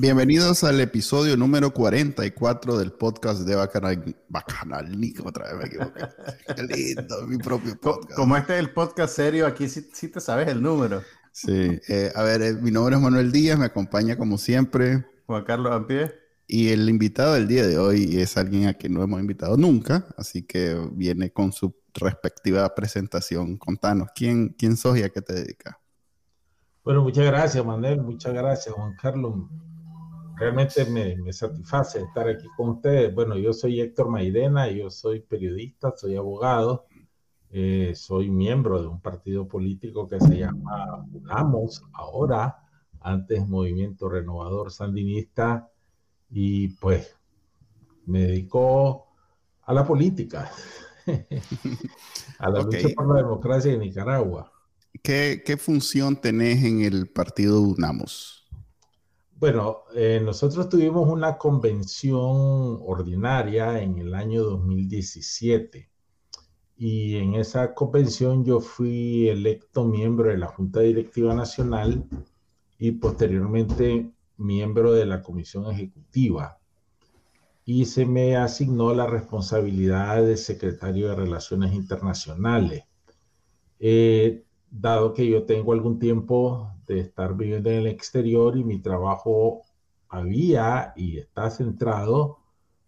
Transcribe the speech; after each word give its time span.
Bienvenidos 0.00 0.62
al 0.62 0.80
episodio 0.80 1.36
número 1.36 1.74
44 1.74 2.78
del 2.78 2.92
podcast 2.92 3.40
de 3.40 3.56
Bacanal, 3.56 4.16
Bacanal 4.28 4.96
Nico, 4.96 5.26
otra 5.26 5.46
vez 5.46 5.56
me 5.56 5.64
equivoqué. 5.64 6.02
Qué 6.54 6.62
lindo, 6.62 7.26
mi 7.26 7.36
propio 7.36 7.76
podcast. 7.80 8.14
Como 8.14 8.36
este 8.36 8.52
es 8.52 8.60
el 8.60 8.70
podcast 8.70 9.16
serio, 9.16 9.44
aquí 9.44 9.68
sí, 9.68 9.90
sí 9.92 10.06
te 10.06 10.20
sabes 10.20 10.46
el 10.46 10.62
número. 10.62 11.02
Sí, 11.32 11.80
eh, 11.88 12.12
a 12.14 12.22
ver, 12.22 12.42
eh, 12.42 12.52
mi 12.52 12.70
nombre 12.70 12.94
es 12.94 13.02
Manuel 13.02 13.32
Díaz, 13.32 13.58
me 13.58 13.64
acompaña 13.64 14.16
como 14.16 14.38
siempre. 14.38 15.04
Juan 15.26 15.42
Carlos 15.42 15.72
Ampie. 15.72 16.12
Y 16.46 16.68
el 16.68 16.88
invitado 16.88 17.34
del 17.34 17.48
día 17.48 17.66
de 17.66 17.76
hoy 17.76 18.20
es 18.20 18.36
alguien 18.36 18.68
a 18.68 18.74
quien 18.74 18.94
no 18.94 19.02
hemos 19.02 19.18
invitado 19.18 19.56
nunca, 19.56 20.06
así 20.16 20.42
que 20.42 20.80
viene 20.92 21.32
con 21.32 21.50
su 21.50 21.74
respectiva 21.94 22.72
presentación. 22.72 23.56
Contanos, 23.56 24.10
¿quién, 24.14 24.50
quién 24.50 24.76
sos 24.76 24.96
y 24.96 25.02
a 25.02 25.08
qué 25.08 25.22
te 25.22 25.32
dedicas? 25.32 25.74
Bueno, 26.84 27.02
muchas 27.02 27.26
gracias, 27.26 27.66
Manuel, 27.66 28.00
muchas 28.00 28.32
gracias, 28.32 28.72
Juan 28.72 28.94
Carlos 28.94 29.34
realmente 30.38 30.84
me, 30.84 31.32
satisface 31.32 32.00
estar 32.00 32.28
aquí 32.28 32.46
con 32.56 32.70
ustedes. 32.70 33.14
Bueno, 33.14 33.36
yo 33.36 33.52
soy 33.52 33.80
Héctor 33.80 34.08
Mairena, 34.08 34.70
yo 34.70 34.90
soy 34.90 35.20
periodista, 35.20 35.92
soy 35.96 36.16
abogado, 36.16 36.86
eh, 37.50 37.92
soy 37.94 38.30
miembro 38.30 38.80
de 38.80 38.88
un 38.88 39.00
partido 39.00 39.48
político 39.48 40.06
que 40.06 40.20
se 40.20 40.38
llama 40.38 41.04
UNAMOS, 41.12 41.82
ahora, 41.92 42.58
antes 43.00 43.46
Movimiento 43.46 44.08
Renovador 44.08 44.70
Sandinista, 44.70 45.70
y 46.30 46.68
pues 46.68 47.16
me 48.06 48.20
dedico 48.20 49.06
a 49.62 49.72
la 49.72 49.86
política, 49.86 50.50
a 52.38 52.50
la 52.50 52.62
lucha 52.62 52.88
por 52.94 53.14
la 53.14 53.22
democracia 53.22 53.72
en 53.72 53.80
Nicaragua. 53.80 54.52
¿Qué, 55.02 55.42
¿Qué 55.44 55.56
función 55.56 56.20
tenés 56.20 56.64
en 56.64 56.80
el 56.82 57.08
partido 57.08 57.60
UNAMOS? 57.60 58.37
Bueno, 59.40 59.84
eh, 59.94 60.20
nosotros 60.20 60.68
tuvimos 60.68 61.08
una 61.08 61.38
convención 61.38 62.80
ordinaria 62.84 63.80
en 63.80 63.98
el 63.98 64.12
año 64.14 64.42
2017 64.42 65.88
y 66.76 67.16
en 67.16 67.34
esa 67.34 67.72
convención 67.72 68.44
yo 68.44 68.58
fui 68.58 69.28
electo 69.28 69.84
miembro 69.84 70.30
de 70.30 70.38
la 70.38 70.48
Junta 70.48 70.80
Directiva 70.80 71.34
Nacional 71.34 72.04
y 72.80 72.90
posteriormente 72.90 74.10
miembro 74.38 74.92
de 74.92 75.06
la 75.06 75.22
Comisión 75.22 75.70
Ejecutiva 75.70 76.58
y 77.64 77.84
se 77.84 78.06
me 78.06 78.36
asignó 78.36 78.92
la 78.92 79.06
responsabilidad 79.06 80.20
de 80.20 80.36
secretario 80.36 81.10
de 81.10 81.14
Relaciones 81.14 81.74
Internacionales. 81.74 82.86
Eh, 83.78 84.42
dado 84.70 85.14
que 85.14 85.26
yo 85.26 85.44
tengo 85.44 85.72
algún 85.72 85.98
tiempo 85.98 86.72
de 86.86 87.00
estar 87.00 87.36
viviendo 87.36 87.70
en 87.70 87.76
el 87.76 87.86
exterior 87.86 88.56
y 88.56 88.64
mi 88.64 88.80
trabajo 88.80 89.62
había 90.08 90.92
y 90.96 91.18
está 91.18 91.50
centrado 91.50 92.38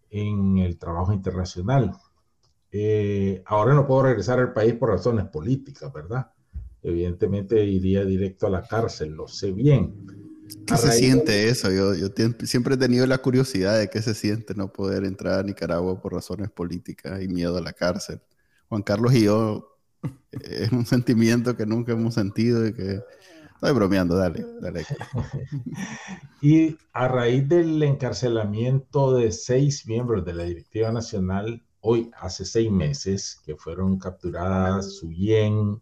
en 0.09 0.57
el 0.57 0.77
trabajo 0.77 1.13
internacional. 1.13 1.91
Eh, 2.71 3.43
ahora 3.45 3.73
no 3.73 3.85
puedo 3.85 4.03
regresar 4.03 4.39
al 4.39 4.53
país 4.53 4.73
por 4.73 4.89
razones 4.89 5.25
políticas, 5.25 5.91
¿verdad? 5.93 6.31
Evidentemente 6.83 7.63
iría 7.63 8.03
directo 8.05 8.47
a 8.47 8.49
la 8.49 8.63
cárcel, 8.63 9.11
lo 9.11 9.27
sé 9.27 9.51
bien. 9.51 10.07
¿Qué 10.65 10.77
se 10.77 10.91
siente 10.91 11.49
eso? 11.49 11.71
Yo, 11.71 11.93
yo 11.93 12.07
siempre 12.43 12.75
he 12.75 12.77
tenido 12.77 13.05
la 13.07 13.19
curiosidad 13.19 13.77
de 13.77 13.89
qué 13.89 14.01
se 14.01 14.13
siente 14.13 14.53
no 14.55 14.71
poder 14.71 15.05
entrar 15.05 15.39
a 15.39 15.43
Nicaragua 15.43 16.01
por 16.01 16.13
razones 16.13 16.49
políticas 16.49 17.21
y 17.21 17.27
miedo 17.27 17.57
a 17.57 17.61
la 17.61 17.71
cárcel. 17.71 18.19
Juan 18.67 18.81
Carlos 18.81 19.13
y 19.13 19.23
yo 19.23 19.70
es 20.31 20.71
un 20.71 20.85
sentimiento 20.85 21.55
que 21.55 21.65
nunca 21.65 21.91
hemos 21.93 22.13
sentido 22.13 22.65
y 22.67 22.73
que 22.73 22.99
estoy 23.53 23.73
bromeando, 23.73 24.15
dale, 24.15 24.45
dale. 24.59 24.85
y 26.41 26.77
a 26.93 27.07
raíz 27.07 27.47
del 27.47 27.81
encarcelamiento 27.83 29.13
de 29.13 29.31
seis 29.31 29.85
miembros 29.87 30.25
de 30.25 30.33
la 30.33 30.43
Directiva 30.43 30.91
Nacional, 30.91 31.63
hoy 31.81 32.11
hace 32.19 32.45
seis 32.45 32.71
meses, 32.71 33.41
que 33.45 33.55
fueron 33.55 33.99
capturadas 33.99 34.95
Suyen, 34.95 35.81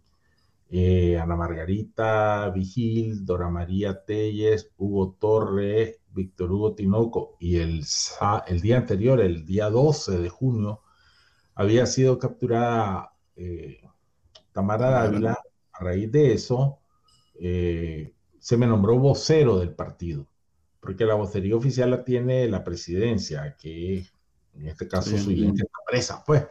eh, 0.72 1.18
Ana 1.18 1.36
Margarita 1.36 2.50
Vigil, 2.50 3.26
Dora 3.26 3.50
María 3.50 4.04
Telles, 4.04 4.72
Hugo 4.78 5.16
Torre, 5.20 6.00
Víctor 6.12 6.52
Hugo 6.52 6.76
Tinoco, 6.76 7.38
y 7.40 7.58
el, 7.58 7.84
el 8.48 8.62
día 8.62 8.78
anterior, 8.78 9.20
el 9.20 9.46
día 9.46 9.70
12 9.70 10.20
de 10.20 10.30
junio, 10.30 10.82
había 11.56 11.86
sido 11.86 12.20
capturada 12.20 13.14
eh, 13.36 13.79
Tamara 14.60 14.90
Dávila, 14.90 15.40
a 15.72 15.84
raíz 15.84 16.12
de 16.12 16.34
eso, 16.34 16.80
eh, 17.40 18.14
se 18.40 18.58
me 18.58 18.68
nombró 18.68 19.00
vocero 19.00 19.58
del 19.58 19.74
partido, 19.74 20.28
porque 20.82 21.06
la 21.06 21.14
vocería 21.14 21.56
oficial 21.56 21.92
la 21.92 22.04
tiene 22.04 22.46
la 22.50 22.62
presidencia, 22.62 23.56
que 23.58 24.06
en 24.54 24.68
este 24.68 24.86
caso 24.90 25.18
su 25.18 25.32
está 25.32 25.66
presa, 25.88 26.24
pues. 26.26 26.46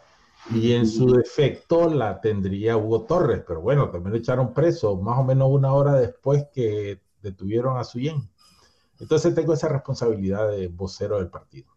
Y 0.50 0.72
en 0.72 0.86
su 0.86 1.12
defecto 1.12 1.92
la 1.92 2.18
tendría 2.22 2.78
Hugo 2.78 3.02
Torres, 3.02 3.42
pero 3.46 3.60
bueno, 3.60 3.90
también 3.90 4.12
lo 4.12 4.18
echaron 4.18 4.54
preso 4.54 4.96
más 4.96 5.18
o 5.18 5.24
menos 5.24 5.48
una 5.50 5.72
hora 5.74 5.92
después 5.94 6.46
que 6.50 7.02
detuvieron 7.20 7.76
a 7.76 7.84
Suyen. 7.84 8.30
Entonces 8.98 9.34
tengo 9.34 9.52
esa 9.52 9.68
responsabilidad 9.68 10.50
de 10.50 10.68
vocero 10.68 11.18
del 11.18 11.28
partido. 11.28 11.68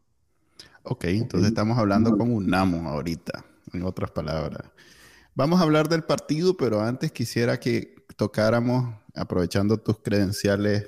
Ok, 0.83 1.05
entonces 1.05 1.49
estamos 1.49 1.77
hablando 1.77 2.17
con 2.17 2.33
un 2.33 2.47
NAMO 2.47 2.89
ahorita, 2.89 3.43
en 3.73 3.83
otras 3.83 4.11
palabras. 4.11 4.71
Vamos 5.33 5.59
a 5.59 5.63
hablar 5.63 5.87
del 5.87 6.03
partido, 6.03 6.57
pero 6.57 6.81
antes 6.81 7.11
quisiera 7.11 7.59
que 7.59 7.95
tocáramos, 8.15 8.95
aprovechando 9.15 9.77
tus 9.77 9.99
credenciales 9.99 10.87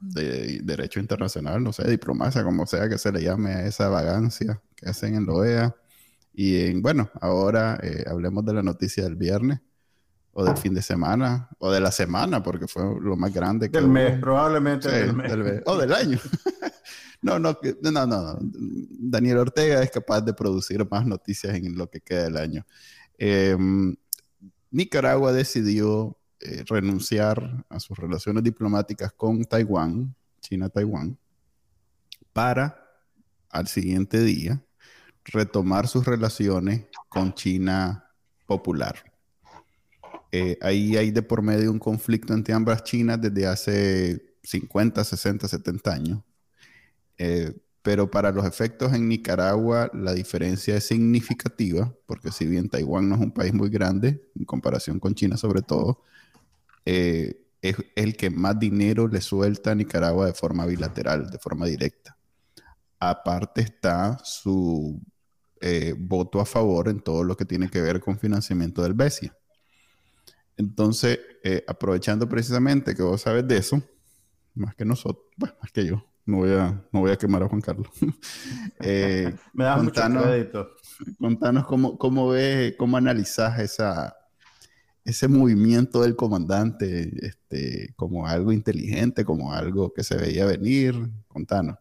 de 0.00 0.60
derecho 0.62 1.00
internacional, 1.00 1.62
no 1.62 1.72
sé, 1.72 1.88
diplomacia, 1.88 2.44
como 2.44 2.66
sea 2.66 2.88
que 2.88 2.98
se 2.98 3.10
le 3.10 3.22
llame 3.22 3.50
a 3.50 3.66
esa 3.66 3.88
vagancia 3.88 4.60
que 4.76 4.88
hacen 4.88 5.16
en 5.16 5.26
la 5.26 5.32
OEA. 5.32 5.76
Y 6.32 6.80
bueno, 6.80 7.10
ahora 7.20 7.78
eh, 7.82 8.04
hablemos 8.06 8.44
de 8.44 8.54
la 8.54 8.62
noticia 8.62 9.02
del 9.02 9.16
viernes, 9.16 9.60
o 10.32 10.44
del 10.44 10.56
fin 10.56 10.72
de 10.72 10.82
semana, 10.82 11.48
o 11.58 11.72
de 11.72 11.80
la 11.80 11.90
semana, 11.90 12.44
porque 12.44 12.68
fue 12.68 12.82
lo 13.00 13.16
más 13.16 13.34
grande. 13.34 13.70
Que 13.70 13.78
del 13.78 13.88
mes, 13.88 14.20
probablemente 14.20 14.88
del 14.88 15.12
mes. 15.12 15.62
o 15.66 15.76
del 15.76 15.92
año. 15.92 16.18
no, 17.22 17.40
no, 17.40 17.58
no, 17.82 18.06
no. 18.06 18.38
Daniel 19.10 19.38
Ortega 19.38 19.82
es 19.82 19.90
capaz 19.90 20.20
de 20.20 20.34
producir 20.34 20.86
más 20.90 21.06
noticias 21.06 21.54
en 21.54 21.76
lo 21.76 21.88
que 21.90 22.00
queda 22.00 22.24
del 22.24 22.36
año. 22.36 22.66
Em, 23.16 23.96
Nicaragua 24.70 25.32
decidió 25.32 26.16
eh, 26.40 26.64
renunciar 26.68 27.64
a 27.68 27.80
sus 27.80 27.98
relaciones 27.98 28.44
diplomáticas 28.44 29.12
con 29.12 29.44
Taiwán, 29.44 30.14
China-Taiwán, 30.40 31.18
para 32.32 32.84
al 33.50 33.66
siguiente 33.66 34.20
día 34.20 34.62
retomar 35.24 35.88
sus 35.88 36.06
relaciones 36.06 36.84
con 37.08 37.34
China 37.34 38.10
popular. 38.46 39.12
Eh, 40.30 40.58
ahí 40.60 40.96
hay 40.96 41.10
de 41.10 41.22
por 41.22 41.42
medio 41.42 41.72
un 41.72 41.78
conflicto 41.78 42.34
entre 42.34 42.54
ambas 42.54 42.84
Chinas 42.84 43.20
desde 43.20 43.46
hace 43.46 44.36
50, 44.42 45.02
60, 45.02 45.48
70 45.48 45.92
años. 45.92 46.22
Eh, 47.16 47.52
pero 47.88 48.10
para 48.10 48.32
los 48.32 48.44
efectos 48.44 48.92
en 48.92 49.08
Nicaragua 49.08 49.90
la 49.94 50.12
diferencia 50.12 50.76
es 50.76 50.84
significativa, 50.84 51.90
porque 52.04 52.30
si 52.30 52.46
bien 52.46 52.68
Taiwán 52.68 53.08
no 53.08 53.14
es 53.14 53.20
un 53.22 53.30
país 53.30 53.54
muy 53.54 53.70
grande, 53.70 54.28
en 54.38 54.44
comparación 54.44 55.00
con 55.00 55.14
China 55.14 55.38
sobre 55.38 55.62
todo, 55.62 56.02
eh, 56.84 57.46
es 57.62 57.76
el 57.96 58.14
que 58.14 58.28
más 58.28 58.58
dinero 58.58 59.08
le 59.08 59.22
suelta 59.22 59.70
a 59.70 59.74
Nicaragua 59.74 60.26
de 60.26 60.34
forma 60.34 60.66
bilateral, 60.66 61.30
de 61.30 61.38
forma 61.38 61.64
directa. 61.64 62.14
Aparte 63.00 63.62
está 63.62 64.18
su 64.22 65.00
eh, 65.62 65.94
voto 65.98 66.42
a 66.42 66.44
favor 66.44 66.90
en 66.90 67.00
todo 67.00 67.24
lo 67.24 67.38
que 67.38 67.46
tiene 67.46 67.70
que 67.70 67.80
ver 67.80 68.00
con 68.00 68.18
financiamiento 68.18 68.82
del 68.82 68.92
BESIA. 68.92 69.34
Entonces, 70.58 71.20
eh, 71.42 71.64
aprovechando 71.66 72.28
precisamente 72.28 72.94
que 72.94 73.02
vos 73.02 73.22
sabes 73.22 73.48
de 73.48 73.56
eso, 73.56 73.82
más 74.54 74.74
que 74.74 74.84
nosotros, 74.84 75.24
bueno, 75.38 75.54
más 75.62 75.72
que 75.72 75.86
yo, 75.86 76.04
no 76.28 76.36
voy 76.36 76.52
a, 76.52 76.84
no 76.92 77.00
voy 77.00 77.10
a 77.10 77.16
quemar 77.16 77.42
a 77.42 77.48
Juan 77.48 77.62
Carlos. 77.62 77.88
Eh, 78.80 79.34
Me 79.54 79.64
da 79.64 79.76
mucho 79.78 80.00
crédito. 80.00 80.68
Contanos 81.18 81.66
cómo, 81.66 81.98
cómo 81.98 82.28
ves, 82.28 82.74
cómo 82.78 82.96
analizas 82.96 83.58
esa, 83.58 84.14
ese 85.04 85.26
movimiento 85.26 86.02
del 86.02 86.14
comandante 86.14 87.10
este, 87.26 87.92
como 87.96 88.26
algo 88.26 88.52
inteligente, 88.52 89.24
como 89.24 89.52
algo 89.52 89.92
que 89.92 90.04
se 90.04 90.16
veía 90.16 90.44
venir? 90.44 90.94
Contanos. 91.26 91.76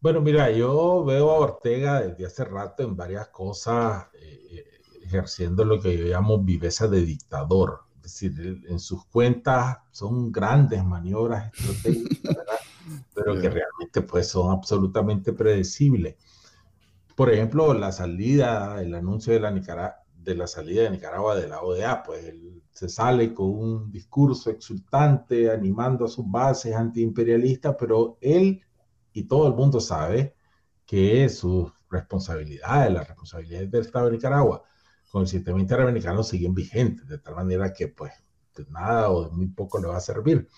Bueno, 0.00 0.20
mira, 0.22 0.50
yo 0.50 1.04
veo 1.04 1.30
a 1.30 1.38
Ortega 1.38 2.00
desde 2.00 2.26
hace 2.26 2.44
rato 2.44 2.82
en 2.82 2.96
varias 2.96 3.28
cosas, 3.28 4.06
eh, 4.14 4.48
eh, 4.52 4.64
ejerciendo 5.04 5.64
lo 5.64 5.80
que 5.80 5.96
yo 5.96 6.06
llamo 6.06 6.42
viveza 6.42 6.88
de 6.88 7.02
dictador. 7.02 7.82
Decir, 8.10 8.64
en 8.68 8.80
sus 8.80 9.04
cuentas 9.06 9.78
son 9.92 10.32
grandes 10.32 10.84
maniobras 10.84 11.52
estratégicas, 11.54 12.36
pero 13.14 13.34
que 13.40 13.48
realmente 13.48 14.02
pues 14.02 14.28
son 14.28 14.50
absolutamente 14.50 15.32
predecibles. 15.32 16.16
Por 17.14 17.32
ejemplo, 17.32 17.72
la 17.74 17.92
salida, 17.92 18.82
el 18.82 18.94
anuncio 18.94 19.32
de 19.32 19.40
la, 19.40 19.96
de 20.14 20.34
la 20.34 20.46
salida 20.46 20.82
de 20.82 20.90
Nicaragua 20.90 21.36
de 21.36 21.48
la 21.48 21.62
ODA, 21.62 22.02
pues 22.02 22.24
él 22.24 22.62
se 22.72 22.88
sale 22.88 23.32
con 23.32 23.50
un 23.50 23.92
discurso 23.92 24.50
exultante, 24.50 25.50
animando 25.50 26.04
a 26.04 26.08
sus 26.08 26.28
bases 26.28 26.74
antiimperialistas, 26.74 27.76
pero 27.78 28.18
él 28.20 28.60
y 29.12 29.24
todo 29.24 29.48
el 29.48 29.54
mundo 29.54 29.80
sabe 29.80 30.34
que 30.86 31.28
sus 31.28 31.72
responsabilidades, 31.88 32.92
las 32.92 33.06
responsabilidades 33.06 33.70
del 33.70 33.82
Estado 33.82 34.06
de 34.06 34.12
Nicaragua 34.12 34.62
con 35.10 35.22
el 35.22 35.28
sistema 35.28 35.60
interamericano 35.60 36.22
siguen 36.22 36.54
vigentes, 36.54 37.08
de 37.08 37.18
tal 37.18 37.34
manera 37.34 37.72
que 37.72 37.88
pues 37.88 38.12
de 38.56 38.64
nada 38.70 39.10
o 39.10 39.24
de 39.24 39.30
muy 39.30 39.48
poco 39.48 39.80
le 39.80 39.88
va 39.88 39.96
a 39.96 40.00
servir. 40.00 40.48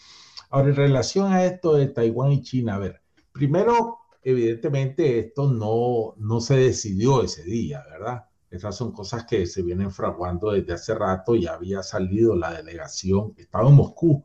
Ahora, 0.50 0.68
en 0.68 0.76
relación 0.76 1.32
a 1.32 1.44
esto 1.44 1.74
de 1.74 1.88
Taiwán 1.88 2.32
y 2.32 2.42
China, 2.42 2.74
a 2.74 2.78
ver, 2.78 3.02
primero, 3.32 3.98
evidentemente 4.22 5.18
esto 5.18 5.50
no, 5.50 6.14
no 6.18 6.40
se 6.40 6.56
decidió 6.56 7.22
ese 7.22 7.44
día, 7.44 7.82
¿verdad? 7.90 8.26
Esas 8.50 8.76
son 8.76 8.92
cosas 8.92 9.24
que 9.24 9.46
se 9.46 9.62
vienen 9.62 9.90
fraguando 9.90 10.52
desde 10.52 10.74
hace 10.74 10.94
rato, 10.94 11.34
ya 11.34 11.54
había 11.54 11.82
salido 11.82 12.36
la 12.36 12.52
delegación, 12.52 13.32
estaba 13.38 13.70
en 13.70 13.74
Moscú, 13.74 14.22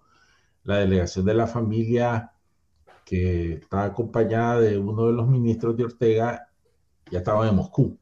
la 0.64 0.80
delegación 0.80 1.26
de 1.26 1.34
la 1.34 1.48
familia 1.48 2.34
que 3.06 3.54
estaba 3.54 3.86
acompañada 3.86 4.60
de 4.60 4.78
uno 4.78 5.08
de 5.08 5.14
los 5.14 5.30
ministros 5.30 5.78
de 5.78 5.86
Ortega, 5.86 6.50
ya 7.10 7.20
estaba 7.20 7.48
en 7.48 7.56
Moscú, 7.56 7.98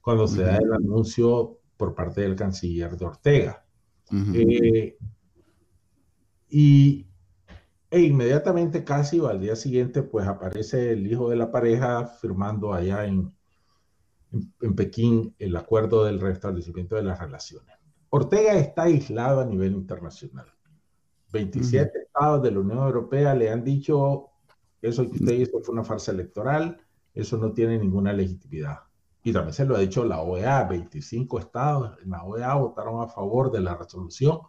cuando 0.00 0.26
se 0.26 0.42
da 0.42 0.56
el 0.56 0.72
anuncio 0.72 1.57
por 1.78 1.94
parte 1.94 2.20
del 2.20 2.36
canciller 2.36 2.94
de 2.94 3.06
Ortega. 3.06 3.64
Eh, 4.34 4.98
y 6.50 7.06
e 7.90 8.00
inmediatamente, 8.00 8.84
casi 8.84 9.18
al 9.24 9.40
día 9.40 9.56
siguiente, 9.56 10.02
pues 10.02 10.26
aparece 10.26 10.92
el 10.92 11.06
hijo 11.06 11.30
de 11.30 11.36
la 11.36 11.50
pareja 11.50 12.06
firmando 12.06 12.74
allá 12.74 13.06
en, 13.06 13.32
en, 14.60 14.74
Pekín 14.74 15.34
el 15.38 15.56
acuerdo 15.56 16.04
del 16.04 16.20
restablecimiento 16.20 16.96
de 16.96 17.04
las 17.04 17.18
relaciones. 17.18 17.74
Ortega 18.10 18.54
está 18.54 18.82
aislado 18.82 19.40
a 19.40 19.46
nivel 19.46 19.72
internacional. 19.72 20.46
27 21.32 21.90
estados 22.06 22.42
de 22.42 22.50
la 22.50 22.60
Unión 22.60 22.78
Europea 22.78 23.34
le 23.34 23.50
han 23.50 23.64
dicho, 23.64 24.30
eso 24.82 25.08
que 25.08 25.16
usted 25.16 25.32
hizo 25.32 25.60
fue 25.60 25.74
una 25.74 25.84
farsa 25.84 26.12
electoral, 26.12 26.78
eso 27.14 27.36
no 27.36 27.52
tiene 27.52 27.78
ninguna 27.78 28.12
legitimidad. 28.12 28.80
Y 29.22 29.32
también 29.32 29.52
se 29.52 29.64
lo 29.64 29.76
ha 29.76 29.80
dicho 29.80 30.04
la 30.04 30.20
OEA, 30.20 30.64
25 30.64 31.38
estados 31.38 31.98
en 32.02 32.10
la 32.10 32.22
OEA 32.22 32.54
votaron 32.54 33.02
a 33.02 33.08
favor 33.08 33.50
de 33.50 33.60
la 33.60 33.76
resolución 33.76 34.40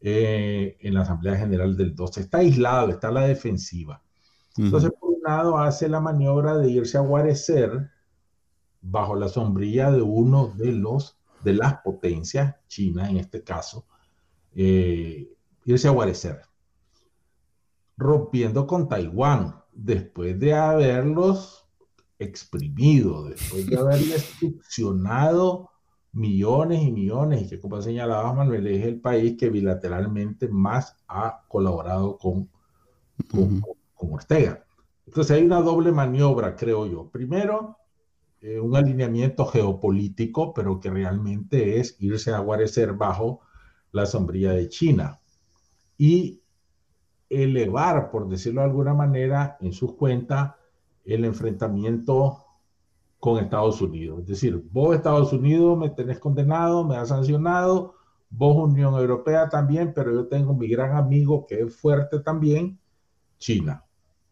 eh, 0.00 0.76
en 0.80 0.94
la 0.94 1.02
Asamblea 1.02 1.36
General 1.36 1.76
del 1.76 1.94
12. 1.94 2.20
Está 2.20 2.38
aislado, 2.38 2.90
está 2.90 3.08
a 3.08 3.12
la 3.12 3.26
defensiva. 3.26 4.02
Entonces, 4.56 4.90
por 4.98 5.10
un 5.10 5.22
lado, 5.22 5.58
hace 5.58 5.88
la 5.88 6.00
maniobra 6.00 6.56
de 6.56 6.70
irse 6.70 6.96
a 6.96 7.02
guarecer 7.02 7.90
bajo 8.80 9.16
la 9.16 9.28
sombrilla 9.28 9.90
de 9.90 10.00
uno 10.02 10.48
de 10.48 10.72
los 10.72 11.16
de 11.42 11.52
las 11.52 11.80
potencias, 11.82 12.56
China 12.66 13.08
en 13.08 13.18
este 13.18 13.44
caso, 13.44 13.86
eh, 14.54 15.32
irse 15.64 15.86
a 15.86 15.92
guarecer, 15.92 16.42
rompiendo 17.96 18.66
con 18.66 18.88
Taiwán, 18.88 19.62
después 19.72 20.38
de 20.40 20.54
haberlos 20.54 21.65
exprimido, 22.18 23.24
después 23.24 23.66
de 23.66 23.78
haberles 23.78 24.22
succionado 24.40 25.70
millones 26.12 26.82
y 26.82 26.92
millones, 26.92 27.42
y 27.42 27.48
que 27.48 27.60
como 27.60 27.80
señalaba 27.82 28.32
Manuel, 28.32 28.66
es 28.66 28.86
el 28.86 29.00
país 29.00 29.36
que 29.38 29.50
bilateralmente 29.50 30.48
más 30.48 30.96
ha 31.08 31.44
colaborado 31.48 32.16
con, 32.16 32.48
con, 33.30 33.62
con 33.94 34.14
Ortega. 34.14 34.64
Entonces 35.06 35.36
hay 35.36 35.44
una 35.44 35.60
doble 35.60 35.92
maniobra, 35.92 36.56
creo 36.56 36.86
yo. 36.86 37.10
Primero, 37.10 37.76
eh, 38.40 38.58
un 38.60 38.76
alineamiento 38.76 39.46
geopolítico, 39.46 40.52
pero 40.52 40.80
que 40.80 40.90
realmente 40.90 41.80
es 41.80 41.96
irse 42.00 42.32
a 42.32 42.38
guarecer 42.38 42.94
bajo 42.94 43.40
la 43.92 44.06
sombrilla 44.06 44.52
de 44.52 44.68
China 44.68 45.20
y 45.96 46.42
elevar, 47.30 48.10
por 48.10 48.28
decirlo 48.28 48.60
de 48.60 48.66
alguna 48.66 48.94
manera, 48.94 49.56
en 49.60 49.72
sus 49.72 49.94
cuentas 49.94 50.54
el 51.06 51.24
enfrentamiento 51.24 52.44
con 53.18 53.42
Estados 53.42 53.80
Unidos. 53.80 54.20
Es 54.20 54.26
decir, 54.26 54.62
vos 54.70 54.94
Estados 54.94 55.32
Unidos 55.32 55.78
me 55.78 55.90
tenés 55.90 56.18
condenado, 56.18 56.84
me 56.84 56.96
has 56.96 57.08
sancionado, 57.08 57.94
vos 58.30 58.56
Unión 58.70 58.94
Europea 58.94 59.48
también, 59.48 59.92
pero 59.94 60.12
yo 60.12 60.26
tengo 60.28 60.54
mi 60.54 60.68
gran 60.68 60.96
amigo 60.96 61.46
que 61.46 61.60
es 61.60 61.74
fuerte 61.74 62.20
también, 62.20 62.78
China. 63.38 63.84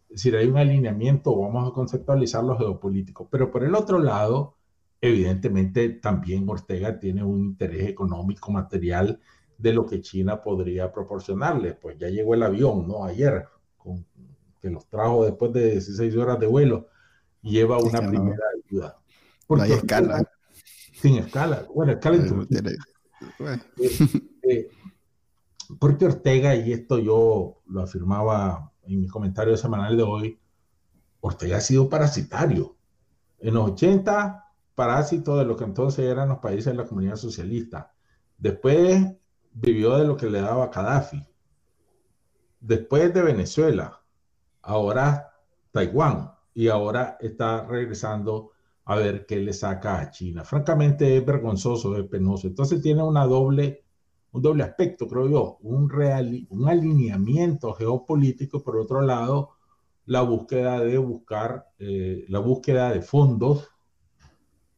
Es 0.09 0.23
decir, 0.23 0.37
hay 0.37 0.47
un 0.47 0.59
alineamiento, 0.59 1.37
vamos 1.37 1.69
a 1.69 1.75
conceptualizar 1.75 2.45
lo 2.45 2.57
geopolítico. 2.57 3.29
Pero 3.29 3.51
por 3.51 3.65
el 3.65 3.75
otro 3.75 3.99
lado, 3.99 4.57
evidentemente 5.01 5.89
también 5.89 6.49
Ortega 6.49 6.99
tiene 6.99 7.25
un 7.25 7.41
interés 7.41 7.89
económico, 7.89 8.53
material 8.53 9.21
de 9.59 9.73
lo 9.73 9.87
que 9.87 10.01
China 10.01 10.41
podría 10.43 10.93
proporcionarle. 10.93 11.75
Pues 11.75 11.99
ya 11.99 12.09
llegó 12.09 12.35
el 12.35 12.43
avión, 12.45 12.87
¿no? 12.87 13.05
Ayer, 13.05 13.47
con, 13.77 14.07
que 14.65 14.71
los 14.71 14.89
trajo 14.89 15.27
después 15.27 15.53
de 15.53 15.73
16 15.73 16.17
horas 16.17 16.41
de 16.41 16.47
vuelo, 16.47 16.89
lleva 17.43 17.77
una 17.77 18.01
primera 18.01 18.43
ayuda. 18.67 18.99
Porque 19.47 19.69
no 19.69 19.75
hay 19.75 19.79
escala. 19.79 20.31
Sin 21.03 21.19
escala. 21.19 21.67
Bueno, 21.75 21.93
escala 21.93 22.17
en 22.17 22.49
eh, 22.51 23.59
eh, 24.43 24.71
porque 25.79 26.07
Ortega, 26.07 26.57
y 26.57 26.73
esto 26.73 26.99
yo 26.99 27.61
lo 27.67 27.83
afirmaba 27.83 28.73
en 28.85 29.01
mi 29.03 29.07
comentario 29.07 29.55
semanal 29.59 29.99
de 29.99 30.03
hoy, 30.03 30.41
Ortega 31.21 31.59
ha 31.59 31.61
sido 31.61 31.91
parasitario. 31.91 32.79
En 33.41 33.53
los 33.53 33.73
80, 33.73 34.51
parásito 34.75 35.37
de 35.37 35.45
lo 35.45 35.57
que 35.59 35.65
entonces 35.65 36.07
eran 36.07 36.31
los 36.31 36.39
países 36.39 36.67
de 36.67 36.75
la 36.75 36.87
comunidad 36.87 37.17
socialista. 37.17 37.93
Después 38.39 39.15
vivió 39.53 39.99
de 39.99 40.07
lo 40.07 40.17
que 40.17 40.31
le 40.31 40.41
daba 40.41 40.69
Gaddafi. 40.69 41.23
Después 42.61 43.13
de 43.13 43.21
Venezuela, 43.21 44.04
ahora 44.65 45.33
Taiwán 45.71 46.33
y 46.55 46.69
ahora 46.69 47.17
está 47.21 47.65
regresando 47.67 48.53
a 48.87 48.97
ver 48.97 49.27
qué 49.27 49.37
le 49.37 49.53
saca 49.53 50.01
a 50.01 50.11
China. 50.11 50.45
Francamente 50.45 51.17
es 51.17 51.25
vergonzoso, 51.25 51.97
es 51.97 52.07
penoso. 52.07 52.47
Entonces 52.47 52.83
tiene 52.83 53.03
una 53.03 53.25
doble 53.27 53.85
un 54.35 54.43
doble 54.43 54.65
aspecto, 54.65 55.07
creo 55.07 55.29
yo, 55.29 55.59
un, 55.63 55.89
real, 55.89 56.45
un 56.51 56.69
alineamiento 56.69 57.73
geopolítico, 57.73 58.65
por 58.65 58.77
otro 58.77 59.01
lado, 59.01 59.51
la 60.07 60.23
búsqueda 60.23 60.81
de 60.81 60.99
buscar, 60.99 61.69
eh, 61.79 62.25
la 62.29 62.41
búsqueda 62.41 62.93
de 62.93 63.01
fondos, 63.01 63.69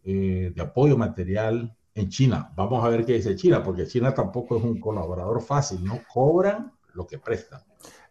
eh, 0.05 0.53
de 0.55 0.63
apoyo 0.63 0.99
material 0.99 1.75
en 1.95 2.09
China. 2.11 2.53
Vamos 2.55 2.85
a 2.85 2.89
ver 2.91 3.07
qué 3.07 3.15
dice 3.15 3.35
China, 3.35 3.63
porque 3.63 3.87
China 3.87 4.13
tampoco 4.13 4.59
es 4.59 4.63
un 4.63 4.79
colaborador 4.79 5.41
fácil, 5.41 5.83
no 5.83 6.01
cobran 6.13 6.73
lo 6.93 7.07
que 7.07 7.19
prestan. 7.19 7.63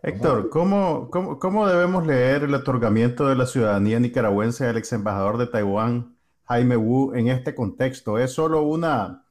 Héctor, 0.08 0.50
¿cómo, 0.50 1.10
cómo, 1.10 1.40
cómo 1.40 1.68
debemos 1.68 2.06
leer 2.06 2.44
el 2.44 2.54
otorgamiento 2.54 3.28
de 3.28 3.36
la 3.36 3.48
ciudadanía 3.48 4.00
nicaragüense 4.00 4.68
al 4.68 4.78
ex 4.78 4.94
embajador 4.94 5.38
de 5.38 5.48
Taiwán, 5.48 6.16
Jaime 6.46 6.78
Wu, 6.78 7.14
en 7.16 7.28
este 7.28 7.56
contexto? 7.56 8.20
¿Es 8.20 8.32
solo 8.32 8.62
una 8.62 9.26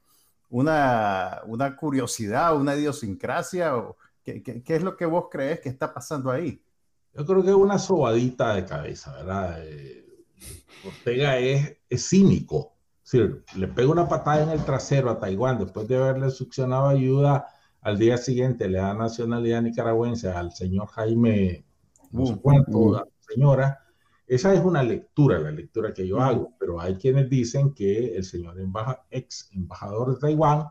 una, 0.49 1.41
una 1.47 1.75
curiosidad, 1.75 2.55
una 2.55 2.75
idiosincrasia? 2.75 3.75
O 3.75 3.97
qué, 4.23 4.41
qué, 4.41 4.75
es 4.75 4.83
lo 4.83 4.95
que 4.95 5.05
vos 5.05 5.25
crees 5.29 5.59
que 5.59 5.69
está 5.69 5.93
pasando 5.93 6.31
ahí? 6.31 6.61
Yo 7.13 7.25
creo 7.25 7.43
que 7.43 7.49
es 7.49 7.55
una 7.55 7.79
sobadita 7.79 8.55
de 8.55 8.65
cabeza, 8.65 9.13
¿verdad? 9.13 9.59
Eh, 9.63 10.25
Ortega 10.85 11.37
es, 11.37 11.77
es 11.89 12.09
cínico. 12.09 12.73
le 13.55 13.67
pega 13.67 13.91
una 13.91 14.07
patada 14.07 14.43
en 14.43 14.49
el 14.49 14.63
trasero 14.63 15.09
a 15.09 15.19
Taiwán 15.19 15.59
después 15.59 15.87
de 15.87 15.97
haberle 15.97 16.29
succionado 16.31 16.87
ayuda. 16.87 17.47
Al 17.85 17.99
día 17.99 18.17
siguiente 18.17 18.67
le 18.67 18.79
da 18.79 18.95
nacionalidad 18.95 19.61
nicaragüense 19.61 20.27
al 20.27 20.51
señor 20.53 20.87
Jaime, 20.87 21.67
no 22.09 22.25
sé 22.25 22.35
cuánto, 22.41 23.07
señora, 23.19 23.79
esa 24.25 24.55
es 24.55 24.65
una 24.65 24.81
lectura, 24.81 25.37
la 25.37 25.51
lectura 25.51 25.93
que 25.93 26.07
yo 26.07 26.19
hago, 26.19 26.55
pero 26.59 26.81
hay 26.81 26.95
quienes 26.95 27.29
dicen 27.29 27.75
que 27.75 28.15
el 28.15 28.23
señor 28.23 28.55
ex 29.11 29.51
embajador 29.51 30.15
de 30.15 30.19
Taiwán 30.19 30.67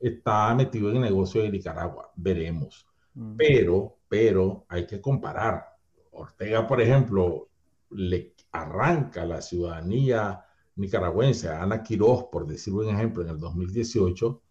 está 0.00 0.52
metido 0.56 0.90
en 0.90 0.96
el 0.96 1.02
negocio 1.02 1.42
de 1.42 1.50
Nicaragua. 1.50 2.10
Veremos. 2.16 2.88
Pero, 3.36 3.98
pero 4.08 4.66
hay 4.68 4.84
que 4.84 5.00
comparar. 5.00 5.64
Ortega, 6.10 6.66
por 6.66 6.80
ejemplo, 6.80 7.50
le 7.90 8.34
arranca 8.50 9.24
la 9.24 9.42
ciudadanía 9.42 10.44
nicaragüense 10.74 11.50
a 11.50 11.62
Ana 11.62 11.84
Quiroz, 11.84 12.24
por 12.32 12.48
decir 12.48 12.74
un 12.74 12.88
ejemplo, 12.88 13.22
en 13.22 13.28
el 13.28 13.38
2018, 13.38 14.42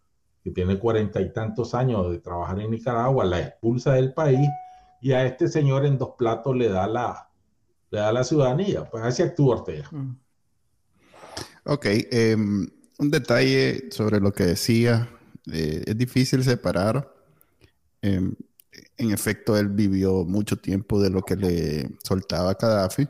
tiene 0.50 0.78
cuarenta 0.78 1.20
y 1.20 1.32
tantos 1.32 1.74
años 1.74 2.10
de 2.10 2.18
trabajar 2.18 2.60
en 2.60 2.70
Nicaragua, 2.70 3.24
la 3.24 3.40
expulsa 3.40 3.94
del 3.94 4.12
país 4.12 4.48
y 5.00 5.12
a 5.12 5.24
este 5.24 5.48
señor 5.48 5.86
en 5.86 5.98
dos 5.98 6.10
platos 6.18 6.56
le 6.56 6.68
da 6.68 6.86
la, 6.86 7.28
le 7.90 7.98
da 7.98 8.12
la 8.12 8.24
ciudadanía. 8.24 8.84
Pues 8.84 9.04
así 9.04 9.22
actúa 9.22 9.56
Ortega. 9.56 9.88
Mm. 9.90 10.16
Ok, 11.64 11.86
em, 12.10 12.68
un 12.98 13.10
detalle 13.10 13.90
sobre 13.90 14.20
lo 14.20 14.32
que 14.32 14.44
decía. 14.44 15.08
Eh, 15.52 15.84
es 15.86 15.96
difícil 15.96 16.42
separar. 16.42 17.12
Em, 18.02 18.34
en 18.96 19.10
efecto, 19.12 19.56
él 19.56 19.68
vivió 19.68 20.24
mucho 20.24 20.56
tiempo 20.56 21.00
de 21.00 21.10
lo 21.10 21.22
que 21.22 21.36
le 21.36 21.98
soltaba 22.02 22.54
Gaddafi. 22.54 23.08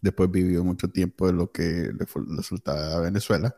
Después 0.00 0.30
vivió 0.30 0.64
mucho 0.64 0.88
tiempo 0.88 1.26
de 1.26 1.32
lo 1.32 1.50
que 1.50 1.92
le, 1.92 2.42
soltaba 2.42 3.00
Venezuela. 3.00 3.54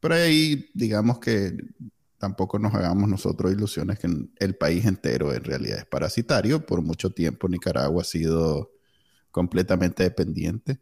Pero 0.00 0.14
ahí, 0.14 0.70
digamos 0.74 1.18
que 1.18 1.56
tampoco 2.24 2.58
nos 2.58 2.74
hagamos 2.74 3.06
nosotros 3.06 3.52
ilusiones 3.52 3.98
que 3.98 4.08
el 4.38 4.56
país 4.56 4.86
entero 4.86 5.34
en 5.34 5.44
realidad 5.44 5.80
es 5.80 5.84
parasitario. 5.84 6.64
Por 6.64 6.80
mucho 6.80 7.10
tiempo 7.10 7.48
Nicaragua 7.50 8.00
ha 8.00 8.04
sido 8.06 8.72
completamente 9.30 10.04
dependiente. 10.04 10.80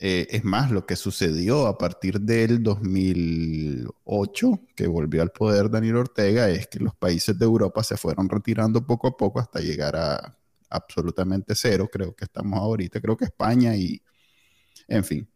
Eh, 0.00 0.26
es 0.30 0.42
más, 0.42 0.72
lo 0.72 0.84
que 0.84 0.96
sucedió 0.96 1.68
a 1.68 1.78
partir 1.78 2.20
del 2.20 2.64
2008, 2.64 4.60
que 4.74 4.88
volvió 4.88 5.22
al 5.22 5.30
poder 5.30 5.70
Daniel 5.70 5.98
Ortega, 5.98 6.50
es 6.50 6.66
que 6.66 6.80
los 6.80 6.96
países 6.96 7.38
de 7.38 7.44
Europa 7.44 7.84
se 7.84 7.96
fueron 7.96 8.28
retirando 8.28 8.84
poco 8.84 9.06
a 9.06 9.16
poco 9.16 9.38
hasta 9.38 9.60
llegar 9.60 9.94
a 9.94 10.36
absolutamente 10.68 11.54
cero. 11.54 11.88
Creo 11.92 12.12
que 12.16 12.24
estamos 12.24 12.58
ahorita, 12.58 13.00
creo 13.00 13.16
que 13.16 13.26
España 13.26 13.76
y, 13.76 14.02
en 14.88 15.04
fin. 15.04 15.28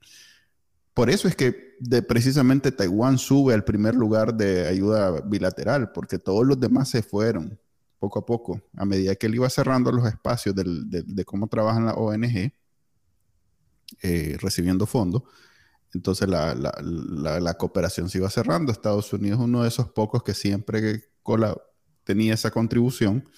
Por 0.96 1.10
eso 1.10 1.28
es 1.28 1.36
que 1.36 1.76
de, 1.78 2.00
precisamente 2.00 2.72
Taiwán 2.72 3.18
sube 3.18 3.52
al 3.52 3.64
primer 3.64 3.94
lugar 3.94 4.34
de 4.34 4.66
ayuda 4.66 5.20
bilateral, 5.20 5.92
porque 5.92 6.18
todos 6.18 6.46
los 6.46 6.58
demás 6.58 6.88
se 6.88 7.02
fueron 7.02 7.60
poco 7.98 8.20
a 8.20 8.24
poco, 8.24 8.62
a 8.74 8.86
medida 8.86 9.14
que 9.14 9.26
él 9.26 9.34
iba 9.34 9.50
cerrando 9.50 9.92
los 9.92 10.06
espacios 10.06 10.54
de, 10.54 11.24
cómo 11.26 11.48
trabajan 11.48 11.84
las 11.84 11.96
ONG, 11.98 12.50
eh, 14.00 14.38
recibiendo 14.40 14.86
fondos. 14.86 15.24
Entonces 15.92 16.30
la, 16.30 17.54
cooperación 17.58 18.08
se 18.08 18.16
iba 18.16 18.30
cerrando. 18.30 18.72
Estados 18.72 19.12
Unidos 19.12 19.40
es 19.40 19.44
uno 19.44 19.64
de 19.64 19.68
esos 19.68 19.90
pocos 19.90 20.22
que 20.22 20.32
siempre 20.32 21.10
tenía 22.04 22.32
esa 22.32 22.50
contribución, 22.50 23.28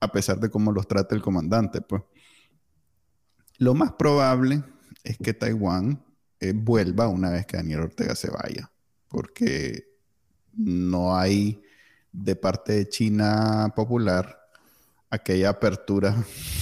a 0.00 0.10
pesar 0.10 0.40
de 0.40 0.48
cómo 0.48 0.72
los 0.72 0.88
trata 0.88 1.14
el 1.14 1.20
comandante. 1.20 1.82
Pues. 1.82 2.04
Lo 3.58 3.74
más 3.74 3.92
probable 3.92 4.64
es 5.04 5.18
que 5.18 5.34
Taiwán 5.34 6.07
eh, 6.40 6.52
vuelva 6.54 7.08
una 7.08 7.30
vez 7.30 7.46
que 7.46 7.56
Daniel 7.56 7.80
Ortega 7.80 8.14
se 8.14 8.30
vaya, 8.30 8.70
porque 9.08 9.88
no 10.54 11.16
hay 11.16 11.62
de 12.12 12.36
parte 12.36 12.72
de 12.72 12.88
China 12.88 13.72
popular 13.74 14.38
aquella 15.10 15.50
apertura 15.50 16.14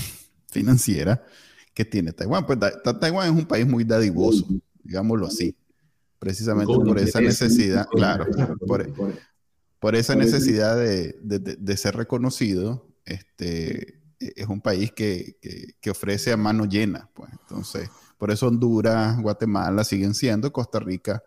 financiera 0.51 1.23
que 1.75 1.85
tiene 1.85 2.13
Taiwán. 2.13 2.47
Pues 2.47 2.59
Taiwán 3.01 3.27
es 3.27 3.39
un 3.39 3.47
país 3.47 3.67
muy 3.67 3.85
dadivoso, 3.85 4.47
digámoslo 4.83 5.27
así, 5.27 5.55
precisamente 6.19 6.73
por 6.73 6.99
esa 6.99 7.21
necesidad, 7.21 7.87
claro, 7.91 8.27
por, 9.79 9.95
esa 9.95 10.15
necesidad 10.15 10.77
de, 10.77 11.77
ser 11.77 11.97
reconocido, 11.97 12.89
este, 13.05 14.01
es 14.19 14.47
un 14.49 14.61
país 14.63 14.93
que, 14.93 15.37
ofrece 15.91 16.33
a 16.33 16.37
mano 16.37 16.65
llena, 16.65 17.11
pues. 17.15 17.31
Entonces, 17.33 17.91
por 18.19 18.31
eso 18.31 18.49
Honduras, 18.49 19.21
Guatemala 19.21 19.85
siguen 19.85 20.15
siendo, 20.15 20.53
Costa 20.53 20.79
Rica 20.81 21.23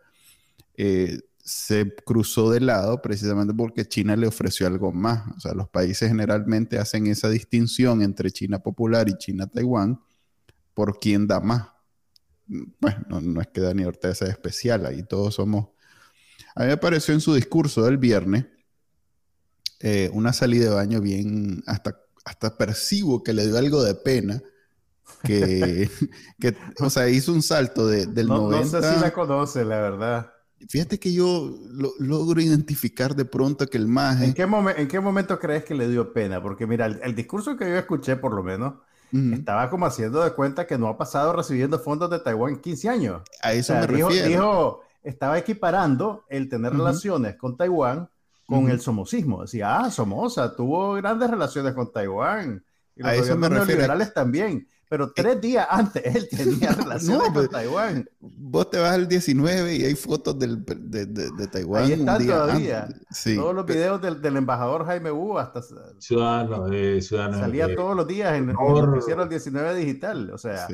eh, 0.75 1.19
se 1.50 1.93
cruzó 2.05 2.51
de 2.51 2.62
lado 2.62 3.01
precisamente 3.01 3.53
porque 3.53 3.88
China 3.88 4.15
le 4.15 4.27
ofreció 4.27 4.67
algo 4.67 4.91
más. 4.91 5.27
O 5.36 5.39
sea, 5.39 5.53
los 5.53 5.67
países 5.67 6.10
generalmente 6.10 6.77
hacen 6.77 7.08
esa 7.08 7.27
distinción 7.27 8.01
entre 8.01 8.31
China 8.31 8.60
popular 8.60 9.10
y 9.10 9.17
China 9.17 9.48
Taiwán 9.48 10.00
por 10.74 11.00
quién 11.00 11.27
da 11.27 11.39
más. 11.39 11.69
Bueno, 12.48 13.19
no, 13.22 13.41
es 13.41 13.48
que 13.48 13.62
Dani 13.62 13.84
Ortega 13.84 14.15
sea 14.15 14.29
especial, 14.29 14.86
ahí 14.86 15.03
todos 15.03 15.36
somos... 15.36 15.69
A 16.55 16.62
mí 16.63 16.67
me 16.67 16.77
pareció 16.77 17.13
en 17.13 17.22
su 17.22 17.34
discurso 17.34 17.84
del 17.84 17.98
viernes 17.98 18.46
eh, 19.81 20.10
una 20.13 20.34
salida 20.34 20.69
de 20.69 20.75
baño 20.75 21.01
bien, 21.01 21.63
hasta, 21.65 22.00
hasta 22.25 22.58
percibo 22.58 23.24
que 23.24 23.34
le 23.34 23.46
dio 23.46 23.58
algo 23.58 23.84
de 23.84 23.96
pena. 23.96 24.41
Que, 25.24 25.89
que 26.39 26.56
o 26.80 26.89
sea, 26.89 27.10
hizo 27.10 27.34
un 27.34 27.42
salto 27.42 27.88
de, 27.88 28.06
del 28.06 28.28
no, 28.28 28.50
90. 28.50 28.80
No 28.80 28.88
sé 28.88 28.96
si 28.96 29.01
la 29.01 29.12
conoce, 29.12 29.66
la 29.66 29.82
verdad. 29.82 30.34
Fíjate 30.68 31.00
que 31.00 31.13
yo 31.13 31.56
logro 32.00 32.42
identificar 32.42 33.16
de 33.16 33.25
pronto 33.25 33.66
que 33.68 33.78
el 33.78 33.88
maje... 33.88 34.25
¿En 34.25 34.34
qué, 34.34 34.48
¿En 34.78 34.88
qué 34.88 35.00
momento 35.00 35.39
crees 35.39 35.63
que 35.63 35.74
le 35.74 35.88
dio 35.88 36.12
pena? 36.12 36.42
Porque 36.42 36.68
mira, 36.68 36.86
el, 36.86 37.16
discurso 37.16 37.56
que 37.56 37.70
yo 37.70 37.78
escuché 37.78 38.18
por 38.18 38.34
lo 38.34 38.44
menos, 38.44 38.74
estaba 39.12 39.70
como 39.70 39.86
haciendo 39.86 40.24
de 40.24 40.34
cuenta 40.34 40.68
que 40.68 40.78
no 40.78 40.88
ha 40.88 40.98
pasado 40.98 41.34
recibiendo 41.34 41.80
fondos 41.80 42.10
de 42.10 42.20
Taiwán 42.20 42.54
en 42.54 42.60
15 42.60 42.89
años. 42.89 43.22
A 43.42 43.54
eso 43.54 43.74
me 43.74 43.88
dijo, 43.88 44.10
refiero. 44.10 44.28
Dijo, 44.28 44.82
estaba 45.01 45.39
equiparando 45.39 46.25
el 46.30 46.50
tener 46.50 46.74
relaciones 46.74 47.36
con 47.36 47.56
Taiwán 47.56 48.10
con 48.46 48.70
el 48.70 48.82
somosismo. 48.82 49.44
Decía, 49.44 49.80
ah, 49.80 49.92
Somoza 49.92 50.56
tuvo 50.56 50.94
grandes 50.96 51.30
relaciones 51.30 51.74
con 51.74 51.92
Taiwán. 51.92 52.63
Y 52.96 53.01
los 53.01 53.12
a 53.12 53.16
eso 53.16 53.38
me 53.38 53.48
refiero. 53.48 53.82
liberales 53.82 54.13
también. 54.13 54.68
Pero 54.89 55.05
eh, 55.05 55.12
tres 55.15 55.39
días 55.39 55.67
antes 55.69 56.03
él 56.03 56.27
tenía 56.29 56.72
relaciones 56.77 57.24
con 57.25 57.34
pues, 57.34 57.50
Taiwán. 57.50 58.10
Vos 58.19 58.72
te 58.72 58.79
vas 58.79 58.93
al 58.93 59.08
19 59.08 59.75
y 59.75 59.86
hay 59.86 59.96
fotos 59.96 60.38
del, 60.39 60.65
de, 60.65 61.05
de, 61.05 61.48
Taiwán. 61.48 61.84
Ahí 61.84 61.93
están 61.93 62.25
todavía. 62.25 62.88
Todos 63.36 63.55
los 63.55 63.65
videos 63.67 64.01
del, 64.01 64.19
del, 64.19 64.38
embajador 64.38 64.86
Jaime 64.88 65.12
Wu 65.12 65.38
hasta... 65.38 65.62
Ciudadano, 66.00 66.67
eh, 66.74 67.01
ciudadano 67.01 67.39
Salía 67.39 67.75
todos 67.75 67.96
los 67.96 68.08
días 68.08 68.34
en, 68.34 68.50
en 68.50 68.55
hicieron 68.98 69.24
el 69.24 69.29
19 69.29 69.75
digital. 69.75 70.31
O 70.31 70.38
sea... 70.39 70.67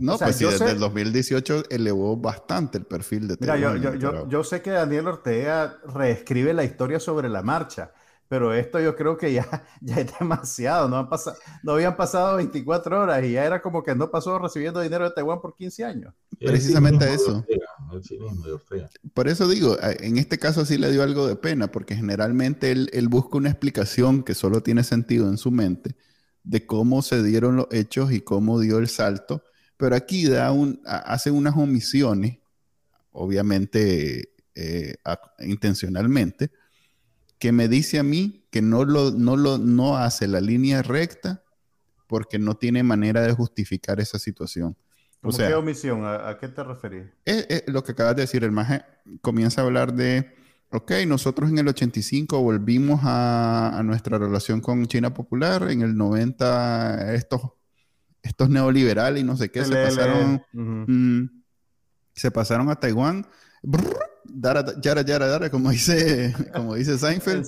No, 0.00 0.18
pues 0.18 0.38
desde 0.38 0.72
el 0.72 0.78
2018 0.78 1.64
elevó 1.70 2.16
bastante 2.18 2.76
el 2.76 2.84
perfil 2.84 3.26
de 3.28 3.38
Taiwán. 3.38 3.74
Mira, 3.74 3.90
yo, 3.90 3.94
yo, 3.94 4.12
yo, 4.12 4.28
yo 4.28 4.44
sé 4.44 4.60
que 4.60 4.70
Daniel 4.70 5.08
Ortega 5.08 5.78
reescribe 5.94 6.52
la 6.52 6.64
historia 6.64 7.00
sobre 7.00 7.30
la 7.30 7.42
marcha 7.42 7.92
pero 8.32 8.54
esto 8.54 8.80
yo 8.80 8.96
creo 8.96 9.18
que 9.18 9.30
ya, 9.30 9.46
ya 9.82 9.96
es 9.96 10.10
demasiado, 10.18 10.88
no, 10.88 10.96
han 10.96 11.10
pasado, 11.10 11.36
no 11.62 11.72
habían 11.72 11.98
pasado 11.98 12.36
24 12.36 13.02
horas 13.02 13.22
y 13.26 13.32
ya 13.32 13.44
era 13.44 13.60
como 13.60 13.82
que 13.82 13.94
no 13.94 14.10
pasó 14.10 14.38
recibiendo 14.38 14.80
dinero 14.80 15.04
de 15.04 15.10
Taiwán 15.10 15.42
por 15.42 15.54
15 15.54 15.84
años. 15.84 16.14
Precisamente 16.40 17.12
eso. 17.12 17.44
Por 19.12 19.28
eso 19.28 19.46
digo, 19.46 19.76
en 19.82 20.16
este 20.16 20.38
caso 20.38 20.64
sí 20.64 20.78
le 20.78 20.90
dio 20.90 21.02
algo 21.02 21.26
de 21.26 21.36
pena, 21.36 21.70
porque 21.70 21.94
generalmente 21.94 22.72
él, 22.72 22.88
él 22.94 23.08
busca 23.08 23.36
una 23.36 23.50
explicación 23.50 24.22
que 24.22 24.32
solo 24.32 24.62
tiene 24.62 24.82
sentido 24.82 25.28
en 25.28 25.36
su 25.36 25.50
mente 25.50 25.94
de 26.42 26.64
cómo 26.64 27.02
se 27.02 27.22
dieron 27.22 27.56
los 27.56 27.66
hechos 27.70 28.12
y 28.12 28.22
cómo 28.22 28.60
dio 28.60 28.78
el 28.78 28.88
salto, 28.88 29.44
pero 29.76 29.94
aquí 29.94 30.24
da 30.24 30.52
un, 30.52 30.80
hace 30.86 31.30
unas 31.30 31.54
omisiones, 31.54 32.38
obviamente 33.10 34.32
eh, 34.54 34.94
intencionalmente, 35.40 36.50
que 37.42 37.50
me 37.50 37.66
dice 37.66 37.98
a 37.98 38.04
mí 38.04 38.46
que 38.52 38.62
no 38.62 38.84
lo, 38.84 39.10
no 39.10 39.36
lo 39.36 39.58
no 39.58 39.96
hace 39.96 40.28
la 40.28 40.40
línea 40.40 40.80
recta 40.80 41.42
porque 42.06 42.38
no 42.38 42.54
tiene 42.54 42.84
manera 42.84 43.22
de 43.22 43.32
justificar 43.32 43.98
esa 43.98 44.20
situación. 44.20 44.76
O 45.22 45.32
sea, 45.32 45.48
¿Qué 45.48 45.54
omisión? 45.54 46.04
¿A, 46.04 46.38
qué 46.38 46.46
te 46.46 46.62
referís? 46.62 47.06
Es, 47.24 47.64
lo 47.66 47.82
que 47.82 47.90
acabas 47.90 48.14
de 48.14 48.22
decir. 48.22 48.44
El 48.44 48.52
maje 48.52 48.84
comienza 49.22 49.60
a 49.60 49.64
hablar 49.64 49.92
de, 49.92 50.36
ok, 50.70 50.92
nosotros 51.08 51.50
en 51.50 51.58
el 51.58 51.66
85 51.66 52.40
volvimos 52.40 53.00
a, 53.02 53.82
nuestra 53.84 54.18
relación 54.18 54.60
con 54.60 54.86
China 54.86 55.12
Popular, 55.12 55.68
en 55.68 55.82
el 55.82 55.96
90 55.96 57.12
estos, 57.14 57.42
estos 58.22 58.50
neoliberales 58.50 59.20
y 59.20 59.26
no 59.26 59.36
sé 59.36 59.50
qué 59.50 59.64
se 59.64 59.74
pasaron, 59.74 60.44
mm, 60.52 61.24
se 62.12 62.30
pasaron 62.30 62.70
a 62.70 62.76
Taiwán 62.76 63.26
Dara, 64.24 64.64
yara, 64.80 65.02
yara, 65.02 65.26
dara, 65.26 65.50
como 65.50 65.70
dice, 65.70 66.34
como 66.54 66.74
dice 66.74 66.98
Seinfeld. 66.98 67.46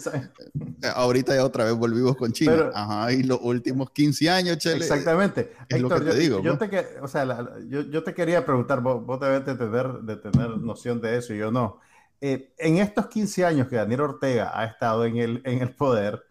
Eh, 0.83 0.87
ahorita 0.95 1.35
ya 1.35 1.45
otra 1.45 1.64
vez 1.64 1.75
volvimos 1.75 2.16
con 2.16 2.33
China. 2.33 2.71
Ajá, 2.75 3.12
y 3.12 3.23
los 3.23 3.38
últimos 3.43 3.90
15 3.90 4.31
años, 4.31 4.59
Chele. 4.59 4.78
Exactamente. 4.78 5.52
Es 5.69 5.81
lo 5.81 5.88
que 5.88 6.00
te 6.00 6.07
yo, 6.07 6.14
digo. 6.14 6.43
Yo 6.43 6.59
te, 6.59 6.99
o 7.00 7.09
sea, 7.09 7.25
yo, 7.69 7.83
yo, 7.83 8.02
te 8.02 8.14
quería 8.14 8.45
preguntar, 8.45 8.81
vos, 8.81 9.04
vos 9.04 9.21
debes 9.21 9.45
de 9.47 9.54
tener, 9.54 9.93
de 10.00 10.16
tener 10.16 10.59
noción 10.59 11.00
de 11.00 11.19
eso 11.19 11.35
y 11.35 11.38
yo 11.38 11.50
no. 11.50 11.81
Eh, 12.21 12.54
en 12.59 12.78
estos 12.78 13.07
15 13.09 13.45
años 13.45 13.69
que 13.69 13.76
Daniel 13.76 14.00
Ortega 14.00 14.50
ha 14.59 14.64
estado 14.64 15.04
en 15.04 15.16
el, 15.19 15.43
en 15.45 15.61
el 15.61 15.75
poder, 15.75 16.25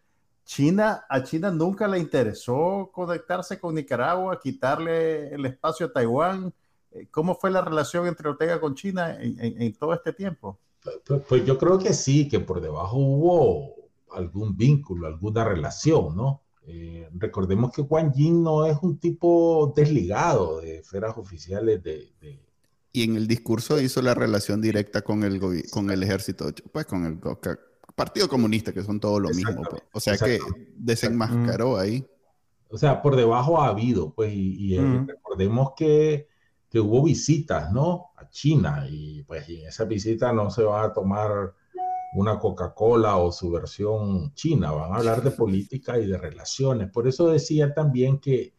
China, 0.45 1.05
a 1.09 1.23
China 1.23 1.51
nunca 1.51 1.87
le 1.87 1.99
interesó 1.99 2.89
conectarse 2.93 3.59
con 3.59 3.75
Nicaragua, 3.75 4.39
quitarle 4.39 5.33
el 5.33 5.45
espacio 5.45 5.85
a 5.85 5.93
Taiwán 5.93 6.53
¿Cómo 7.11 7.35
fue 7.35 7.51
la 7.51 7.61
relación 7.61 8.07
entre 8.07 8.29
Ortega 8.29 8.59
con 8.59 8.75
China 8.75 9.17
en, 9.19 9.73
todo 9.73 9.93
este 9.93 10.13
tiempo? 10.13 10.59
Pues, 10.83 10.97
pues, 11.05 11.21
pues, 11.27 11.45
yo 11.45 11.57
creo 11.57 11.79
que 11.79 11.93
sí, 11.93 12.27
que 12.27 12.39
por 12.39 12.61
debajo 12.61 12.97
hubo 12.97 13.75
algún 14.11 14.55
vínculo, 14.55 15.07
alguna 15.07 15.43
relación, 15.43 16.15
¿no? 16.15 16.41
Eh, 16.65 17.09
recordemos 17.13 17.73
que 17.73 17.81
Juan 17.81 18.13
Yin 18.13 18.43
no 18.43 18.65
es 18.65 18.77
un 18.81 18.97
tipo 18.97 19.73
desligado 19.75 20.61
de 20.61 20.77
esferas 20.77 21.17
oficiales 21.17 21.83
de, 21.83 22.13
Y 22.93 23.03
en 23.03 23.17
el 23.17 23.27
discurso 23.27 23.81
hizo 23.81 24.01
la 24.01 24.13
relación 24.13 24.61
directa 24.61 25.01
con 25.01 25.23
el, 25.23 25.41
con 25.71 25.91
el 25.91 26.03
ejército, 26.03 26.45
pues 26.71 26.85
con 26.85 27.05
el 27.05 27.19
Partido 27.95 28.29
Comunista, 28.29 28.71
que 28.71 28.83
son 28.83 28.99
todo 28.99 29.19
lo 29.19 29.29
mismo. 29.29 29.61
Pues. 29.69 29.83
O 29.91 29.99
sea 29.99 30.17
que 30.17 30.39
desenmascaró 30.75 31.77
ahí. 31.77 32.05
O 32.69 32.77
sea, 32.77 33.01
por 33.01 33.15
debajo 33.15 33.61
ha 33.61 33.67
habido, 33.67 34.13
pues, 34.13 34.31
y, 34.33 34.77
recordemos 34.77 35.73
que, 35.75 36.27
que, 36.73 36.79
hubo 36.79 37.03
visitas, 37.03 37.71
¿no? 37.71 38.11
A 38.17 38.27
China, 38.29 38.85
y 38.89 39.23
pues 39.23 39.47
en 39.47 39.67
esa 39.67 39.85
visita 39.85 40.33
no 40.33 40.49
se 40.49 40.63
va 40.63 40.83
a 40.83 40.93
tomar 40.93 41.53
una 42.15 42.39
Coca-Cola 42.39 43.17
o 43.17 43.31
su 43.31 43.51
versión 43.51 44.33
china, 44.33 44.71
van 44.71 44.91
a 44.91 44.97
hablar 44.97 45.21
de 45.21 45.31
política 45.31 45.99
y 45.99 46.07
de 46.07 46.17
relaciones. 46.17 46.89
Por 46.91 47.07
eso 47.07 47.29
decía 47.29 47.73
también 47.73 48.19
que 48.19 48.53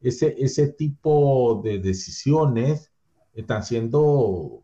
ese, 0.00 0.34
ese 0.38 0.68
tipo 0.68 1.60
de 1.64 1.78
decisiones 1.78 2.92
están 3.34 3.62
siendo 3.62 4.62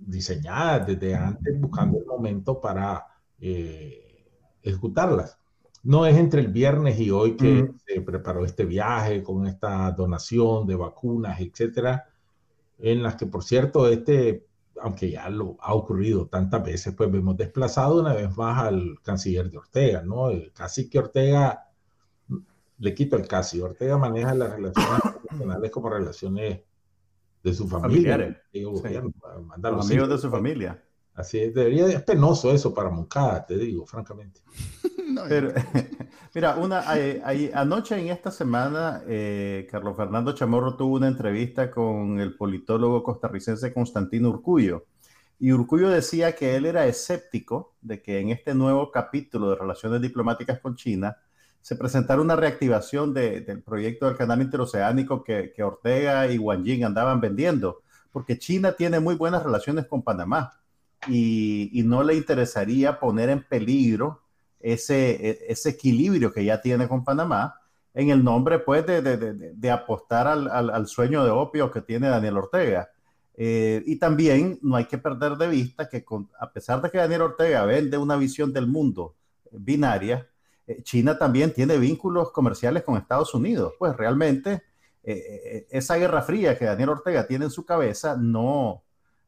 diseñadas 0.00 0.86
desde 0.86 1.14
antes, 1.14 1.60
buscando 1.60 1.98
el 1.98 2.06
momento 2.06 2.60
para 2.60 3.04
eh, 3.40 4.26
ejecutarlas. 4.62 5.38
No 5.82 6.06
es 6.06 6.16
entre 6.16 6.40
el 6.40 6.48
viernes 6.48 6.98
y 6.98 7.10
hoy 7.10 7.36
que 7.36 7.70
se 7.86 8.00
preparó 8.00 8.44
este 8.44 8.64
viaje 8.64 9.22
con 9.22 9.46
esta 9.46 9.90
donación 9.92 10.66
de 10.66 10.76
vacunas, 10.76 11.40
etcétera, 11.40 12.07
en 12.78 13.02
las 13.02 13.16
que, 13.16 13.26
por 13.26 13.44
cierto, 13.44 13.88
este, 13.88 14.46
aunque 14.80 15.10
ya 15.10 15.28
lo 15.28 15.56
ha 15.60 15.74
ocurrido 15.74 16.26
tantas 16.26 16.64
veces, 16.64 16.94
pues 16.94 17.10
vemos 17.10 17.36
desplazado 17.36 18.00
una 18.00 18.14
vez 18.14 18.36
más 18.36 18.58
al 18.58 18.98
canciller 19.02 19.50
de 19.50 19.58
Ortega, 19.58 20.02
¿no? 20.02 20.30
casi 20.54 20.88
que 20.88 20.98
Ortega, 20.98 21.68
le 22.78 22.94
quito 22.94 23.16
el 23.16 23.26
casi, 23.26 23.60
Ortega 23.60 23.98
maneja 23.98 24.34
las 24.34 24.52
relaciones 24.52 25.00
internacionales 25.04 25.70
como 25.70 25.90
relaciones 25.90 26.60
de 27.42 27.54
su 27.54 27.68
familia. 27.68 28.42
amigos 29.90 30.08
de 30.08 30.18
su 30.18 30.30
familia. 30.30 30.84
Así 31.14 31.38
es, 31.40 31.52
debería, 31.54 31.86
es 31.86 32.02
penoso 32.02 32.52
eso 32.52 32.72
para 32.72 32.90
Moncada, 32.90 33.44
te 33.44 33.58
digo, 33.58 33.84
francamente. 33.84 34.40
mira, 36.34 36.56
una, 36.56 36.84
anoche 37.54 37.98
en 37.98 38.08
esta 38.08 38.30
semana, 38.30 39.02
eh, 39.06 39.66
Carlos 39.70 39.96
Fernando 39.96 40.32
Chamorro 40.32 40.76
tuvo 40.76 40.96
una 40.96 41.08
entrevista 41.08 41.70
con 41.70 42.20
el 42.20 42.36
politólogo 42.36 43.02
costarricense 43.02 43.72
Constantino 43.72 44.30
Urcullo. 44.30 44.86
Y 45.38 45.52
Urcullo 45.52 45.88
decía 45.88 46.34
que 46.34 46.56
él 46.56 46.66
era 46.66 46.86
escéptico 46.86 47.76
de 47.80 48.02
que 48.02 48.20
en 48.20 48.30
este 48.30 48.54
nuevo 48.54 48.90
capítulo 48.90 49.50
de 49.50 49.56
relaciones 49.56 50.00
diplomáticas 50.00 50.58
con 50.60 50.74
China 50.74 51.16
se 51.60 51.76
presentara 51.76 52.20
una 52.20 52.36
reactivación 52.36 53.14
del 53.14 53.62
proyecto 53.62 54.06
del 54.06 54.16
canal 54.16 54.42
interoceánico 54.42 55.22
que, 55.22 55.52
que 55.54 55.62
Ortega 55.62 56.26
y 56.30 56.38
Wang 56.38 56.64
Jing 56.64 56.84
andaban 56.84 57.20
vendiendo, 57.20 57.82
porque 58.10 58.38
China 58.38 58.72
tiene 58.72 59.00
muy 59.00 59.14
buenas 59.14 59.42
relaciones 59.42 59.86
con 59.86 60.02
Panamá 60.02 60.58
y, 61.06 61.82
no 61.84 62.02
le 62.02 62.14
interesaría 62.14 62.98
poner 62.98 63.28
en 63.28 63.42
peligro 63.42 64.22
ese, 64.60 65.10
e, 65.30 65.38
ese, 65.48 65.70
equilibrio 65.70 66.32
que 66.32 66.44
ya 66.44 66.60
tiene 66.60 66.88
con 66.88 67.04
Panamá 67.04 67.54
en 67.94 68.10
el 68.10 68.22
nombre 68.22 68.58
pues 68.58 68.86
de, 68.86 69.02
de, 69.02 69.16
de, 69.16 69.70
apostar 69.70 70.26
al, 70.26 70.48
al, 70.48 70.86
sueño 70.86 71.24
de 71.24 71.30
opio 71.30 71.70
que 71.70 71.80
tiene 71.82 72.08
Daniel 72.08 72.38
Ortega. 72.38 72.90
Eh, 73.34 73.82
y 73.86 73.96
también 73.96 74.58
no 74.62 74.76
hay 74.76 74.86
que 74.86 74.98
perder 74.98 75.36
de 75.36 75.48
vista 75.48 75.88
que 75.88 76.04
a 76.40 76.52
pesar 76.52 76.82
de 76.82 76.90
que 76.90 76.98
Daniel 76.98 77.22
Ortega 77.22 77.64
vende 77.64 77.96
una 77.96 78.16
visión 78.16 78.52
del 78.52 78.66
mundo 78.66 79.16
binaria, 79.50 80.28
eh, 80.66 80.82
China 80.82 81.18
también 81.18 81.52
tiene 81.52 81.78
vínculos 81.78 82.32
comerciales 82.32 82.82
con 82.82 82.96
Estados 82.96 83.34
Unidos. 83.34 83.74
Pues 83.78 83.96
realmente 83.96 84.62
eh, 85.02 85.66
esa 85.70 85.96
guerra 85.96 86.22
fría 86.22 86.58
que 86.58 86.64
Daniel 86.64 86.90
Ortega 86.90 87.26
tiene 87.26 87.46
en 87.46 87.50
su 87.50 87.64
cabeza 87.64 88.16
no, 88.16 88.82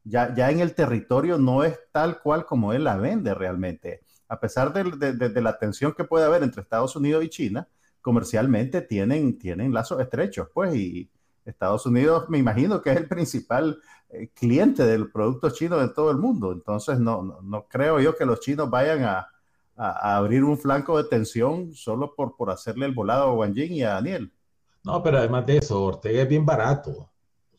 ya, 0.04 0.34
ya 0.34 0.50
en 0.50 0.60
el 0.60 0.74
territorio 0.74 1.38
no 1.38 1.64
es 1.64 1.78
tal 1.92 2.20
cual 2.20 2.46
como 2.46 2.72
él 2.72 2.84
la 2.84 2.96
vende 2.96 3.34
realmente. 3.34 4.02
A 4.30 4.38
pesar 4.38 4.72
de, 4.72 5.40
la 5.42 5.58
tensión 5.58 5.92
que 5.92 6.04
puede 6.04 6.24
haber 6.24 6.44
entre 6.44 6.62
Estados 6.62 6.94
Unidos 6.94 7.24
y 7.24 7.28
China, 7.28 7.66
comercialmente 8.00 8.80
tienen, 8.80 9.36
tienen 9.36 9.74
lazos 9.74 10.00
estrechos, 10.00 10.48
pues, 10.54 10.72
y 10.76 11.10
Estados 11.44 11.84
Unidos 11.84 12.28
me 12.28 12.38
imagino 12.38 12.80
que 12.80 12.90
es 12.90 12.96
el 12.96 13.08
principal 13.08 13.80
eh, 14.08 14.30
cliente 14.32 14.84
del 14.84 15.10
producto 15.10 15.50
chino 15.50 15.78
de 15.78 15.88
todo 15.88 16.12
el 16.12 16.18
mundo. 16.18 16.52
Entonces, 16.52 17.00
no, 17.00 17.40
no, 17.42 17.66
creo 17.66 17.98
yo 17.98 18.16
que 18.16 18.24
los 18.24 18.38
chinos 18.38 18.70
vayan 18.70 19.02
a, 19.02 19.26
abrir 19.76 20.44
un 20.44 20.58
flanco 20.58 21.02
de 21.02 21.08
tensión 21.08 21.74
solo 21.74 22.14
por, 22.14 22.36
por 22.36 22.50
hacerle 22.50 22.86
el 22.86 22.92
volado 22.92 23.24
a 23.24 23.32
Wang 23.32 23.54
Jing 23.54 23.72
y 23.72 23.82
a 23.82 23.94
Daniel. 23.94 24.30
No, 24.84 25.02
pero 25.02 25.18
además 25.18 25.44
de 25.46 25.56
eso, 25.56 25.82
Ortega 25.82 26.22
es 26.22 26.28
bien 26.28 26.46
barato. 26.46 27.10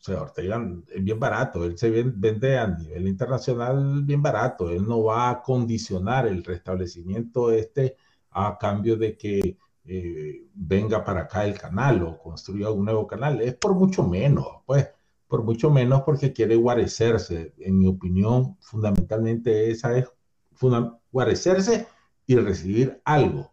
O 0.02 0.04
sea, 0.04 0.22
Ortega 0.22 0.60
es 0.92 1.04
bien 1.04 1.20
barato, 1.20 1.64
él 1.64 1.78
se 1.78 1.88
vende 1.88 2.58
a 2.58 2.66
nivel 2.66 3.06
internacional 3.06 4.02
bien 4.02 4.20
barato, 4.20 4.68
él 4.68 4.84
no 4.84 5.04
va 5.04 5.30
a 5.30 5.40
condicionar 5.40 6.26
el 6.26 6.42
restablecimiento 6.42 7.52
este 7.52 7.96
a 8.32 8.58
cambio 8.58 8.96
de 8.96 9.16
que 9.16 9.56
eh, 9.84 10.44
venga 10.54 11.04
para 11.04 11.20
acá 11.20 11.44
el 11.44 11.56
canal 11.56 12.02
o 12.02 12.18
construya 12.18 12.72
un 12.72 12.84
nuevo 12.84 13.06
canal, 13.06 13.40
es 13.42 13.54
por 13.54 13.76
mucho 13.76 14.02
menos, 14.02 14.44
pues, 14.66 14.88
por 15.28 15.44
mucho 15.44 15.70
menos 15.70 16.02
porque 16.02 16.32
quiere 16.32 16.56
guarecerse, 16.56 17.54
en 17.58 17.78
mi 17.78 17.86
opinión, 17.86 18.56
fundamentalmente 18.60 19.70
esa 19.70 19.96
es 19.96 20.10
guarecerse 21.12 21.86
y 22.26 22.34
recibir 22.36 23.00
algo. 23.04 23.52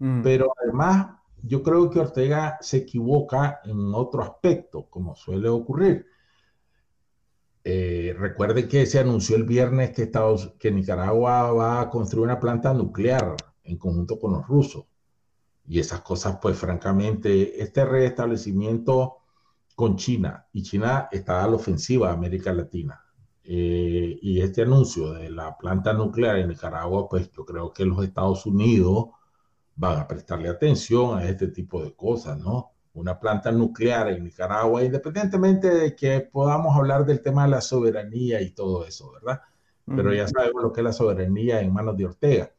Mm. 0.00 0.22
Pero 0.22 0.52
además 0.60 1.13
yo 1.46 1.62
creo 1.62 1.90
que 1.90 2.00
Ortega 2.00 2.56
se 2.60 2.78
equivoca 2.78 3.60
en 3.64 3.94
otro 3.94 4.22
aspecto, 4.22 4.86
como 4.88 5.14
suele 5.14 5.48
ocurrir. 5.48 6.06
Eh, 7.62 8.14
recuerden 8.18 8.68
que 8.68 8.86
se 8.86 8.98
anunció 8.98 9.36
el 9.36 9.44
viernes 9.44 9.90
que, 9.92 10.04
Estados, 10.04 10.54
que 10.58 10.70
Nicaragua 10.70 11.52
va 11.52 11.80
a 11.80 11.90
construir 11.90 12.24
una 12.24 12.40
planta 12.40 12.72
nuclear 12.72 13.36
en 13.62 13.76
conjunto 13.76 14.18
con 14.18 14.32
los 14.32 14.46
rusos. 14.46 14.86
Y 15.66 15.78
esas 15.78 16.00
cosas, 16.00 16.38
pues 16.40 16.56
francamente, 16.56 17.62
este 17.62 17.84
restablecimiento 17.84 19.16
con 19.74 19.96
China, 19.96 20.46
y 20.52 20.62
China 20.62 21.08
está 21.10 21.42
a 21.42 21.48
la 21.48 21.56
ofensiva 21.56 22.10
a 22.10 22.12
América 22.12 22.52
Latina, 22.52 23.02
eh, 23.42 24.18
y 24.22 24.40
este 24.40 24.62
anuncio 24.62 25.12
de 25.12 25.30
la 25.30 25.56
planta 25.58 25.92
nuclear 25.92 26.36
en 26.38 26.48
Nicaragua, 26.48 27.08
pues 27.08 27.30
yo 27.32 27.44
creo 27.44 27.72
que 27.72 27.84
los 27.84 28.02
Estados 28.04 28.46
Unidos 28.46 29.06
van 29.76 29.98
a 29.98 30.08
prestarle 30.08 30.48
atención 30.48 31.18
a 31.18 31.28
este 31.28 31.48
tipo 31.48 31.82
de 31.82 31.94
cosas, 31.94 32.38
¿no? 32.38 32.72
Una 32.94 33.18
planta 33.18 33.50
nuclear 33.50 34.08
en 34.08 34.24
Nicaragua, 34.24 34.84
independientemente 34.84 35.68
de 35.68 35.96
que 35.96 36.20
podamos 36.20 36.76
hablar 36.76 37.04
del 37.04 37.22
tema 37.22 37.44
de 37.44 37.50
la 37.50 37.60
soberanía 37.60 38.40
y 38.40 38.50
todo 38.50 38.86
eso, 38.86 39.10
¿verdad? 39.12 39.40
Pero 39.86 40.14
ya 40.14 40.26
sabemos 40.26 40.62
lo 40.62 40.72
que 40.72 40.80
es 40.80 40.84
la 40.84 40.92
soberanía 40.92 41.60
en 41.60 41.72
manos 41.72 41.96
de 41.96 42.06
Ortega. 42.06 42.50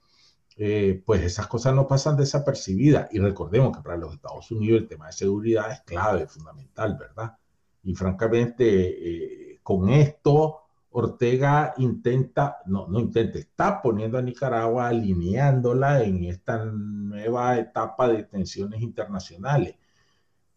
Eh, 0.58 1.02
pues 1.06 1.22
esas 1.22 1.48
cosas 1.48 1.74
no 1.74 1.88
pasan 1.88 2.16
desapercibidas. 2.16 3.08
Y 3.12 3.20
recordemos 3.20 3.76
que 3.76 3.84
para 3.84 3.98
los 3.98 4.14
Estados 4.14 4.52
Unidos 4.52 4.82
el 4.82 4.88
tema 4.88 5.08
de 5.08 5.14
seguridad 5.14 5.72
es 5.72 5.82
clave, 5.82 6.28
fundamental, 6.28 6.98
¿verdad? 7.00 7.38
Y 7.84 7.96
francamente, 7.96 9.54
eh, 9.54 9.60
con 9.64 9.90
esto 9.90 10.65
Ortega 10.98 11.74
intenta, 11.78 12.60
no, 12.68 12.88
no 12.88 13.02
intenta, 13.02 13.38
está 13.38 13.82
poniendo 13.82 14.18
a 14.18 14.22
Nicaragua, 14.22 14.88
alineándola 14.88 16.02
en 16.04 16.24
esta 16.24 16.64
nueva 16.64 17.58
etapa 17.58 18.08
de 18.08 18.24
tensiones 18.24 18.82
internacionales. 18.82 19.76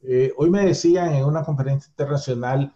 Eh, 0.01 0.33
hoy 0.37 0.49
me 0.49 0.65
decían 0.65 1.13
en 1.15 1.25
una 1.25 1.43
conferencia 1.43 1.91
internacional 1.91 2.73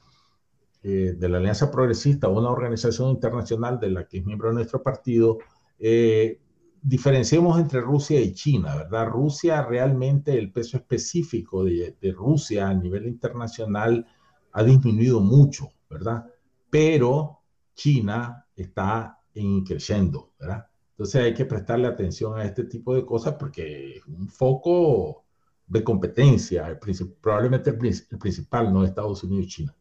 eh, 0.82 1.14
de 1.16 1.28
la 1.28 1.38
Alianza 1.38 1.70
Progresista, 1.70 2.26
una 2.26 2.50
organización 2.50 3.10
internacional 3.10 3.78
de 3.78 3.90
la 3.90 4.08
que 4.08 4.18
es 4.18 4.26
miembro 4.26 4.48
de 4.48 4.56
nuestro 4.56 4.82
partido, 4.82 5.38
eh, 5.78 6.40
diferenciemos 6.82 7.60
entre 7.60 7.80
Rusia 7.80 8.20
y 8.20 8.34
China, 8.34 8.74
¿verdad? 8.74 9.06
Rusia 9.06 9.62
realmente, 9.62 10.36
el 10.36 10.50
peso 10.50 10.78
específico 10.78 11.62
de, 11.62 11.96
de 12.00 12.10
Rusia 12.10 12.68
a 12.68 12.74
nivel 12.74 13.06
internacional 13.06 14.04
ha 14.50 14.64
disminuido 14.64 15.20
mucho, 15.20 15.68
¿verdad? 15.88 16.26
Pero 16.68 17.41
China 17.74 18.46
está 18.54 19.18
creciendo, 19.66 20.32
¿verdad? 20.38 20.66
Entonces 20.90 21.22
hay 21.22 21.34
que 21.34 21.46
prestarle 21.46 21.88
atención 21.88 22.38
a 22.38 22.44
este 22.44 22.64
tipo 22.64 22.94
de 22.94 23.04
cosas 23.04 23.34
porque 23.34 23.96
es 23.96 24.06
un 24.06 24.28
foco 24.28 25.24
de 25.66 25.82
competencia, 25.82 26.78
probablemente 27.20 27.70
el, 27.70 27.78
principal, 28.18 28.72
no 28.72 28.84
Estados 28.84 29.24
Unidos 29.24 29.46
y 29.46 29.48
China. 29.48 29.74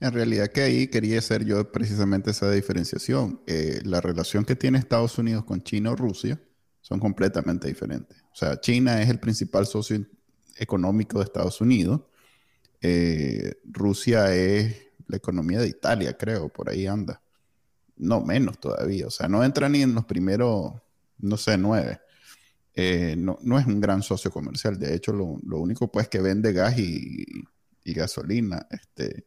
En 0.00 0.12
realidad 0.12 0.48
que 0.48 0.62
ahí 0.62 0.86
quería 0.88 1.18
hacer 1.18 1.44
yo 1.44 1.70
precisamente 1.72 2.30
esa 2.30 2.50
diferenciación. 2.50 3.40
Eh, 3.46 3.80
la 3.84 4.00
relación 4.00 4.44
que 4.44 4.56
tiene 4.56 4.78
Estados 4.78 5.18
Unidos 5.18 5.44
con 5.44 5.62
China 5.62 5.92
o 5.92 5.96
Rusia 5.96 6.40
son 6.80 7.00
completamente 7.00 7.68
diferentes. 7.68 8.22
O 8.32 8.36
sea, 8.36 8.60
China 8.60 9.00
es 9.02 9.08
el 9.08 9.18
principal 9.18 9.66
socio 9.66 10.06
económico 10.56 11.18
de 11.18 11.24
Estados 11.24 11.60
Unidos. 11.60 12.02
Eh, 12.80 13.54
Rusia 13.64 14.34
es 14.34 14.89
la 15.10 15.16
economía 15.16 15.60
de 15.60 15.68
Italia, 15.68 16.16
creo, 16.16 16.48
por 16.48 16.70
ahí 16.70 16.86
anda. 16.86 17.20
No, 17.96 18.22
menos 18.22 18.58
todavía. 18.58 19.06
O 19.06 19.10
sea, 19.10 19.28
no 19.28 19.44
entra 19.44 19.68
ni 19.68 19.82
en 19.82 19.94
los 19.94 20.06
primeros, 20.06 20.72
no 21.18 21.36
sé, 21.36 21.58
nueve. 21.58 22.00
Eh, 22.74 23.14
no, 23.16 23.36
es 23.58 23.66
un 23.66 23.80
gran 23.80 24.02
socio 24.02 24.30
comercial. 24.30 24.78
De 24.78 24.94
hecho, 24.94 25.12
lo, 25.12 25.58
único 25.58 25.90
pues 25.90 26.08
que 26.08 26.20
vende 26.20 26.52
gas 26.52 26.78
y, 26.78 27.26
gasolina 27.84 28.66
este, 28.70 29.26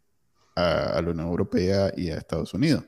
a, 0.56 1.02
la 1.02 1.12
Unión 1.12 1.28
Europea 1.28 1.92
y 1.96 2.10
a 2.10 2.18
Estados 2.18 2.54
Unidos. 2.54 2.84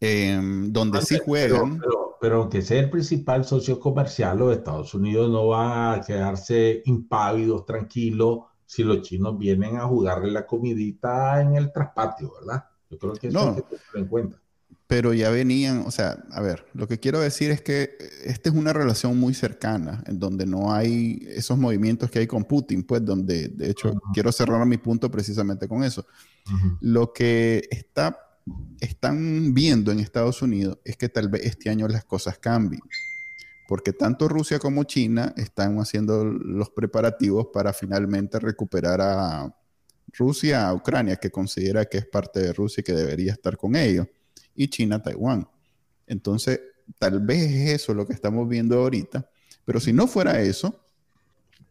em, 0.00 0.72
donde 0.72 1.02
sí 1.02 1.18
juegan. 1.24 1.80
Pero, 2.20 2.42
aunque 2.42 2.62
sea 2.62 2.80
el 2.80 2.88
principal 2.88 3.44
socio 3.44 3.78
comercial, 3.78 4.38
los 4.38 4.56
Estados 4.56 4.94
Unidos 4.94 5.30
no 5.30 5.48
van 5.48 5.98
a 5.98 6.00
quedarse 6.00 6.80
impávidos, 6.86 7.66
tranquilos, 7.66 8.44
si 8.66 8.84
los 8.84 9.02
chinos 9.02 9.38
vienen 9.38 9.76
a 9.76 9.86
jugarle 9.86 10.30
la 10.30 10.46
comidita 10.46 11.40
en 11.40 11.56
el 11.56 11.72
traspatio, 11.72 12.32
¿verdad? 12.40 12.64
Yo 12.90 12.98
creo 12.98 13.12
que 13.14 13.28
eso 13.28 13.38
no. 13.38 13.50
hay 13.50 13.56
que 13.56 13.62
tenerlo 13.62 13.98
en 13.98 14.06
cuenta 14.06 14.44
pero 14.86 15.14
ya 15.14 15.30
venían, 15.30 15.84
o 15.86 15.90
sea, 15.90 16.24
a 16.30 16.40
ver, 16.40 16.66
lo 16.74 16.86
que 16.86 17.00
quiero 17.00 17.18
decir 17.18 17.50
es 17.50 17.62
que 17.62 17.96
esta 18.24 18.50
es 18.50 18.54
una 18.54 18.72
relación 18.72 19.18
muy 19.18 19.32
cercana, 19.32 20.04
en 20.06 20.20
donde 20.20 20.44
no 20.46 20.72
hay 20.72 21.26
esos 21.30 21.56
movimientos 21.58 22.10
que 22.10 22.18
hay 22.18 22.26
con 22.26 22.44
Putin, 22.44 22.84
pues 22.84 23.04
donde, 23.04 23.48
de 23.48 23.70
hecho, 23.70 23.94
quiero 24.12 24.30
cerrar 24.30 24.64
mi 24.66 24.76
punto 24.76 25.10
precisamente 25.10 25.66
con 25.66 25.82
eso. 25.82 26.06
Lo 26.80 27.12
que 27.12 27.66
está, 27.70 28.18
están 28.78 29.54
viendo 29.54 29.90
en 29.90 30.00
Estados 30.00 30.42
Unidos 30.42 30.78
es 30.84 30.96
que 30.96 31.08
tal 31.08 31.28
vez 31.28 31.46
este 31.46 31.70
año 31.70 31.88
las 31.88 32.04
cosas 32.04 32.38
cambien, 32.38 32.82
porque 33.66 33.92
tanto 33.92 34.28
Rusia 34.28 34.58
como 34.58 34.84
China 34.84 35.32
están 35.36 35.78
haciendo 35.78 36.24
los 36.24 36.70
preparativos 36.70 37.48
para 37.52 37.72
finalmente 37.72 38.38
recuperar 38.38 39.00
a 39.00 39.54
Rusia, 40.12 40.68
a 40.68 40.74
Ucrania, 40.74 41.16
que 41.16 41.30
considera 41.30 41.86
que 41.86 41.98
es 41.98 42.06
parte 42.06 42.40
de 42.40 42.52
Rusia 42.52 42.80
y 42.82 42.84
que 42.84 42.92
debería 42.92 43.32
estar 43.32 43.56
con 43.56 43.74
ellos 43.74 44.06
y 44.54 44.68
China-Taiwán. 44.68 45.48
Entonces, 46.06 46.60
tal 46.98 47.20
vez 47.20 47.50
es 47.50 47.70
eso 47.80 47.94
lo 47.94 48.06
que 48.06 48.12
estamos 48.12 48.48
viendo 48.48 48.78
ahorita, 48.78 49.28
pero 49.64 49.80
si 49.80 49.92
no 49.92 50.06
fuera 50.06 50.40
eso, 50.40 50.80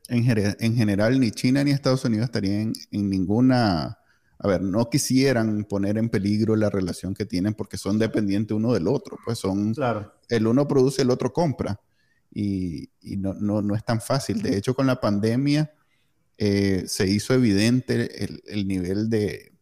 en, 0.09 0.75
general 0.75 1.19
ni 1.19 1.31
China 1.31 1.63
ni 1.63 1.71
Estados 1.71 2.03
Unidos 2.05 2.25
estarían 2.25 2.73
en 2.91 3.09
ninguna, 3.09 3.97
a 4.43 4.47
ver, 4.47 4.61
no 4.61 4.89
quisieran 4.89 5.63
poner 5.63 5.97
en 5.97 6.09
peligro 6.09 6.55
la 6.55 6.69
relación 6.69 7.13
que 7.13 7.25
tienen 7.25 7.53
porque 7.53 7.77
son 7.77 7.97
dependientes 7.97 8.55
uno 8.55 8.73
del 8.73 8.87
otro, 8.87 9.17
pues 9.23 9.39
son, 9.39 9.73
claro. 9.73 10.13
el 10.29 10.45
uno 10.45 10.67
produce, 10.67 11.01
el 11.01 11.09
otro 11.09 11.31
compra 11.33 11.79
y, 12.31 12.89
no, 13.01 13.75
es 13.75 13.85
tan 13.85 14.01
fácil. 14.01 14.41
De 14.41 14.57
hecho, 14.57 14.75
con 14.75 14.85
la 14.85 14.99
pandemia 14.99 15.73
eh, 16.37 16.83
se 16.87 17.07
hizo 17.07 17.33
evidente 17.33 18.27
el 18.45 18.67
nivel 18.67 19.09
de, 19.09 19.53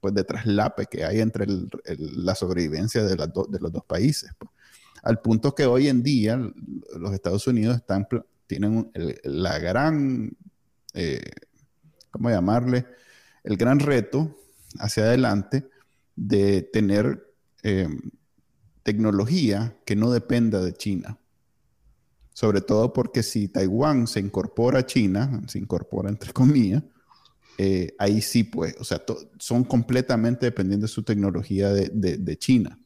pues, 0.00 0.14
de 0.14 0.24
traslape 0.24 0.86
que 0.86 1.04
hay 1.04 1.20
entre 1.20 1.46
la 1.98 2.34
sobrevivencia 2.34 3.02
de, 3.02 3.16
de, 3.16 3.58
los 3.60 3.72
dos 3.72 3.84
países. 3.84 4.30
Pues. 4.38 4.50
Al 5.02 5.20
punto 5.20 5.54
que 5.54 5.66
hoy 5.66 5.88
en 5.88 6.02
día 6.02 6.40
los 6.96 7.12
Estados 7.12 7.46
Unidos 7.46 7.76
están, 7.76 8.06
tienen 8.46 8.90
la 9.24 9.58
gran, 9.58 10.36
eh, 10.94 11.20
¿cómo 12.10 12.30
llamarle? 12.30 12.86
El 13.44 13.56
gran 13.56 13.80
reto 13.80 14.36
hacia 14.78 15.04
adelante 15.04 15.68
de 16.16 16.62
tener 16.62 17.34
em, 17.62 17.98
tecnología 18.82 19.76
que 19.84 19.96
no 19.96 20.10
dependa 20.10 20.60
de 20.60 20.72
China. 20.72 21.18
Sobre 22.32 22.60
todo 22.60 22.92
porque 22.92 23.22
si 23.22 23.48
Taiwán 23.48 24.06
se 24.06 24.20
incorpora 24.20 24.80
a 24.80 24.86
China, 24.86 25.42
se 25.46 25.58
incorpora 25.58 26.08
entre 26.08 26.32
comillas, 26.32 26.82
eh, 27.60 27.94
ahí 27.98 28.22
sí, 28.22 28.44
pues, 28.44 28.76
o 28.78 28.84
sea, 28.84 29.02
son 29.40 29.64
completamente 29.64 30.46
dependientes 30.46 30.90
de 30.90 30.94
su 30.94 31.02
tecnología 31.02 31.72
de, 31.72 32.38
China. 32.38 32.78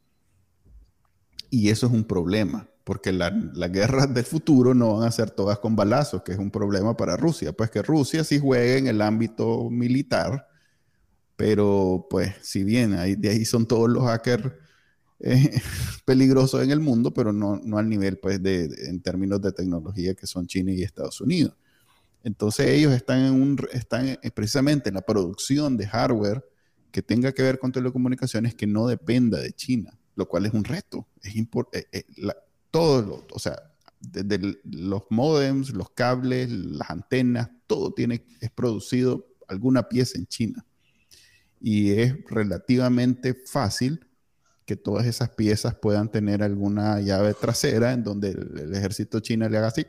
Y 1.51 1.69
eso 1.69 1.87
es 1.87 1.93
un 1.93 2.05
problema, 2.05 2.67
porque 2.85 3.13
las 3.13 3.33
guerras 3.73 4.13
del 4.13 4.25
futuro 4.25 4.75
no 4.75 4.97
van 4.97 5.09
a 5.09 5.13
ser 5.13 5.31
todas 5.31 5.59
con 5.59 5.77
balazos, 5.77 6.23
que 6.23 6.33
es 6.33 6.39
un 6.39 6.51
problema 6.51 6.97
para 6.97 7.17
Rusia. 7.17 7.53
Pues 7.53 7.71
que 7.71 7.83
Rusia 7.83 8.25
sí 8.25 8.39
juegue 8.39 8.79
en 8.79 8.87
el 8.89 9.01
ámbito 9.03 9.71
militar, 9.71 10.49
pero 11.37 12.07
pues 12.11 12.35
si 12.43 12.65
bien 12.65 12.95
ahí, 12.95 13.15
de 13.15 13.31
ahí 13.31 13.45
son 13.45 13.67
todos 13.67 13.89
los 13.89 14.05
hackers 14.05 14.53
eh, 15.21 15.61
peligrosos 16.05 16.63
en 16.63 16.71
el 16.71 16.81
mundo, 16.81 17.15
pero 17.15 17.33
no, 17.33 17.61
no 17.65 17.79
al 17.79 17.89
nivel 17.89 18.19
pues 18.19 18.43
de, 18.43 18.65
en 18.89 19.01
términos 19.01 19.41
de 19.41 19.53
tecnología 19.53 20.15
que 20.15 20.27
son 20.27 20.47
China 20.47 20.73
y 20.73 20.83
Estados 20.83 21.21
Unidos. 21.21 21.55
Entonces 22.25 22.69
ellos 22.69 22.93
están, 22.93 23.25
en 23.25 23.33
un, 23.33 23.59
están 23.73 24.09
eh, 24.09 24.19
precisamente 24.35 24.89
en 24.89 24.95
la 24.95 25.03
producción 25.03 25.77
de 25.77 25.87
hardware 25.87 26.45
que 26.91 27.03
tenga 27.03 27.33
que 27.33 27.43
ver 27.43 27.59
con 27.59 27.73
telecomunicaciones 27.73 28.55
que 28.55 28.67
no 28.67 28.87
dependa 28.87 29.41
de 29.41 29.53
China, 29.53 29.99
lo 30.15 30.29
cual 30.29 30.47
es 30.47 30.53
un 30.53 30.65
reto. 30.65 31.09
Es 31.23 31.35
eh, 31.35 31.87
eh, 31.93 32.05
todo, 32.73 33.25
o 33.31 33.39
sea, 33.39 33.63
desde 34.01 34.61
los 34.65 35.05
modems, 35.11 35.71
los 35.71 35.91
cables, 35.91 36.51
las 36.51 36.91
antenas, 36.91 37.49
todo 37.69 37.93
tiene, 37.95 38.27
es 38.41 38.51
producido 38.51 39.29
alguna 39.47 39.89
pieza 39.89 40.19
en 40.19 40.27
China. 40.27 40.67
Y 41.61 41.93
es 41.93 42.17
relativamente 42.29 43.35
fácil 43.35 44.05
que 44.65 44.75
todas 44.75 45.07
esas 45.07 45.31
piezas 45.31 45.77
puedan 45.77 46.11
tener 46.11 46.43
alguna 46.43 47.01
llave 47.01 47.35
trasera 47.35 47.93
en 47.93 48.03
donde 48.03 48.31
el 48.31 48.75
ejército 48.75 49.21
chino 49.21 49.49
le 49.49 49.59
haga 49.59 49.69
así 49.69 49.87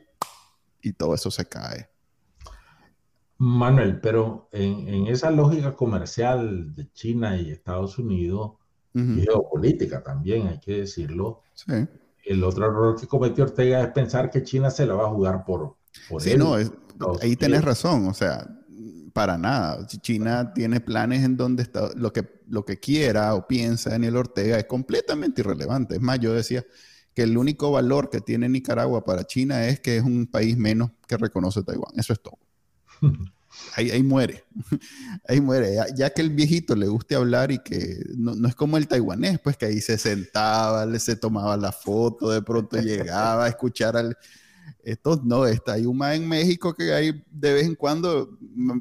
y 0.83 0.93
todo 0.93 1.15
eso 1.15 1.31
se 1.31 1.45
cae. 1.45 1.89
Manuel, 3.37 3.99
pero 3.99 4.47
en, 4.51 5.07
esa 5.07 5.31
lógica 5.31 5.75
comercial 5.75 6.75
de 6.75 6.91
China 6.93 7.37
y 7.37 7.51
Estados 7.51 7.97
Unidos, 7.97 8.53
y 8.93 9.21
geopolítica 9.21 10.03
también, 10.03 10.47
hay 10.47 10.59
que 10.59 10.81
decirlo, 10.81 11.41
el 12.23 12.43
otro 12.43 12.65
error 12.65 12.99
que 12.99 13.07
cometió 13.07 13.43
Ortega 13.43 13.81
es 13.81 13.87
pensar 13.89 14.29
que 14.29 14.43
China 14.43 14.69
se 14.69 14.85
la 14.85 14.95
va 14.95 15.05
a 15.05 15.09
jugar 15.09 15.43
por, 15.45 15.75
por 16.09 16.21
sí, 16.21 16.35
no, 16.37 16.55
ahí 17.21 17.35
tenés 17.35 17.63
razón, 17.63 18.07
o 18.07 18.13
sea, 18.13 18.47
para 19.13 19.37
nada. 19.37 19.85
China 19.87 20.53
tiene 20.53 20.81
planes 20.81 21.23
en 21.23 21.37
donde 21.37 21.63
está, 21.63 21.89
lo, 21.95 22.11
que, 22.11 22.27
lo 22.47 22.65
que 22.65 22.79
quiera 22.79 23.35
o 23.35 23.47
piensa 23.47 23.91
Daniel 23.91 24.17
Ortega 24.17 24.57
es 24.57 24.65
completamente 24.65 25.41
irrelevante. 25.41 25.95
Es 25.95 26.01
más, 26.01 26.19
yo 26.19 26.33
decía 26.33 26.65
que 27.13 27.23
el 27.23 27.37
único 27.37 27.71
valor 27.71 28.09
que 28.09 28.21
tiene 28.21 28.49
Nicaragua 28.49 29.03
para 29.03 29.25
China 29.25 29.67
es 29.67 29.79
que 29.79 29.97
es 29.97 30.03
un 30.03 30.25
país 30.25 30.57
menos 30.57 30.91
que 31.07 31.17
reconoce 31.17 31.63
Taiwán. 31.63 31.93
Eso 31.95 32.13
es 32.13 32.21
todo. 32.21 32.39
ahí, 33.75 34.03
muere. 34.03 34.43
ahí 35.27 35.41
muere. 35.41 35.75
Ya, 35.95 36.09
que 36.09 36.21
el 36.21 36.29
viejito 36.29 36.75
le 36.75 36.87
guste 36.87 37.15
hablar 37.15 37.51
y 37.51 37.59
que 37.59 38.03
no, 38.15 38.47
es 38.47 38.55
como 38.55 38.77
el 38.77 38.87
taiwanés, 38.87 39.39
pues 39.39 39.57
que 39.57 39.65
ahí 39.65 39.81
se 39.81 39.97
sentaba, 39.97 40.85
le 40.85 40.99
se 40.99 41.15
tomaba 41.15 41.57
la 41.57 41.71
foto, 41.71 42.29
de 42.29 42.41
pronto 42.41 42.77
llegaba 42.77 43.45
a 43.45 43.49
escuchar 43.49 43.97
al... 43.97 44.17
Esto 44.81 45.21
no, 45.23 45.45
está 45.45 45.73
hay 45.73 45.85
un 45.85 45.97
más 45.97 46.15
en 46.15 46.27
México 46.27 46.73
que 46.73 46.93
ahí 46.93 47.23
de 47.29 47.53
vez 47.53 47.65
en 47.65 47.75
cuando 47.75 48.37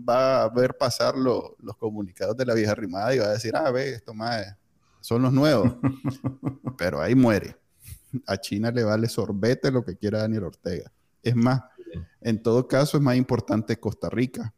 va 0.08 0.42
a 0.42 0.48
ver 0.48 0.76
pasar 0.76 1.16
los 1.16 1.76
comunicados 1.78 2.36
de 2.36 2.44
la 2.44 2.54
vieja 2.54 2.74
rimada 2.74 3.14
y 3.14 3.18
va 3.18 3.26
a 3.26 3.32
decir, 3.32 3.54
ah, 3.54 3.70
ve, 3.70 3.90
esto 3.94 4.14
más 4.14 4.56
son 5.00 5.22
los 5.22 5.32
nuevos. 5.32 5.72
Pero 6.78 7.00
ahí 7.00 7.14
muere. 7.14 7.56
A 8.26 8.36
China 8.36 8.70
le 8.70 8.84
vale 8.84 9.08
sorbete 9.08 9.70
lo 9.70 9.84
que 9.84 9.96
quiera 9.96 10.20
Daniel 10.20 10.44
Ortega. 10.44 10.92
Es 11.22 11.34
más, 11.34 11.62
en 12.20 12.42
todo 12.42 12.66
caso, 12.68 12.96
es 12.96 13.02
más 13.02 13.16
importante 13.16 13.78
Costa 13.78 14.08
Rica 14.08 14.52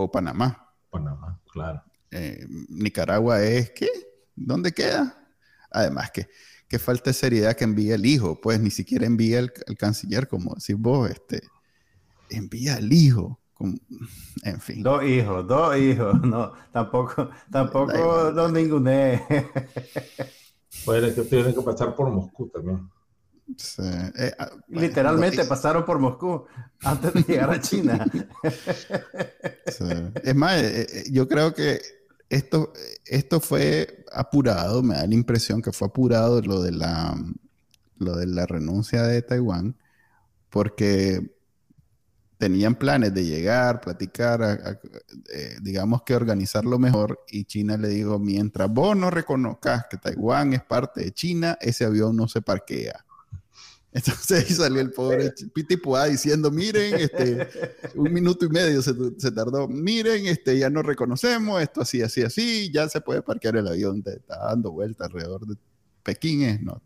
o 0.00 0.10
Panamá. 0.10 0.72
Panamá, 0.90 1.40
claro. 1.52 1.82
Eh, 2.12 2.46
Nicaragua 2.68 3.42
es, 3.42 3.70
¿qué? 3.70 3.88
¿Dónde 4.36 4.72
queda? 4.72 5.18
Además, 5.70 6.12
que, 6.12 6.28
que 6.68 6.78
falta 6.78 7.10
de 7.10 7.14
seriedad 7.14 7.56
que 7.56 7.64
envíe 7.64 7.90
el 7.90 8.06
hijo, 8.06 8.40
pues 8.40 8.60
ni 8.60 8.70
siquiera 8.70 9.06
envía 9.06 9.40
el, 9.40 9.52
canciller, 9.76 10.28
como 10.28 10.54
decís 10.54 10.76
vos, 10.78 11.10
este, 11.10 11.42
envía 12.30 12.76
el 12.76 12.92
hijo. 12.92 13.40
en 14.44 14.60
fin. 14.60 14.84
Dos 14.84 15.02
hijos, 15.02 15.46
dos 15.48 15.76
hijos, 15.76 16.20
no, 16.22 16.52
tampoco, 16.72 17.30
tampoco 17.50 18.30
no 18.32 18.48
ninguné. 18.48 19.26
Puede 20.84 21.12
que 21.12 21.22
tienen 21.22 21.54
que 21.54 21.62
pasar 21.62 21.96
por 21.96 22.08
Moscú 22.08 22.48
también. 22.48 22.88
Eh, 23.78 24.32
ah, 24.38 24.50
Literalmente 24.68 25.44
pasaron 25.44 25.84
por 25.84 25.98
Moscú 25.98 26.44
antes 26.82 27.14
de 27.14 27.22
llegar 27.22 27.50
a 27.50 27.60
China. 27.60 28.06
Es 29.64 30.34
más, 30.34 30.56
eh, 30.58 30.86
eh, 30.92 31.04
yo 31.10 31.26
creo 31.26 31.54
que 31.54 31.80
esto, 32.28 32.72
esto 33.06 33.40
fue 33.40 34.04
apurado, 34.12 34.82
me 34.82 34.96
da 34.96 35.06
la 35.06 35.14
impresión 35.14 35.62
que 35.62 35.72
fue 35.72 35.88
apurado 35.88 36.42
lo 36.42 36.62
de 36.62 36.72
la, 36.72 37.16
lo 37.96 38.16
de 38.16 38.26
la 38.26 38.44
renuncia 38.46 39.02
de 39.02 39.22
Taiwán, 39.22 39.76
porque 40.50 41.34
tenían 42.36 42.74
planes 42.74 43.14
de 43.14 43.24
llegar, 43.24 43.80
platicar, 43.80 44.78
digamos 45.60 46.02
que 46.02 46.14
organizarlo 46.14 46.78
mejor, 46.78 47.24
y 47.28 47.46
China 47.46 47.76
le 47.76 47.88
dijo, 47.88 48.18
mientras 48.18 48.70
vos 48.70 48.96
no 48.96 49.10
reconozcas 49.10 49.86
que 49.90 49.96
Taiwán 49.96 50.52
es 50.52 50.62
parte 50.62 51.02
de 51.02 51.12
China, 51.12 51.58
ese 51.60 51.86
avión 51.86 52.14
no 52.14 52.28
se 52.28 52.42
parquea. 52.42 53.04
Entonces 53.92 54.44
ahí 54.44 54.54
salió 54.54 54.80
el 54.80 54.90
pobre 54.90 55.32
Pitipuá 55.54 56.06
diciendo, 56.06 56.50
miren, 56.50 56.94
este, 56.94 57.48
un 57.94 58.12
minuto 58.12 58.44
y 58.44 58.48
medio 58.50 58.82
se, 58.82 58.92
tardó, 59.32 59.66
miren, 59.66 60.26
este, 60.26 60.58
ya 60.58 60.68
no 60.68 60.82
reconocemos, 60.82 61.60
esto 61.62 61.80
así, 61.80 62.02
así, 62.02 62.22
así, 62.22 62.70
ya 62.70 62.88
se 62.88 63.00
puede 63.00 63.22
parquear 63.22 63.56
el 63.56 63.66
avión, 63.66 64.02
está 64.04 64.38
dando 64.46 64.72
vuelta 64.72 65.06
alrededor 65.06 65.46
de 65.46 65.56
Pekín, 66.02 66.42
es, 66.42 66.60
¿no? 66.60 66.82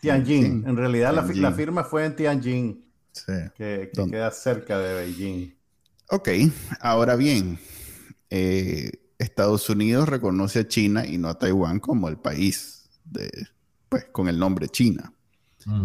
Tianjin, 0.00 0.64
en 0.66 0.76
realidad 0.76 1.12
La, 1.34 1.52
firma 1.52 1.82
fue 1.82 2.04
en 2.04 2.14
Tianjin, 2.14 2.84
que, 3.56 3.90
queda 3.92 4.30
cerca 4.30 4.78
de 4.78 4.94
Beijing. 4.94 5.56
Ok, 6.10 6.28
ahora 6.80 7.16
bien, 7.16 7.58
eh, 8.30 8.92
Estados 9.18 9.68
Unidos 9.68 10.08
reconoce 10.08 10.60
a 10.60 10.68
China 10.68 11.04
y 11.04 11.18
no 11.18 11.28
a 11.28 11.38
Taiwán 11.38 11.80
como 11.80 12.08
el 12.08 12.16
país 12.16 12.88
de, 13.04 13.28
pues 13.88 14.04
con 14.12 14.28
el 14.28 14.38
nombre 14.38 14.68
China. 14.68 15.12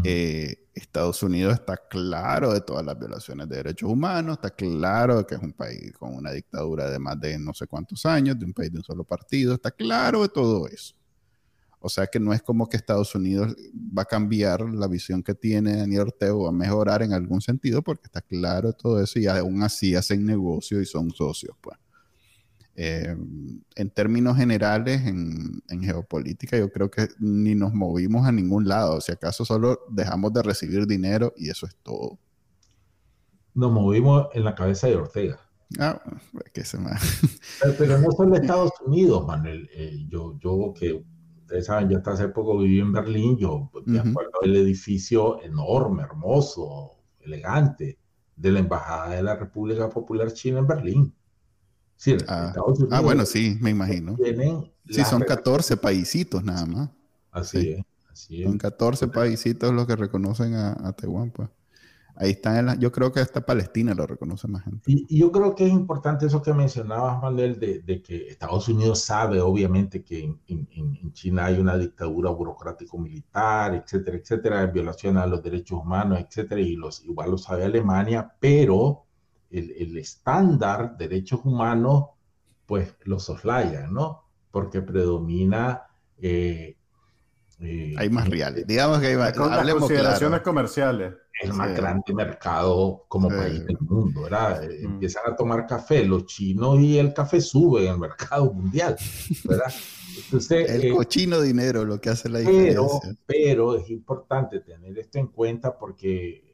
Eh, 0.04 0.68
Estados 0.76 1.24
Unidos 1.24 1.54
está 1.54 1.76
claro 1.76 2.54
de 2.54 2.62
todas 2.62 2.86
las 2.86 2.98
violaciones 2.98 3.50
de 3.50 3.58
derechos 3.58 3.90
humanos, 3.90 4.38
está 4.38 4.52
claro 4.52 5.18
de 5.18 5.26
que 5.26 5.36
es 5.36 5.42
un 5.42 5.54
país 5.54 5.92
con 5.98 6.14
una 6.14 6.32
dictadura 6.32 6.90
de 6.90 7.00
más 7.00 7.20
de 7.20 7.40
no 7.40 7.54
sé 7.54 7.68
cuántos 7.68 8.06
años, 8.06 8.38
de 8.38 8.46
un 8.46 8.54
país 8.54 8.72
de 8.72 8.78
un 8.78 8.84
solo 8.84 9.04
partido, 9.04 9.56
está 9.56 9.72
claro 9.72 10.22
de 10.22 10.30
todo 10.30 10.68
eso. 10.68 10.96
O 11.80 11.90
sea 11.90 12.06
que 12.06 12.20
no 12.20 12.32
es 12.32 12.44
como 12.44 12.70
que 12.70 12.78
Estados 12.78 13.16
Unidos 13.16 13.56
va 13.76 14.04
a 14.04 14.06
cambiar 14.06 14.62
la 14.62 14.88
visión 14.88 15.24
que 15.24 15.34
tiene 15.34 15.78
Daniel 15.78 16.02
Ortega 16.02 16.36
o 16.36 16.44
va 16.44 16.50
a 16.50 16.54
mejorar 16.54 17.02
en 17.02 17.12
algún 17.12 17.42
sentido 17.42 17.82
porque 17.82 18.06
está 18.06 18.22
claro 18.22 18.68
de 18.68 18.76
todo 18.76 19.02
eso 19.02 19.18
y 19.18 19.26
aún 19.26 19.64
así 19.64 19.96
hacen 19.96 20.24
negocio 20.24 20.80
y 20.80 20.86
son 20.86 21.10
socios, 21.10 21.56
pues. 21.60 21.78
Eh, 22.76 23.16
en 23.76 23.90
términos 23.90 24.38
generales, 24.38 25.06
en, 25.06 25.62
geopolítica, 25.82 26.58
yo 26.58 26.72
creo 26.72 26.90
que 26.90 27.10
ni 27.20 27.54
nos 27.54 27.74
movimos 27.74 28.26
a 28.26 28.32
ningún 28.32 28.68
lado. 28.68 29.02
Si 29.02 29.12
acaso 29.12 29.46
solo 29.46 29.82
dejamos 29.90 30.34
de 30.34 30.42
recibir 30.42 30.88
dinero 30.88 31.34
y 31.36 31.50
eso 31.50 31.66
es 31.66 31.76
todo. 31.84 32.18
Nos 33.54 33.72
movimos 33.72 34.28
en 34.34 34.46
la 34.46 34.56
cabeza 34.56 34.88
de 34.88 34.96
Ortega. 34.96 35.40
Ah, 35.80 36.02
que 36.54 36.66
se 36.66 36.78
me... 36.78 36.92
pero, 37.78 37.98
no 38.00 38.12
solo 38.12 38.36
Estados 38.36 38.72
Unidos, 38.86 39.26
Manuel. 39.26 39.70
Eh, 39.74 40.06
yo, 40.10 40.38
yo 40.40 40.74
que 40.78 41.04
ustedes 41.42 41.66
saben, 41.66 41.90
yo 41.90 41.98
hasta 41.98 42.12
hace 42.12 42.30
poco 42.30 42.58
viví 42.58 42.80
en 42.80 42.94
Berlín, 42.94 43.38
yo 43.38 43.70
me 43.86 44.00
acuerdo 44.00 44.32
del 44.42 44.56
edificio 44.56 45.42
enorme, 45.44 46.04
hermoso, 46.04 46.92
elegante 47.20 48.00
de 48.36 48.52
la 48.52 48.60
Embajada 48.60 49.16
de 49.16 49.24
la 49.24 49.36
República 49.36 49.90
Popular 49.90 50.32
China 50.32 50.60
en 50.60 50.68
Berlín. 50.68 51.16
Sí, 52.02 52.18
ah, 52.28 52.52
ah, 52.90 53.00
bueno, 53.00 53.28
sí, 53.28 53.60
me 53.62 53.70
imagino. 53.70 54.18
Sí, 54.90 55.04
son 55.04 55.22
14 55.22 55.78
paisitos 55.78 56.44
nada 56.44 56.66
más. 56.66 56.90
Así 57.30 57.74
es, 57.74 57.86
así 58.12 58.42
es. 58.42 58.50
Son 58.50 58.58
14 58.58 59.08
paisitos 59.10 59.72
los 59.72 59.86
que 59.86 59.96
reconocen 59.96 60.56
a, 60.56 60.72
a 60.72 60.94
Taiwán, 60.94 61.30
pues. 61.30 61.48
Ahí 62.16 62.32
está, 62.32 62.74
yo 62.80 62.92
creo 62.92 63.12
que 63.12 63.20
hasta 63.20 63.46
Palestina 63.46 63.94
lo 63.94 64.08
reconoce 64.08 64.48
más 64.48 64.64
gente. 64.64 64.82
Y, 64.88 65.16
yo 65.16 65.32
creo 65.32 65.54
que 65.54 65.68
es 65.68 65.72
importante 65.72 66.26
eso 66.26 66.42
que 66.42 66.56
mencionabas, 66.56 67.22
Manuel, 67.22 67.60
de, 67.60 67.82
de 67.82 68.02
que 68.02 68.30
Estados 68.30 68.68
Unidos 68.68 69.04
sabe, 69.04 69.40
obviamente, 69.40 70.04
que 70.04 70.24
en, 70.24 70.40
en, 70.48 71.14
China 71.14 71.46
hay 71.46 71.60
una 71.60 71.78
dictadura 71.78 72.32
burocrático-militar, 72.32 73.76
etcétera, 73.76 74.18
etcétera, 74.18 74.66
violación 74.66 75.18
a 75.18 75.28
los 75.28 75.44
derechos 75.44 75.80
humanos, 75.80 76.20
etcétera, 76.20 76.62
y 76.62 76.76
los, 76.76 77.06
igual 77.06 77.30
lo 77.30 77.38
sabe 77.38 77.64
Alemania, 77.64 78.34
pero 78.40 79.06
el, 79.52 79.98
estándar 79.98 80.98
derechos 80.98 81.42
humanos, 81.44 82.06
pues 82.66 82.96
lo 83.04 83.20
soslaya, 83.20 83.88
¿no? 83.88 84.24
Porque 84.52 84.82
predomina... 84.82 85.84
Eh, 86.22 86.78
eh, 87.60 87.94
hay 87.96 88.10
más 88.10 88.28
reales. 88.28 88.66
Digamos 88.66 89.00
que 89.00 89.08
hay 89.08 89.18
más... 89.18 89.34
consideraciones 89.34 90.42
comerciales. 90.42 91.14
El 91.42 91.54
más 91.54 91.76
grande 91.76 92.14
mercado 92.14 93.06
como 93.08 93.28
país 93.30 93.66
del 93.66 93.78
mundo, 93.80 94.24
¿verdad? 94.24 94.64
Eh, 94.64 94.82
mm. 94.82 94.86
Empiezan 94.94 95.24
a 95.32 95.36
tomar 95.36 95.66
café 95.66 96.06
los 96.06 96.26
chinos 96.26 96.80
y 96.80 97.00
el 97.00 97.14
café 97.14 97.42
sube 97.42 97.86
en 97.88 97.94
el 97.94 98.00
mercado 98.00 98.54
mundial, 98.54 98.96
¿verdad? 99.46 99.74
Entonces, 100.26 100.70
el 100.70 100.94
cochino 100.94 101.42
dinero 101.42 101.84
lo 101.84 102.00
que 102.00 102.10
hace 102.10 102.30
la 102.30 102.40
diferencia. 102.40 103.18
Pero, 103.26 103.76
es 103.76 103.90
importante 103.90 104.60
tener 104.60 105.00
esto 105.00 105.18
en 105.18 105.28
cuenta 105.28 105.76
porque 105.76 106.52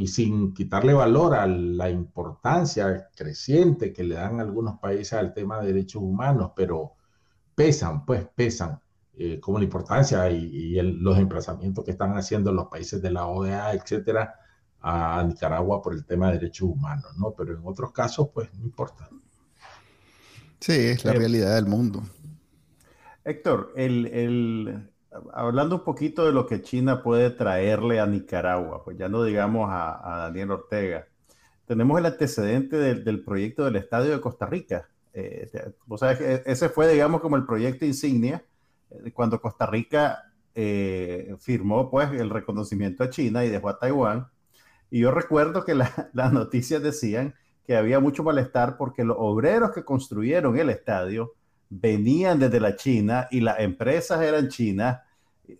y 0.00 0.06
sin 0.06 0.54
quitarle 0.54 0.94
valor 0.94 1.34
a 1.34 1.46
la 1.46 1.90
importancia 1.90 3.10
creciente 3.14 3.92
que 3.92 4.02
le 4.02 4.14
dan 4.14 4.40
algunos 4.40 4.78
países 4.78 5.12
al 5.12 5.34
tema 5.34 5.60
de 5.60 5.74
derechos 5.74 6.00
humanos, 6.00 6.52
pero 6.56 6.94
pesan, 7.54 8.06
pues 8.06 8.26
pesan, 8.34 8.80
eh, 9.18 9.38
como 9.38 9.58
la 9.58 9.64
importancia 9.64 10.30
y, 10.30 10.80
los 10.80 11.18
emplazamientos 11.18 11.84
que 11.84 11.90
están 11.90 12.16
haciendo 12.16 12.50
los 12.50 12.68
países 12.68 13.02
de 13.02 13.10
la 13.10 13.26
OEA, 13.26 13.74
etcétera, 13.74 14.36
a 14.80 15.22
Nicaragua 15.22 15.82
por 15.82 15.92
el 15.92 16.06
tema 16.06 16.28
de 16.28 16.38
derechos 16.38 16.70
humanos, 16.70 17.12
¿no? 17.18 17.34
Pero 17.36 17.52
en 17.52 17.60
otros 17.62 17.92
casos, 17.92 18.30
pues 18.32 18.48
no 18.54 18.64
importa. 18.64 19.06
Sí, 20.60 20.72
es 20.72 21.04
la 21.04 21.12
eh, 21.12 21.16
realidad 21.18 21.56
del 21.56 21.66
mundo. 21.66 22.02
Héctor, 23.22 23.74
el, 23.76 24.06
el, 24.06 24.89
hablando 25.32 25.76
un 25.76 25.84
poquito 25.84 26.24
de 26.24 26.32
lo 26.32 26.46
que 26.46 26.62
China 26.62 27.02
puede 27.02 27.30
traerle 27.30 28.00
a 28.00 28.06
Nicaragua, 28.06 28.84
pues 28.84 28.96
ya 28.96 29.08
no 29.08 29.24
digamos 29.24 29.68
a, 29.70 30.18
Daniel 30.26 30.52
Ortega, 30.52 31.06
tenemos 31.66 31.98
el 31.98 32.06
antecedente 32.06 32.76
del, 32.76 33.24
proyecto 33.24 33.64
del 33.64 33.76
Estadio 33.76 34.10
de 34.12 34.20
Costa 34.20 34.46
Rica. 34.46 34.88
Eh, 35.12 35.50
o 35.88 35.98
sea, 35.98 36.12
ese 36.12 36.68
fue, 36.68 36.92
digamos, 36.92 37.20
como 37.20 37.36
el 37.36 37.46
proyecto 37.46 37.84
insignia 37.84 38.44
eh, 38.90 39.12
cuando 39.12 39.40
Costa 39.40 39.66
Rica 39.66 40.32
eh, 40.54 41.36
firmó 41.38 41.90
pues 41.90 42.10
el 42.12 42.30
reconocimiento 42.30 43.04
a 43.04 43.10
China 43.10 43.44
y 43.44 43.50
dejó 43.50 43.68
a 43.68 43.78
Taiwán. 43.78 44.28
Y 44.90 45.00
yo 45.00 45.12
recuerdo 45.12 45.64
que 45.64 45.74
las 46.12 46.32
noticias 46.32 46.82
decían 46.82 47.34
que 47.64 47.76
había 47.76 48.00
mucho 48.00 48.24
malestar 48.24 48.76
porque 48.76 49.04
los 49.04 49.16
obreros 49.18 49.70
que 49.70 49.84
construyeron 49.84 50.58
el 50.58 50.70
estadio 50.70 51.34
venían 51.70 52.38
desde 52.38 52.60
la 52.60 52.76
China 52.76 53.28
y 53.30 53.40
las 53.40 53.60
empresas 53.60 54.20
eran 54.20 54.48
chinas. 54.48 55.00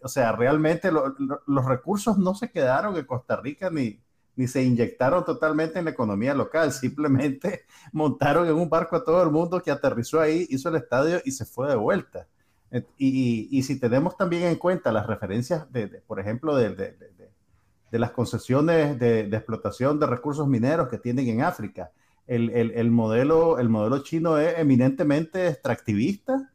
O 0.03 0.09
sea, 0.09 0.33
realmente 0.33 0.91
los 0.93 1.65
recursos 1.65 2.19
no 2.19 2.35
se 2.35 2.51
quedaron 2.51 2.97
en 2.97 3.07
Costa 3.07 3.37
Rica 3.37 3.71
ni, 3.71 4.01
ni 4.37 4.49
se 4.49 4.63
inyectaron 4.63 5.25
totalmente 5.25 5.79
en 5.79 5.85
la 5.85 5.91
economía 5.93 6.35
local, 6.35 6.73
simplemente 6.73 7.65
montaron 7.93 8.47
en 8.49 8.55
un 8.55 8.69
barco 8.69 8.97
a 8.97 9.05
todo 9.05 9.23
el 9.23 9.31
mundo 9.31 9.63
que 9.63 9.71
aterrizó 9.71 10.21
ahí, 10.21 10.47
hizo 10.51 10.69
el 10.69 10.77
estadio 10.77 11.21
y 11.25 11.31
se 11.31 11.45
fue 11.45 11.69
de 11.69 11.77
vuelta. 11.77 12.27
Y, 12.97 13.49
y, 13.51 13.63
si 13.65 13.81
tenemos 13.81 14.17
también 14.17 14.45
en 14.45 14.55
cuenta 14.55 14.93
las 14.93 15.05
referencias, 15.05 15.71
de, 15.73 15.89
por 16.07 16.21
ejemplo, 16.21 16.55
de, 16.55 16.71
de, 16.71 16.97
de, 17.91 17.99
las 17.99 18.13
concesiones 18.13 18.97
de, 18.97 19.23
explotación 19.23 19.99
de 19.99 20.07
recursos 20.07 20.47
mineros 20.47 20.89
que 20.89 20.97
tienen 20.97 21.27
en 21.29 21.43
África, 21.43 21.91
el, 22.31 22.91
modelo, 22.93 23.59
el 23.59 23.69
modelo 23.69 24.05
chino 24.05 24.39
es 24.39 24.57
eminentemente 24.57 25.49
extractivista 25.49 26.53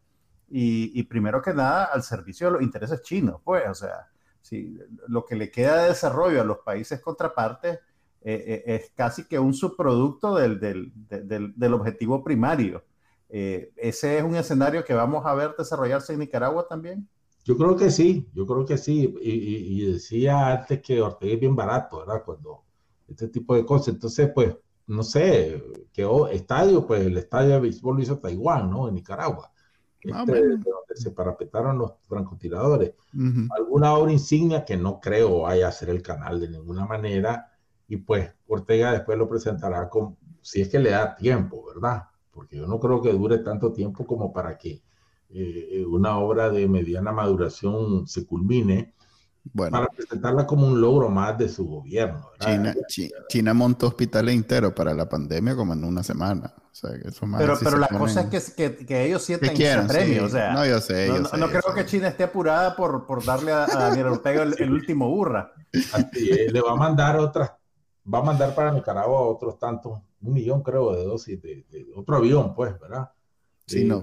y, 0.49 1.03
primero 1.03 1.41
que 1.41 1.53
nada 1.53 1.85
al 1.85 2.01
servicio 2.01 2.47
de 2.47 2.53
los 2.53 2.61
intereses 2.61 3.01
chinos, 3.01 3.41
pues, 3.43 3.63
o 3.67 3.73
sea, 3.73 4.07
si 4.41 4.77
lo 5.07 5.25
que 5.25 5.35
le 5.35 5.51
queda 5.51 5.83
de 5.83 5.89
desarrollo 5.89 6.39
a 6.39 6.45
los 6.45 6.59
países 6.59 7.01
contrapartes 7.01 7.79
eh, 8.21 8.43
eh, 8.47 8.63
es 8.67 8.91
casi 8.95 9.25
que 9.25 9.37
un 9.37 9.53
subproducto 9.53 10.35
del, 10.35 10.59
del, 10.59 11.73
objetivo 11.73 12.23
primario. 12.23 12.83
Eh, 13.29 13.73
¿Ese 13.75 14.17
es 14.17 14.23
un 14.23 14.35
escenario 14.35 14.85
que 14.85 14.93
vamos 14.93 15.25
a 15.25 15.33
ver 15.33 15.55
desarrollarse 15.57 16.13
en 16.13 16.19
Nicaragua 16.19 16.67
también? 16.67 17.07
Yo 17.43 17.57
creo 17.57 17.75
que 17.75 17.91
sí, 17.91 18.29
yo 18.33 18.47
creo 18.47 18.65
que 18.65 18.77
sí. 18.77 19.13
Y, 19.21 19.83
y 19.83 19.91
decía 19.91 20.53
antes 20.53 20.81
que 20.81 21.01
Ortega 21.01 21.33
es 21.33 21.39
bien 21.39 21.55
barato, 21.55 21.99
¿verdad? 21.99 22.23
Cuando 22.23 22.63
este 23.07 23.27
tipo 23.27 23.55
de 23.55 23.65
cosas. 23.65 23.89
Entonces, 23.95 24.31
pues, 24.33 24.55
no 24.87 25.03
sé, 25.03 25.63
qué 25.93 26.07
estadio, 26.31 26.85
pues 26.85 27.05
el 27.05 27.17
estadio 27.17 27.53
de 27.53 27.59
béisbol 27.59 27.97
lo 27.97 28.01
hizo 28.03 28.19
Taiwán, 28.19 28.69
¿no? 28.69 28.87
En 28.87 28.95
Nicaragua. 28.95 29.51
Ah, 30.13 30.23
este, 30.27 30.41
donde 30.41 30.95
se 30.95 31.11
parapetaron 31.11 31.77
los 31.77 31.93
francotiradores. 32.07 32.93
Alguna 33.57 33.95
obra 33.95 34.11
insignia 34.11 34.63
que 34.63 34.77
no 34.77 34.99
creo 34.99 35.41
vaya 35.41 35.67
a 35.67 35.71
ser 35.71 35.89
el 35.89 36.01
canal 36.01 36.39
de 36.39 36.49
ninguna 36.49 36.85
manera. 36.85 37.51
Y 37.87 37.97
pues 37.97 38.31
Ortega 38.47 38.91
después 38.91 39.17
lo 39.17 39.27
presentará 39.27 39.89
con, 39.89 40.17
si 40.41 40.61
es 40.61 40.69
que 40.69 40.79
le 40.79 40.91
da 40.91 41.15
tiempo, 41.15 41.65
¿verdad? 41.65 42.03
Porque 42.31 42.57
yo 42.57 42.67
no 42.67 42.79
creo 42.79 43.01
que 43.01 43.13
dure 43.13 43.39
tanto 43.39 43.71
tiempo 43.71 44.05
como 44.05 44.31
para 44.31 44.57
que 44.57 44.83
eh, 45.29 45.83
una 45.87 46.17
obra 46.19 46.49
de 46.49 46.67
mediana 46.67 47.11
maduración 47.11 48.07
se 48.07 48.25
culmine 48.25 48.93
para 49.53 49.87
presentarla 49.87 50.45
como 50.45 50.67
un 50.67 50.81
logro 50.81 51.09
más 51.09 51.37
de 51.37 51.49
su 51.49 51.65
gobierno. 51.65 52.29
China, 53.27 53.53
montó 53.53 53.87
hospitales 53.87 54.35
enteros 54.35 54.73
para 54.73 54.93
la 54.93 55.07
pandemia 55.07 55.55
como 55.55 55.73
en 55.73 55.83
una 55.83 56.03
semana. 56.03 56.53
pero 57.37 57.57
pero 57.61 57.77
la 57.77 57.87
cosa 57.87 58.27
es 58.31 58.51
que, 58.51 58.75
que, 58.75 59.05
ellos 59.05 59.23
sienten 59.23 59.51
ese 59.51 59.81
premio. 59.87 60.25
O 60.25 60.29
sea, 60.29 60.53
no, 60.53 60.65
yo 60.65 60.79
sé. 60.79 61.09
no, 61.37 61.47
creo 61.47 61.73
que 61.75 61.85
China 61.85 62.07
esté 62.07 62.23
apurada 62.23 62.75
por, 62.75 63.05
por 63.05 63.23
darle 63.23 63.51
a, 63.51 63.65
Daniel 63.65 64.07
Ortega 64.07 64.43
el, 64.43 64.71
último 64.71 65.09
burra. 65.09 65.53
le 65.71 66.61
va 66.61 66.71
a 66.71 66.75
mandar 66.75 67.17
otras, 67.17 67.51
va 68.11 68.19
a 68.19 68.23
mandar 68.23 68.55
para 68.55 68.71
Nicaragua 68.71 69.21
otros 69.21 69.59
tantos, 69.59 69.99
un 70.21 70.33
millón 70.33 70.63
creo 70.63 70.95
de 70.95 71.05
dosis 71.05 71.41
de, 71.41 71.65
de 71.69 71.87
otro 71.95 72.17
avión, 72.17 72.55
pues, 72.55 72.79
¿verdad? 72.79 73.09
Sí, 73.67 73.83
no, 73.83 74.01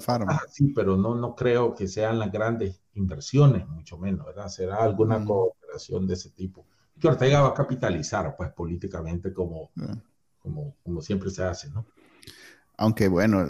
Sí, 0.48 0.72
pero 0.74 0.96
no, 0.96 1.14
no 1.14 1.36
creo 1.36 1.74
que 1.74 1.86
sean 1.86 2.18
las 2.18 2.32
grandes 2.32 2.81
inversiones, 2.94 3.66
mucho 3.68 3.98
menos, 3.98 4.26
¿verdad? 4.26 4.48
Será 4.48 4.82
alguna 4.82 5.24
cooperación 5.24 6.06
de 6.06 6.14
ese 6.14 6.30
tipo. 6.30 6.66
Que 6.98 7.08
Ortega 7.08 7.42
va 7.42 7.48
a 7.48 7.54
capitalizar, 7.54 8.34
pues, 8.36 8.50
políticamente 8.52 9.32
como, 9.32 9.70
ah. 9.80 9.96
como, 10.40 10.76
como 10.82 11.00
siempre 11.00 11.30
se 11.30 11.42
hace, 11.42 11.70
¿no? 11.70 11.86
Aunque 12.78 13.06
bueno, 13.06 13.46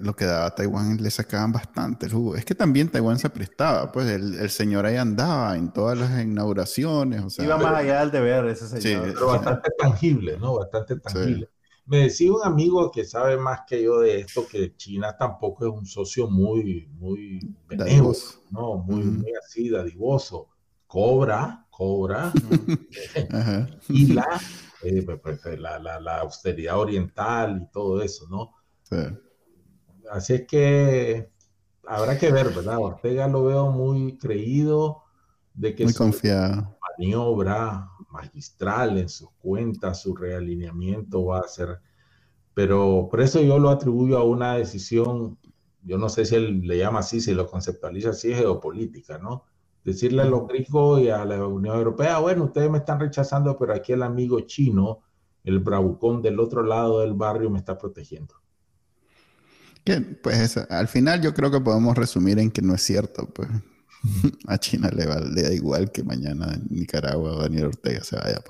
lo 0.00 0.16
que 0.16 0.24
daba 0.24 0.46
a 0.46 0.54
Taiwán 0.54 0.96
le 1.02 1.10
sacaban 1.10 1.52
bastante 1.52 2.06
el 2.06 2.12
jugo. 2.12 2.36
Es 2.36 2.44
que 2.44 2.54
también 2.54 2.88
Taiwán 2.88 3.18
se 3.18 3.28
prestaba, 3.28 3.90
pues 3.92 4.08
el, 4.08 4.48
señor 4.48 4.86
ahí 4.86 4.96
andaba 4.96 5.56
en 5.56 5.72
todas 5.72 5.98
las 5.98 6.22
inauguraciones. 6.22 7.20
O 7.22 7.28
sea, 7.28 7.44
Iba 7.44 7.58
más 7.58 7.74
allá 7.74 8.00
del 8.00 8.10
deber 8.10 8.46
ese 8.46 8.68
señor. 8.68 9.06
Sí, 9.06 9.12
pero 9.14 9.26
bastante 9.26 9.70
tangible, 9.76 10.38
¿no? 10.38 10.54
Bastante 10.56 10.96
tangible. 10.98 11.50
Me 11.90 12.04
decía 12.04 12.32
un 12.32 12.44
amigo 12.44 12.88
que 12.92 13.04
sabe 13.04 13.36
más 13.36 13.62
que 13.66 13.82
yo 13.82 13.98
de 13.98 14.20
esto 14.20 14.46
que 14.46 14.76
China 14.76 15.16
tampoco 15.16 15.66
es 15.66 15.72
un 15.72 15.84
socio 15.84 16.30
muy, 16.30 16.88
muy 17.00 17.40
benévolo, 17.66 18.16
¿no? 18.52 18.76
Muy, 18.76 19.02
muy 19.02 19.32
así, 19.34 19.68
dadivoso. 19.68 20.50
Cobra, 20.86 21.66
cobra. 21.68 22.32
y 23.88 24.16
eh, 24.16 25.02
pues, 25.02 25.20
pues, 25.20 25.58
la, 25.58 25.80
la, 25.80 25.98
la, 25.98 26.20
austeridad 26.20 26.78
oriental 26.78 27.60
y 27.60 27.72
todo 27.72 28.00
eso, 28.00 28.28
¿no? 28.28 28.54
Así 30.12 30.34
es 30.34 30.46
que 30.46 31.32
habrá 31.88 32.16
que 32.16 32.30
ver, 32.30 32.50
¿verdad? 32.50 32.78
Ortega 32.78 33.26
lo 33.26 33.46
veo 33.46 33.72
muy 33.72 34.16
creído 34.16 35.02
de 35.54 35.74
que 35.74 35.82
muy 35.82 35.94
confiado. 35.94 36.78
maniobra 36.96 37.90
magistral 38.10 38.98
en 38.98 39.08
sus 39.08 39.30
cuentas, 39.38 40.02
su 40.02 40.14
realineamiento 40.14 41.24
va 41.24 41.40
a 41.40 41.48
ser, 41.48 41.80
pero 42.54 43.08
por 43.10 43.20
eso 43.20 43.40
yo 43.40 43.58
lo 43.58 43.70
atribuyo 43.70 44.18
a 44.18 44.24
una 44.24 44.54
decisión, 44.54 45.38
yo 45.82 45.98
no 45.98 46.08
sé 46.08 46.24
si 46.24 46.34
él 46.34 46.62
le 46.62 46.78
llama 46.78 47.00
así, 47.00 47.20
si 47.20 47.32
lo 47.32 47.46
conceptualiza 47.46 48.10
así, 48.10 48.34
geopolítica, 48.34 49.18
¿no? 49.18 49.44
Decirle 49.84 50.22
a 50.22 50.26
los 50.26 50.46
gringos 50.46 51.00
y 51.00 51.08
a 51.08 51.24
la 51.24 51.46
Unión 51.46 51.76
Europea, 51.76 52.18
bueno, 52.18 52.44
ustedes 52.44 52.70
me 52.70 52.78
están 52.78 53.00
rechazando, 53.00 53.56
pero 53.56 53.74
aquí 53.74 53.92
el 53.92 54.02
amigo 54.02 54.40
chino, 54.40 55.00
el 55.42 55.58
bravucón 55.58 56.20
del 56.20 56.38
otro 56.38 56.62
lado 56.62 57.00
del 57.00 57.14
barrio 57.14 57.48
me 57.48 57.58
está 57.58 57.78
protegiendo. 57.78 58.34
Pues 60.22 60.56
al 60.56 60.88
final 60.88 61.22
yo 61.22 61.32
creo 61.32 61.50
que 61.50 61.60
podemos 61.60 61.96
resumir 61.96 62.38
en 62.38 62.50
que 62.50 62.62
no 62.62 62.74
es 62.74 62.82
cierto, 62.82 63.26
pues 63.26 63.48
a 64.46 64.58
China 64.58 64.90
le, 64.90 65.06
da 65.06 65.52
igual 65.52 65.90
que 65.90 66.02
mañana 66.02 66.58
Nicaragua 66.68 67.32
o 67.32 67.42
Daniel 67.42 67.66
Ortega 67.66 68.02
se 68.04 68.16
vaya. 68.16 68.40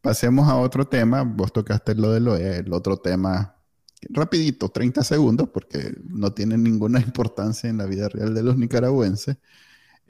Pasemos 0.00 0.48
a 0.48 0.56
otro 0.56 0.86
tema, 0.86 1.22
vos 1.22 1.52
tocaste 1.52 1.94
lo 1.94 2.12
de 2.12 2.20
lo 2.20 2.36
el 2.36 2.72
otro 2.72 2.98
tema 2.98 3.56
rapidito, 4.10 4.68
30 4.68 5.02
segundos, 5.02 5.48
porque 5.52 5.94
no 6.08 6.32
tiene 6.32 6.56
ninguna 6.56 7.00
importancia 7.06 7.68
en 7.68 7.78
la 7.78 7.86
vida 7.86 8.08
real 8.08 8.34
de 8.34 8.42
los 8.42 8.56
nicaragüenses. 8.56 9.36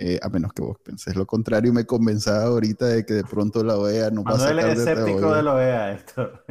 Eh, 0.00 0.20
a 0.22 0.28
menos 0.28 0.52
que 0.52 0.62
vos 0.62 0.78
penses 0.78 1.16
lo 1.16 1.26
contrario 1.26 1.72
y 1.72 1.74
me 1.74 1.84
convenzaba 1.84 2.44
ahorita 2.44 2.86
de 2.86 3.04
que 3.04 3.14
de 3.14 3.24
pronto 3.24 3.64
la 3.64 3.76
OEA 3.76 4.12
no 4.12 4.22
va 4.22 4.30
a 4.30 4.38
sacar 4.38 4.68
es 4.68 4.78
escéptico 4.78 5.34
de 5.34 5.42
la 5.42 5.54
OEA, 5.54 5.92
Héctor. 5.92 6.44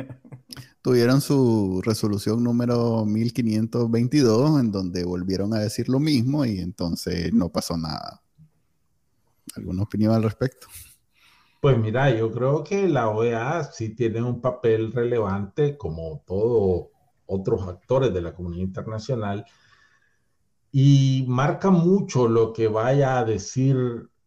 Tuvieron 0.82 1.22
su 1.22 1.82
resolución 1.82 2.44
número 2.44 3.06
1522 3.06 4.60
en 4.60 4.70
donde 4.70 5.06
volvieron 5.06 5.54
a 5.54 5.60
decir 5.60 5.88
lo 5.88 6.02
mismo 6.02 6.44
y 6.44 6.60
entonces 6.60 7.34
no 7.34 7.48
pasó 7.48 7.78
nada. 7.78 8.22
¿Alguna 9.56 9.84
opinión 9.84 10.14
al 10.14 10.24
respecto? 10.24 10.68
Pues 11.62 11.78
mira, 11.78 12.10
yo 12.10 12.30
creo 12.34 12.66
que 12.66 12.90
la 12.90 13.08
OEA 13.08 13.64
sí 13.64 13.96
tiene 13.96 14.22
un 14.22 14.42
papel 14.42 14.92
relevante 14.92 15.78
como 15.78 16.22
todos 16.28 16.88
otros 17.26 17.66
actores 17.66 18.14
de 18.14 18.22
la 18.22 18.34
comunidad 18.34 18.64
internacional 18.64 19.46
y 20.80 21.26
marca 21.28 21.72
mucho 21.72 22.28
lo 22.28 22.54
que 22.54 22.68
vaya 22.68 23.18
a 23.18 23.26
decir 23.26 23.76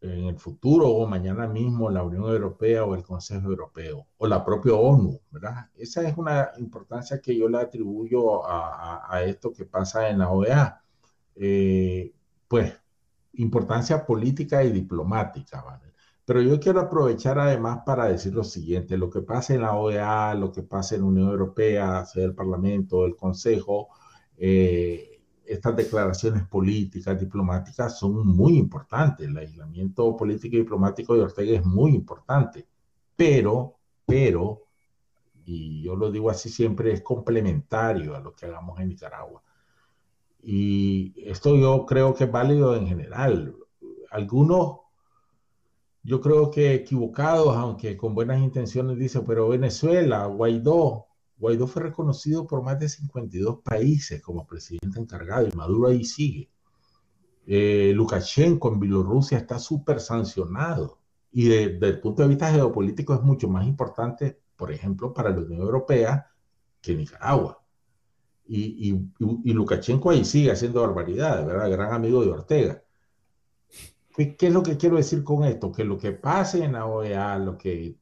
en 0.00 0.24
el 0.24 0.36
futuro 0.36 0.88
o 0.88 1.06
mañana 1.06 1.46
mismo 1.46 1.90
la 1.90 2.02
Unión 2.02 2.24
Europea 2.24 2.84
o 2.84 2.96
el 2.96 3.04
Consejo 3.04 3.50
Europeo 3.50 4.08
o 4.18 4.26
la 4.26 4.44
propia 4.44 4.74
ONU, 4.74 5.20
¿verdad? 5.30 5.68
Esa 5.76 6.08
es 6.08 6.16
una 6.18 6.50
importancia 6.58 7.20
que 7.20 7.38
yo 7.38 7.48
le 7.48 7.58
atribuyo 7.58 8.44
a, 8.44 9.22
esto 9.24 9.52
que 9.52 9.64
pasa 9.64 10.10
en 10.10 10.18
la 10.18 10.30
OEA. 10.30 10.82
Eh, 11.36 12.12
pues, 12.48 12.74
importancia 13.34 14.04
política 14.04 14.64
y 14.64 14.72
diplomática, 14.72 15.62
¿vale? 15.62 15.92
Pero 16.24 16.42
yo 16.42 16.58
quiero 16.58 16.80
aprovechar 16.80 17.38
además 17.38 17.82
para 17.86 18.06
decir 18.06 18.34
lo 18.34 18.42
siguiente, 18.42 18.98
lo 18.98 19.08
que 19.08 19.22
pasa 19.22 19.54
en 19.54 19.60
la 19.62 19.76
OEA, 19.76 20.34
lo 20.34 20.50
que 20.50 20.64
pasa 20.64 20.96
en 20.96 21.02
la 21.02 21.06
Unión 21.06 21.28
Europea, 21.28 22.04
sea 22.06 22.24
el 22.24 22.34
Parlamento, 22.34 23.06
el 23.06 23.14
Consejo, 23.14 23.90
eh, 24.36 25.09
estas 25.50 25.74
declaraciones 25.76 26.46
políticas, 26.46 27.18
diplomáticas 27.18 27.98
son 27.98 28.26
muy 28.26 28.56
importantes. 28.56 29.26
El 29.26 29.36
aislamiento 29.36 30.16
político 30.16 30.56
y 30.56 30.60
diplomático 30.60 31.14
de 31.14 31.22
Ortega 31.22 31.58
es 31.58 31.64
muy 31.66 31.92
importante, 31.92 32.66
pero, 33.16 33.76
pero, 34.06 34.62
y 35.44 35.82
yo 35.82 35.96
lo 35.96 36.10
digo 36.10 36.30
así 36.30 36.48
siempre, 36.48 36.92
es 36.92 37.02
complementario 37.02 38.14
a 38.14 38.20
lo 38.20 38.34
que 38.34 38.46
hagamos 38.46 38.78
en 38.78 38.88
Nicaragua. 38.88 39.42
Y 40.42 41.12
esto 41.16 41.56
yo 41.56 41.84
creo 41.84 42.14
que 42.14 42.24
es 42.24 42.32
válido 42.32 42.76
en 42.76 42.86
general. 42.86 43.54
Algunos, 44.10 44.78
yo 46.02 46.20
creo 46.20 46.50
que 46.50 46.74
equivocados, 46.74 47.56
aunque 47.56 47.96
con 47.96 48.14
buenas 48.14 48.40
intenciones, 48.40 48.98
dicen, 48.98 49.24
pero 49.26 49.48
Venezuela, 49.48 50.26
Guaidó, 50.26 51.09
Guaidó 51.40 51.66
fue 51.66 51.82
reconocido 51.82 52.46
por 52.46 52.62
más 52.62 52.78
de 52.78 52.88
52 52.88 53.60
países 53.64 54.20
como 54.20 54.46
presidente 54.46 55.00
encargado 55.00 55.48
y 55.48 55.56
Maduro 55.56 55.88
ahí 55.88 56.04
sigue. 56.04 56.50
Eh, 57.46 57.92
Lukashenko 57.94 58.72
en 58.72 58.78
Bielorrusia 58.78 59.38
está 59.38 59.58
súper 59.58 60.00
sancionado 60.00 60.98
y 61.32 61.48
desde 61.48 61.88
el 61.88 62.00
punto 62.00 62.22
de 62.22 62.28
vista 62.28 62.52
geopolítico 62.52 63.14
es 63.14 63.22
mucho 63.22 63.48
más 63.48 63.66
importante, 63.66 64.38
por 64.54 64.70
ejemplo, 64.70 65.14
para 65.14 65.30
la 65.30 65.38
Unión 65.38 65.62
Europea 65.62 66.30
que 66.82 66.94
Nicaragua. 66.94 67.64
Y, 68.46 68.90
y, 68.90 69.52
Lukashenko 69.52 70.10
ahí 70.10 70.24
sigue 70.24 70.50
haciendo 70.50 70.82
barbaridades, 70.82 71.46
¿verdad? 71.46 71.70
Gran 71.70 71.92
amigo 71.92 72.22
de 72.22 72.32
Ortega. 72.32 72.82
¿Qué, 74.14 74.36
¿Qué, 74.36 74.48
es 74.48 74.52
lo 74.52 74.62
que 74.62 74.76
quiero 74.76 74.96
decir 74.96 75.22
con 75.22 75.44
esto? 75.44 75.70
Que 75.70 75.84
lo 75.84 75.96
que 75.96 76.12
pase 76.12 76.64
en 76.64 76.72
la 76.72 76.84
OEA, 76.86 77.38
lo 77.38 77.56
que 77.56 77.99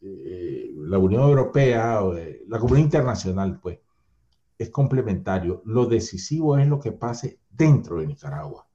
eh, 0.00 0.72
la 0.76 0.98
Unión 0.98 1.22
Europea, 1.22 2.00
la 2.46 2.58
comunidad 2.58 2.84
internacional, 2.84 3.58
pues, 3.60 3.78
es 4.58 4.70
complementario. 4.70 5.62
Lo 5.64 5.86
decisivo 5.86 6.58
es 6.58 6.66
lo 6.66 6.80
que 6.80 6.92
pase 6.92 7.40
dentro 7.50 8.00
de 8.00 8.06
Nicaragua. 8.06 8.66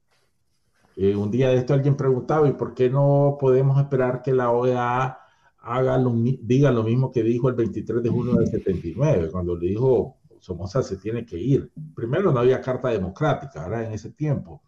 Eh, 0.95 1.15
un 1.15 1.31
día 1.31 1.49
de 1.49 1.57
esto 1.57 1.73
alguien 1.73 1.97
preguntaba, 1.97 2.47
¿y 2.47 2.53
por 2.53 2.73
qué 2.73 2.89
no 2.89 3.37
podemos 3.39 3.79
esperar 3.79 4.21
que 4.21 4.31
la 4.33 4.51
OEA 4.51 5.17
haga 5.59 5.97
lo, 5.97 6.13
diga 6.13 6.71
lo 6.71 6.83
mismo 6.83 7.11
que 7.11 7.23
dijo 7.23 7.49
el 7.49 7.55
23 7.55 8.03
de 8.03 8.09
junio 8.09 8.35
del 8.35 8.47
79, 8.47 9.29
cuando 9.31 9.55
le 9.55 9.69
dijo 9.69 10.17
Somoza 10.39 10.83
se 10.83 10.97
tiene 10.97 11.25
que 11.25 11.37
ir? 11.37 11.71
Primero 11.95 12.31
no 12.31 12.39
había 12.39 12.61
carta 12.61 12.89
democrática, 12.89 13.63
ahora 13.63 13.85
en 13.85 13.93
ese 13.93 14.11
tiempo, 14.11 14.61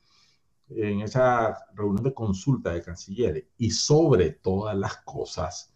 en 0.69 1.01
esa 1.01 1.55
reunión 1.75 2.03
de 2.03 2.13
consulta 2.13 2.73
de 2.73 2.81
cancilleres, 2.81 3.45
y 3.57 3.69
sobre 3.69 4.31
todas 4.31 4.75
las 4.75 4.97
cosas, 5.03 5.74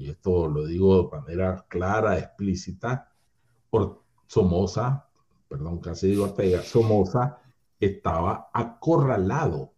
y 0.00 0.08
esto 0.08 0.48
lo 0.48 0.66
digo 0.66 1.02
de 1.02 1.20
manera 1.20 1.66
clara, 1.68 2.18
explícita, 2.18 3.12
por 3.68 4.02
Somoza, 4.26 5.08
perdón, 5.46 5.80
casi 5.80 6.08
digo 6.08 6.24
Ortega, 6.24 6.62
Somoza 6.62 7.38
estaba 7.78 8.48
acorralado 8.54 9.74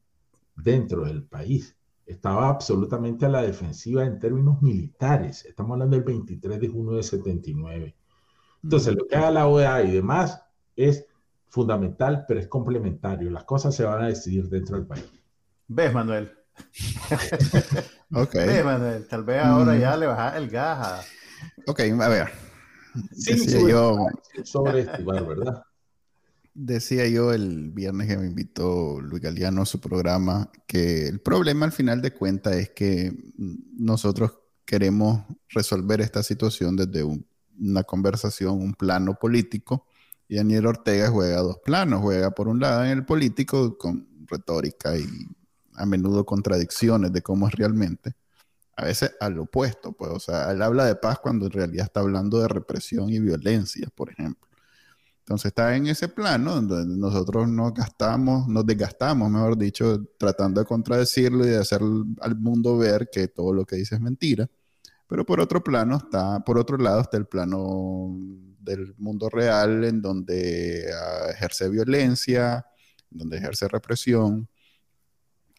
dentro 0.55 1.05
del 1.07 1.25
país. 1.25 1.77
Estaba 2.07 2.49
absolutamente 2.49 3.27
a 3.27 3.31
la 3.31 3.43
defensiva 3.43 4.05
en 4.05 4.19
términos 4.21 4.63
militares. 4.63 5.45
Estamos 5.45 5.73
hablando 5.73 5.97
del 5.97 6.05
23 6.05 6.61
de 6.61 6.69
junio 6.69 6.93
de 6.93 7.03
79. 7.03 7.97
Entonces, 8.63 8.95
lo 8.95 9.07
que 9.07 9.17
haga 9.17 9.31
la 9.31 9.49
OEA 9.49 9.83
y 9.83 9.91
demás 9.93 10.41
es 10.77 11.07
fundamental, 11.49 12.25
pero 12.29 12.39
es 12.39 12.49
complementario. 12.49 13.31
Las 13.31 13.45
cosas 13.45 13.75
se 13.75 13.85
van 13.85 14.05
a 14.05 14.09
decidir 14.09 14.49
dentro 14.49 14.77
del 14.77 14.87
país. 14.87 15.11
¿Ves, 15.67 15.93
Manuel? 15.93 16.31
ok. 18.15 18.35
tal 19.09 19.25
vez 19.25 19.43
ahora 19.43 19.77
ya 19.77 19.97
le 19.97 20.07
baja 20.07 20.37
el 20.37 20.49
gas. 20.49 21.07
Ok, 21.67 21.81
a 21.81 22.09
ver. 22.09 22.31
decía 23.11 23.69
yo. 23.69 24.07
¿verdad? 25.27 25.65
Decía 26.55 27.09
yo 27.09 27.33
el 27.33 27.71
viernes 27.71 28.09
que 28.09 28.19
me 28.19 28.27
invitó 28.27 29.01
Luis 29.01 29.23
Galeano 29.23 29.63
a 29.63 29.67
su 29.67 29.81
programa 29.81 30.51
que 30.67 31.07
el 31.07 31.21
problema 31.21 31.65
al 31.65 31.73
final 31.73 32.03
de 32.03 32.13
cuentas 32.13 32.55
es 32.55 32.71
que 32.71 33.13
nosotros 33.37 34.39
queremos 34.67 35.25
resolver 35.49 36.01
esta 36.01 36.23
situación 36.23 36.77
desde 36.77 37.05
una 37.59 37.85
conversación, 37.85 38.61
un 38.61 38.75
plano 38.75 39.19
político, 39.19 39.87
y 40.29 40.37
Daniel 40.37 40.67
Ortega 40.67 41.11
juega 41.11 41.41
dos 41.41 41.59
planos. 41.65 42.01
Juega 42.01 42.31
por 42.31 42.49
un 42.49 42.61
lado 42.61 42.85
en 42.85 42.91
el 42.91 43.05
político 43.05 43.77
con 43.77 44.09
retórica 44.27 44.97
y 44.97 45.07
a 45.75 45.87
menudo 45.87 46.25
contradicciones 46.25 47.13
de 47.13 47.23
cómo 47.23 47.49
es 47.49 47.55
realmente, 47.55 48.15
a 48.77 48.85
veces 48.85 49.15
al 49.21 49.39
opuesto, 49.39 49.93
pues, 49.93 50.11
o 50.11 50.21
sea, 50.21 50.51
él 50.51 50.63
habla 50.63 50.85
de 50.87 50.97
paz 50.97 51.19
cuando 51.19 51.47
en 51.47 51.53
realidad 51.53 51.87
está 51.87 52.01
hablando 52.01 52.41
de 52.41 52.49
represión 52.49 53.11
y 53.11 53.19
violencia, 53.19 53.89
por 53.95 54.11
ejemplo. 54.11 54.49
Entonces 55.21 55.47
está 55.47 55.77
en 55.77 55.87
ese 55.87 56.09
plano 56.09 56.61
donde 56.61 56.85
nosotros 56.97 57.49
nos 57.49 57.73
gastamos, 57.73 58.49
nos 58.49 58.67
desgastamos, 58.67 59.31
mejor 59.31 59.57
dicho, 59.57 60.05
tratando 60.19 60.61
de 60.61 60.67
contradecirlo 60.67 61.47
y 61.47 61.51
de 61.51 61.59
hacer 61.59 61.81
al 62.21 62.37
mundo 62.37 62.77
ver 62.77 63.09
que 63.11 63.29
todo 63.29 63.53
lo 63.53 63.65
que 63.65 63.77
dice 63.77 63.95
es 63.95 64.01
mentira. 64.01 64.49
Pero 65.07 65.25
por 65.25 65.41
otro 65.41 65.63
plano 65.63 65.97
está, 65.99 66.41
por 66.41 66.59
otro 66.59 66.77
lado 66.77 67.03
está 67.03 67.19
el 67.19 67.27
plano 67.27 68.17
del 68.59 68.95
mundo 68.99 69.29
real 69.29 69.85
en 69.85 70.03
donde 70.03 70.87
ah, 70.93 71.31
ejerce 71.31 71.69
violencia, 71.69 72.67
donde 73.11 73.37
ejerce 73.39 73.69
represión, 73.69 74.49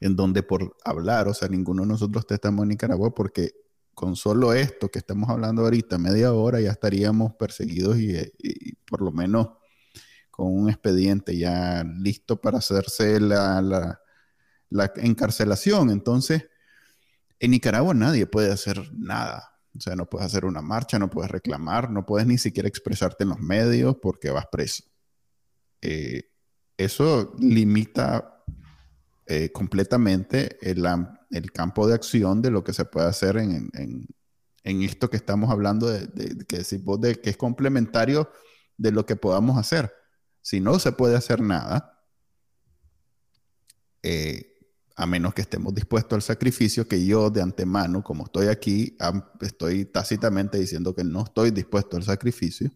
en 0.04 0.18
donde 0.18 0.44
por 0.44 0.76
hablar, 0.84 1.30
o 1.30 1.34
sea, 1.34 1.48
ninguno 1.48 1.84
de 1.84 1.88
nosotros 1.88 2.26
estamos 2.28 2.64
en 2.64 2.70
Nicaragua 2.70 3.16
porque 3.16 3.54
con 3.94 4.18
solo 4.18 4.52
esto 4.52 4.92
que 4.92 5.00
estamos 5.00 5.30
hablando 5.30 5.62
ahorita, 5.62 5.98
media 5.98 6.34
hora, 6.34 6.60
ya 6.60 6.72
estaríamos 6.72 7.36
perseguidos 7.36 7.98
y, 7.98 8.74
por 8.86 9.02
lo 9.02 9.14
menos 9.14 9.48
con 10.30 10.48
un 10.54 10.70
expediente 10.70 11.38
ya 11.38 11.86
listo 11.86 12.42
para 12.42 12.58
hacerse 12.58 13.22
la, 13.22 13.62
la, 13.62 14.02
la 14.70 14.92
encarcelación. 14.98 15.90
Entonces, 15.90 16.50
en 17.40 17.52
Nicaragua 17.52 17.94
nadie 17.94 18.26
puede 18.26 18.52
hacer 18.52 18.92
nada. 18.94 19.54
O 19.74 19.80
sea, 19.80 19.96
no 19.96 20.10
puedes 20.10 20.26
hacer 20.26 20.44
una 20.44 20.62
marcha, 20.62 21.00
no 21.00 21.10
puedes 21.10 21.32
reclamar, 21.32 21.90
no 21.90 22.06
puedes 22.06 22.28
ni 22.28 22.38
siquiera 22.38 22.68
expresarte 22.68 23.24
en 23.24 23.30
los 23.30 23.40
medios 23.40 23.96
porque 24.02 24.32
vas 24.32 24.48
preso. 24.52 24.84
Eh, 25.82 26.24
eso 26.76 27.34
limita 27.40 28.33
eh, 29.26 29.52
completamente 29.52 30.58
el, 30.62 30.84
campo 31.52 31.88
de 31.88 31.96
acción 31.96 32.42
de 32.42 32.52
lo 32.52 32.64
que 32.64 32.74
se 32.74 32.86
puede 32.86 33.08
hacer 33.08 33.38
en, 33.38 33.72
esto 34.64 35.10
que 35.10 35.18
estamos 35.18 35.50
hablando 35.50 35.88
de, 35.88 36.46
que 36.46 36.58
decimos 36.58 37.00
de 37.02 37.16
que 37.16 37.30
es 37.30 37.38
complementario 37.38 38.30
de 38.78 38.92
lo 38.92 39.06
que 39.06 39.16
podamos 39.16 39.58
hacer. 39.58 39.94
Si 40.42 40.60
no 40.60 40.78
se 40.80 40.92
puede 40.92 41.16
hacer 41.16 41.42
nada, 41.42 42.02
eh, 44.02 44.54
a 44.96 45.06
menos 45.06 45.34
que 45.34 45.42
estemos 45.42 45.74
dispuestos 45.74 46.16
al 46.16 46.22
sacrificio, 46.22 46.88
que 46.88 47.06
yo 47.06 47.30
de 47.30 47.42
antemano, 47.42 48.04
como 48.04 48.26
estoy 48.26 48.48
aquí, 48.48 48.98
estoy 49.42 49.86
tácitamente 49.86 50.60
diciendo 50.60 50.94
que 50.94 51.04
no 51.04 51.24
estoy 51.24 51.52
dispuesto 51.52 51.98
al 51.98 52.04
sacrificio, 52.04 52.72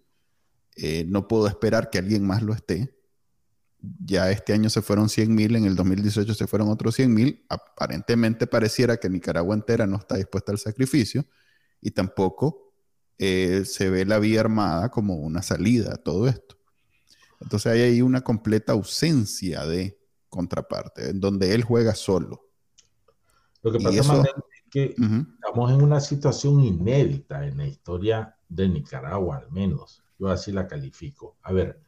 eh, 0.75 1.05
no 1.07 1.27
puedo 1.27 1.47
esperar 1.47 1.89
que 1.89 1.97
alguien 1.97 2.25
más 2.25 2.41
lo 2.41 2.53
esté. 2.53 2.96
Ya 3.79 4.31
este 4.31 4.53
año 4.53 4.69
se 4.69 4.81
fueron 4.81 5.09
100 5.09 5.33
mil, 5.33 5.55
en 5.55 5.65
el 5.65 5.75
2018 5.75 6.33
se 6.33 6.47
fueron 6.47 6.69
otros 6.69 6.95
100 6.95 7.13
mil. 7.13 7.45
Aparentemente 7.49 8.47
pareciera 8.47 8.97
que 8.97 9.09
Nicaragua 9.09 9.55
entera 9.55 9.85
no 9.85 9.97
está 9.97 10.15
dispuesta 10.15 10.51
al 10.51 10.57
sacrificio 10.57 11.25
y 11.81 11.91
tampoco 11.91 12.73
eh, 13.17 13.63
se 13.65 13.89
ve 13.89 14.05
la 14.05 14.19
vía 14.19 14.39
armada 14.41 14.89
como 14.89 15.15
una 15.15 15.41
salida 15.41 15.93
a 15.93 15.97
todo 15.97 16.27
esto. 16.27 16.57
Entonces 17.39 17.71
hay 17.71 17.81
ahí 17.81 18.01
una 18.01 18.21
completa 18.21 18.73
ausencia 18.73 19.65
de 19.65 19.99
contraparte, 20.29 21.09
en 21.09 21.19
donde 21.19 21.53
él 21.53 21.63
juega 21.63 21.95
solo. 21.95 22.49
Lo 23.61 23.71
que 23.71 23.79
pasa 23.79 23.99
es 23.99 24.33
que 24.69 24.95
estamos 24.95 25.71
en 25.71 25.81
una 25.81 25.99
situación 25.99 26.61
inédita 26.61 27.45
en 27.45 27.57
la 27.57 27.67
historia 27.67 28.35
de 28.49 28.69
Nicaragua, 28.69 29.37
al 29.37 29.51
menos. 29.51 30.03
Yo 30.19 30.29
así 30.29 30.51
la 30.51 30.67
califico. 30.67 31.37
A 31.43 31.53
ver, 31.53 31.79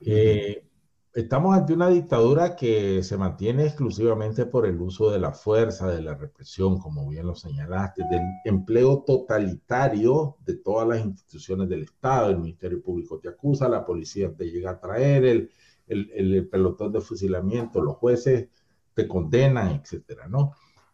eh, 0.00 0.66
estamos 1.14 1.56
ante 1.56 1.72
una 1.72 1.88
dictadura 1.88 2.54
que 2.54 3.02
se 3.02 3.16
mantiene 3.16 3.64
exclusivamente 3.64 4.46
por 4.46 4.66
el 4.66 4.80
uso 4.80 5.10
de 5.10 5.18
la 5.18 5.32
fuerza, 5.32 5.90
de 5.90 6.02
la 6.02 6.14
represión, 6.14 6.78
como 6.78 7.08
bien 7.08 7.26
lo 7.26 7.34
señalaste, 7.34 8.04
del 8.10 8.22
empleo 8.44 9.02
totalitario 9.06 10.36
de 10.44 10.56
todas 10.56 10.86
las 10.86 11.04
instituciones 11.04 11.68
del 11.68 11.82
Estado. 11.82 12.30
El 12.30 12.38
Ministerio 12.38 12.82
Público 12.82 13.18
te 13.18 13.28
acusa, 13.28 13.68
la 13.68 13.84
policía 13.84 14.32
te 14.34 14.50
llega 14.50 14.72
a 14.72 14.80
traer, 14.80 15.24
el, 15.24 15.50
el, 15.88 16.48
pelotón 16.48 16.92
de 16.92 17.00
fusilamiento, 17.00 17.82
los 17.82 17.96
jueces 17.96 18.48
te 18.94 19.08
condenan, 19.08 19.80
etcétera, 19.80 20.28
¿no? 20.28 20.52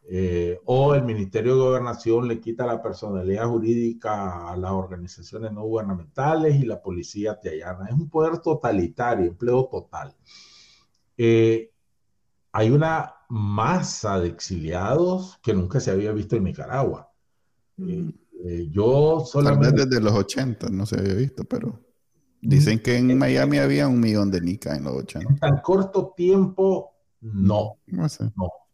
Eh, 0.08 0.60
o 0.66 0.94
el 0.94 1.02
Ministerio 1.02 1.56
de 1.56 1.62
Gobernación 1.62 2.28
le 2.28 2.40
quita 2.40 2.64
la 2.64 2.80
personalidad 2.80 3.48
jurídica 3.48 4.52
a 4.52 4.56
las 4.56 4.70
organizaciones 4.70 5.52
no 5.52 5.64
gubernamentales 5.64 6.54
y 6.56 6.64
la 6.64 6.80
policía 6.80 7.40
te 7.40 7.50
allana. 7.50 7.86
Es 7.88 7.94
un 7.94 8.08
poder 8.08 8.38
totalitario, 8.38 9.26
empleo 9.26 9.66
total. 9.66 10.14
Eh, 11.16 11.72
hay 12.52 12.70
una 12.70 13.14
masa 13.28 14.20
de 14.20 14.28
exiliados 14.28 15.40
que 15.42 15.54
nunca 15.54 15.80
se 15.80 15.90
había 15.90 16.12
visto 16.12 16.36
en 16.36 16.44
Nicaragua. 16.44 17.10
Eh, 17.78 18.68
yo 18.70 19.24
solamente... 19.26 19.84
desde 19.86 20.00
los 20.00 20.14
80 20.14 20.68
no 20.70 20.86
se 20.86 21.00
había 21.00 21.14
visto, 21.14 21.44
pero... 21.44 21.80
Dicen 22.40 22.78
que 22.78 22.96
en 22.96 23.18
Miami 23.18 23.58
había 23.58 23.88
un 23.88 23.98
millón 23.98 24.30
de 24.30 24.40
nicas 24.40 24.76
en 24.76 24.84
los 24.84 24.94
80. 24.94 25.28
En 25.28 25.38
tan 25.40 25.58
corto 25.62 26.12
tiempo, 26.16 26.94
no. 27.20 27.78
No 27.86 28.04
mm. 28.04 28.65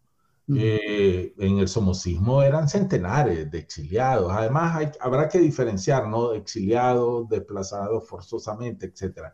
Eh, 0.49 1.35
en 1.39 1.59
el 1.59 1.69
somocismo 1.69 2.43
eran 2.43 2.69
centenares 2.69 3.51
de 3.51 3.59
exiliados. 3.59 4.33
Además, 4.33 4.91
habrá 5.01 5.29
que 5.29 5.39
diferenciar, 5.39 6.09
¿no? 6.09 6.33
Exiliados, 6.33 7.29
desplazados 7.29 8.09
forzosamente, 8.09 8.87
etc. 8.87 9.29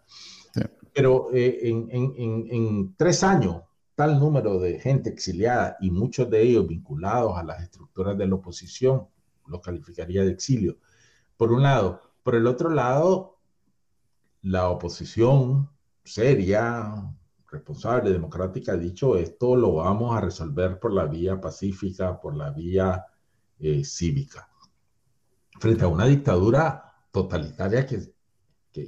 Pero 0.93 1.29
eh, 1.33 1.61
en, 1.63 1.89
en, 1.91 2.95
tres 2.97 3.23
años, 3.23 3.63
tal 3.95 4.21
número 4.21 4.59
de 4.59 4.79
gente 4.79 5.11
exiliada 5.11 5.77
y 5.81 5.91
muchos 5.91 6.29
de 6.31 6.43
ellos 6.43 6.67
vinculados 6.67 7.37
a 7.37 7.43
las 7.43 7.63
estructuras 7.63 8.17
de 8.19 8.27
la 8.27 8.35
oposición, 8.35 9.09
lo 9.47 9.61
calificaría 9.61 10.25
de 10.25 10.33
exilio. 10.33 10.77
Por 11.37 11.53
un 11.53 11.63
lado. 11.63 12.03
Por 12.23 12.35
el 12.35 12.47
otro 12.47 12.69
lado, 12.69 13.39
la 14.43 14.69
oposición 14.69 15.71
seria, 16.05 17.15
responsable, 17.51 18.11
democrática 18.11 18.73
ha 18.73 18.77
dicho 18.77 19.17
esto 19.17 19.57
lo 19.57 19.75
vamos 19.75 20.15
a 20.15 20.21
resolver 20.21 20.79
por 20.79 20.93
la 20.93 21.07
vía 21.07 21.41
pacífica, 21.41 22.21
por 22.21 22.37
la 22.37 22.51
vía 22.51 23.07
eh, 23.59 23.85
cívica. 23.85 24.49
Frente 25.59 25.85
a 25.85 25.89
una 25.89 26.07
dictadura 26.07 26.85
totalitaria 27.11 27.87
que, 27.87 28.13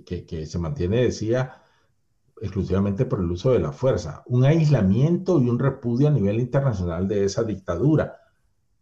que, 0.05 0.47
se 0.47 0.59
mantiene, 0.59 1.03
decía, 1.03 1.63
exclusivamente 2.41 3.07
por 3.07 3.21
el 3.21 3.31
uso 3.31 3.53
de 3.53 3.59
la 3.59 3.73
fuerza. 3.73 4.23
Un 4.27 4.45
aislamiento 4.45 5.41
y 5.41 5.49
un 5.49 5.59
repudio 5.59 6.09
a 6.09 6.13
nivel 6.13 6.39
internacional 6.39 7.09
de 7.09 7.25
esa 7.25 7.43
dictadura. 7.43 8.19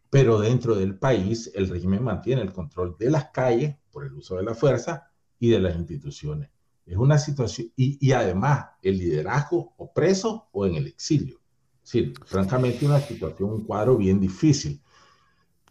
Pero 0.09 0.39
dentro 0.39 0.75
del 0.75 0.97
país, 0.97 1.51
el 1.55 1.69
régimen 1.69 2.03
mantiene 2.03 2.41
el 2.41 2.53
control 2.53 2.95
de 2.99 3.09
las 3.09 3.29
calles 3.31 3.75
por 3.91 4.05
el 4.05 4.13
uso 4.13 4.35
de 4.35 4.43
la 4.43 4.53
fuerza 4.53 5.11
y 5.39 5.49
de 5.49 5.59
las 5.59 5.75
instituciones. 5.75 6.49
Es 6.89 6.97
una 6.97 7.19
situación, 7.19 7.71
y, 7.75 8.11
además 8.13 8.65
el 8.81 8.97
liderazgo 8.97 9.73
o 9.77 9.93
preso 9.93 10.49
o 10.51 10.65
en 10.65 10.75
el 10.75 10.87
exilio. 10.87 11.39
Sí, 11.83 12.13
francamente 12.25 12.85
una 12.85 12.99
situación, 12.99 13.51
un 13.51 13.63
cuadro 13.63 13.95
bien 13.95 14.19
difícil. 14.19 14.81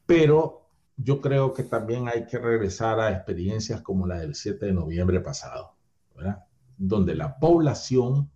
Pero 0.06 0.68
yo 0.96 1.20
creo 1.20 1.52
que 1.52 1.64
también 1.64 2.06
hay 2.08 2.24
que 2.24 2.38
regresar 2.38 3.00
a 3.00 3.10
experiencias 3.10 3.82
como 3.82 4.06
la 4.06 4.20
del 4.20 4.36
7 4.36 4.66
de 4.66 4.72
noviembre 4.72 5.20
pasado, 5.20 5.74
¿verdad? 6.14 6.44
donde 6.76 7.16
la 7.16 7.36
población 7.36 8.30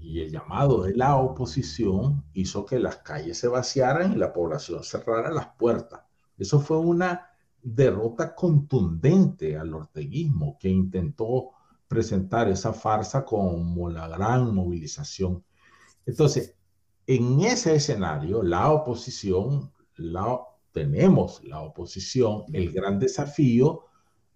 y 0.00 0.20
el 0.20 0.32
llamado 0.32 0.82
de 0.82 0.96
la 0.96 1.16
oposición 1.16 2.24
hizo 2.32 2.66
que 2.66 2.80
las 2.80 2.96
calles 2.96 3.38
se 3.38 3.46
vaciaran 3.46 4.12
y 4.12 4.16
la 4.16 4.32
población 4.32 4.82
cerrara 4.82 5.30
las 5.30 5.46
puertas. 5.56 6.00
Eso 6.36 6.58
fue 6.58 6.78
una 6.78 7.28
derrota 7.62 8.34
contundente 8.34 9.56
al 9.56 9.72
orteguismo 9.72 10.58
que 10.58 10.68
intentó 10.68 11.52
presentar 11.92 12.48
esa 12.48 12.72
farsa 12.72 13.22
como 13.22 13.90
la 13.90 14.08
gran 14.08 14.54
movilización. 14.54 15.44
Entonces, 16.06 16.56
en 17.06 17.40
ese 17.42 17.74
escenario, 17.74 18.42
la 18.42 18.70
oposición, 18.70 19.70
la, 19.96 20.40
tenemos 20.72 21.44
la 21.44 21.60
oposición, 21.60 22.44
el 22.54 22.72
gran 22.72 22.98
desafío 22.98 23.84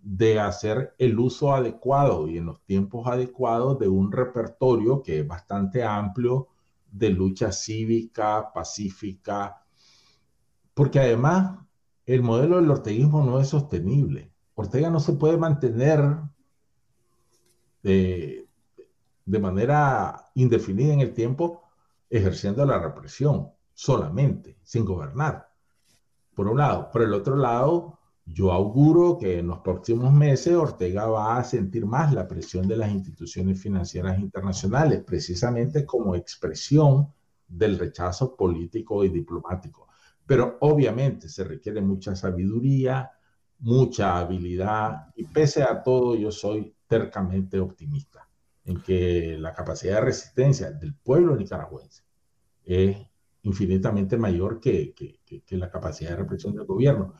de 0.02 0.38
hacer 0.38 0.94
el 0.98 1.18
uso 1.18 1.54
adecuado 1.54 2.28
y 2.28 2.36
en 2.36 2.44
los 2.44 2.62
tiempos 2.62 3.06
adecuados 3.06 3.78
de 3.78 3.88
un 3.88 4.12
repertorio 4.12 5.02
que 5.02 5.20
es 5.20 5.26
bastante 5.26 5.82
amplio 5.82 6.48
de 6.92 7.08
lucha 7.08 7.52
cívica, 7.52 8.52
pacífica, 8.52 9.64
porque 10.74 11.00
además 11.00 11.58
el 12.04 12.22
modelo 12.22 12.56
del 12.56 12.70
orteguismo 12.70 13.24
no 13.24 13.40
es 13.40 13.48
sostenible. 13.48 14.30
Ortega 14.54 14.90
no 14.90 15.00
se 15.00 15.14
puede 15.14 15.38
mantener 15.38 16.18
de, 17.86 19.38
manera 19.38 20.24
indefinida 20.34 20.92
en 20.92 21.00
el 21.00 21.12
tiempo, 21.14 21.62
ejerciendo 22.10 22.64
la 22.66 22.78
represión 22.78 23.50
solamente, 23.72 24.58
sin 24.62 24.84
gobernar. 24.84 25.48
Por 26.34 26.48
un 26.48 26.58
lado. 26.58 26.90
Por 26.90 27.02
el 27.02 27.14
otro 27.14 27.36
lado, 27.36 27.98
yo 28.24 28.52
auguro 28.52 29.18
que 29.18 29.38
en 29.38 29.46
los 29.46 29.60
próximos 29.60 30.12
meses 30.12 30.54
Ortega 30.54 31.06
va 31.06 31.38
a 31.38 31.44
sentir 31.44 31.86
más 31.86 32.12
la 32.12 32.26
presión 32.26 32.66
de 32.66 32.76
las 32.76 32.90
instituciones 32.90 33.60
financieras 33.60 34.18
internacionales, 34.18 35.04
precisamente 35.06 35.86
como 35.86 36.16
expresión 36.16 37.12
del 37.46 37.78
rechazo 37.78 38.34
político 38.34 39.04
y 39.04 39.10
diplomático. 39.10 39.88
Pero 40.26 40.56
obviamente 40.60 41.28
se 41.28 41.44
requiere 41.44 41.80
mucha 41.80 42.16
sabiduría, 42.16 43.12
mucha 43.60 44.18
habilidad 44.18 45.06
y 45.14 45.24
pese 45.24 45.62
a 45.62 45.82
todo 45.82 46.16
yo 46.16 46.32
soy 46.32 46.75
tercamente 46.86 47.58
optimista 47.60 48.28
en 48.64 48.82
que 48.82 49.36
la 49.38 49.52
capacidad 49.52 49.96
de 49.96 50.00
resistencia 50.02 50.70
del 50.70 50.94
pueblo 50.94 51.36
nicaragüense 51.36 52.02
es 52.64 52.96
infinitamente 53.42 54.16
mayor 54.16 54.60
que, 54.60 54.92
que, 54.94 55.56
la 55.56 55.70
capacidad 55.70 56.10
de 56.10 56.16
represión 56.16 56.54
del 56.54 56.66
gobierno. 56.66 57.14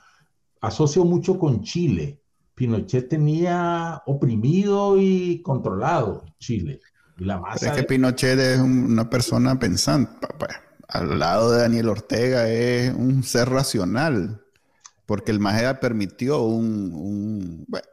Asocio 0.61 1.05
mucho 1.05 1.39
con 1.39 1.63
Chile. 1.63 2.21
Pinochet 2.55 3.09
tenía 3.09 4.03
oprimido 4.07 5.01
y 5.01 5.41
controlado 5.43 6.25
Chile. 6.39 6.81
Y 7.19 7.25
la 7.25 7.39
masa 7.39 7.71
es 7.71 7.77
que 7.77 7.85
Pinochet 7.85 8.39
es 8.39 8.59
una 8.59 9.09
persona 9.09 9.59
pensante. 9.59 10.27
Al 10.89 11.19
lado 11.19 11.53
de 11.53 11.61
Daniel 11.61 11.89
Ortega 11.91 12.49
es 12.49 12.93
un 12.93 13.23
ser 13.23 13.49
racional. 13.49 14.43
porque 15.07 15.31
el 15.31 15.39
Majeda 15.39 15.79
permitió 15.79 16.43
un, 16.43 17.65
bueno, 17.69 17.87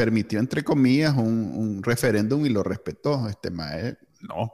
permitió 0.00 0.40
entre 0.40 0.64
comillas 0.64 1.14
un, 1.14 1.82
referéndum 1.82 2.46
y 2.46 2.48
lo 2.48 2.62
respetó. 2.62 3.28
Este 3.28 3.50
Majeda 3.50 3.98
no. 4.22 4.50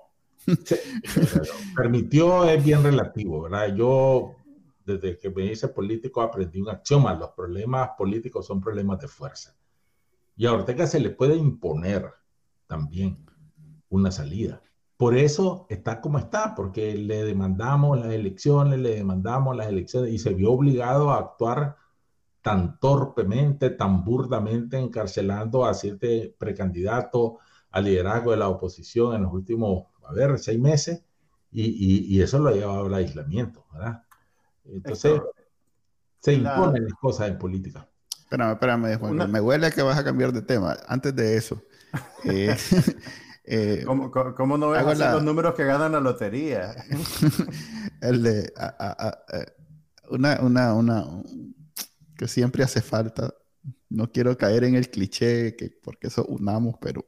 permitió 1.77 2.45
es 2.49 2.65
bien 2.65 2.83
relativo, 2.83 3.43
¿verdad? 3.43 3.73
Yo 3.77 4.35
desde 4.85 5.17
que 5.19 5.31
me 5.31 5.47
hice 5.47 5.69
político 5.69 6.21
aprendí 6.21 6.61
un 6.61 6.71
axioma, 6.71 7.15
los 7.15 7.31
problemas 7.31 7.91
políticos 7.97 8.45
son 8.45 8.61
problemas 8.61 8.99
de 8.99 9.07
fuerza. 9.07 9.57
Y 10.37 10.47
a 10.47 10.53
Ortega 10.53 10.85
se 10.89 10.99
le 10.99 11.11
puede 11.11 11.37
imponer 11.37 12.13
también 12.67 13.25
una 13.89 14.11
salida. 14.11 14.61
Por 14.97 15.17
eso 15.17 15.67
está 15.71 16.01
como 16.01 16.19
está, 16.19 16.57
porque 16.57 16.95
le 16.95 17.25
demandamos 17.25 18.01
las 18.01 18.13
elecciones, 18.13 18.81
le 18.81 18.97
demandamos 18.97 19.57
las 19.57 19.69
elecciones 19.69 20.13
y 20.13 20.19
se 20.19 20.35
vio 20.35 20.51
obligado 20.51 21.11
a 21.11 21.19
actuar 21.19 21.77
tan 22.47 22.79
torpemente, 22.79 23.71
tan 23.71 24.05
burdamente, 24.05 24.79
encarcelando 24.79 25.67
a 25.67 25.75
siete 25.75 26.33
precandidatos 26.39 27.33
al 27.73 27.87
liderazgo 27.87 28.31
de 28.31 28.37
la 28.37 28.49
oposición 28.49 29.17
en 29.17 29.25
los 29.25 29.33
últimos, 29.33 29.87
a 30.05 30.13
ver, 30.13 30.39
seis 30.39 30.61
meses, 30.61 31.03
y, 31.51 32.15
y, 32.15 32.23
eso 32.23 32.39
lo 32.39 32.51
ha 32.51 32.53
llevado 32.53 32.87
al 32.87 32.95
aislamiento, 32.95 33.67
¿verdad? 33.73 34.05
Entonces, 34.65 35.21
se 36.21 36.35
imponen 36.35 36.85
las 36.85 36.93
cosas 37.01 37.31
en 37.31 37.39
política. 37.39 37.89
Espérame, 38.17 38.53
espérame, 38.53 39.29
me 39.29 39.41
huele 39.41 39.67
a 39.67 39.71
que 39.73 39.83
vas 39.83 39.99
a 39.99 40.05
cambiar 40.05 40.33
de 40.33 40.43
tema. 40.43 40.77
Antes 40.87 41.17
de 41.17 41.37
eso, 41.37 41.61
eh, 42.25 42.57
eh, 43.45 43.83
¿Cómo, 43.85 44.57
no 44.57 44.71
ves 44.71 44.99
los 45.01 45.23
números 45.25 45.53
que 45.55 45.65
ganan 45.65 45.91
la 45.91 46.01
lotería? 46.01 46.77
el 48.03 48.23
de 48.23 48.53
una, 50.11 50.39
una, 50.41 50.75
una, 50.75 51.05
que 52.17 52.29
siempre 52.29 52.64
hace 52.64 52.81
falta. 52.81 53.35
No 53.89 54.11
quiero 54.11 54.37
caer 54.37 54.64
en 54.64 54.75
el 54.75 54.91
cliché, 54.91 55.57
que 55.57 55.71
porque 55.71 56.09
eso 56.09 56.25
unamos, 56.27 56.77
pero 56.81 57.05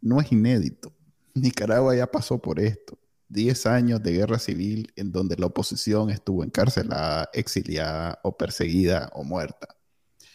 no 0.00 0.20
es 0.20 0.30
inédito. 0.32 0.92
Nicaragua 1.34 1.94
ya 1.94 2.06
pasó 2.06 2.40
por 2.40 2.60
esto. 2.60 2.98
10 3.28 3.66
años 3.66 4.02
de 4.02 4.12
guerra 4.12 4.38
civil 4.38 4.92
en 4.96 5.12
donde 5.12 5.36
la 5.36 5.46
oposición 5.46 6.10
estuvo 6.10 6.42
encarcelada, 6.42 7.30
exiliada 7.32 8.18
o 8.24 8.36
perseguida 8.36 9.08
o 9.14 9.22
muerta. 9.22 9.68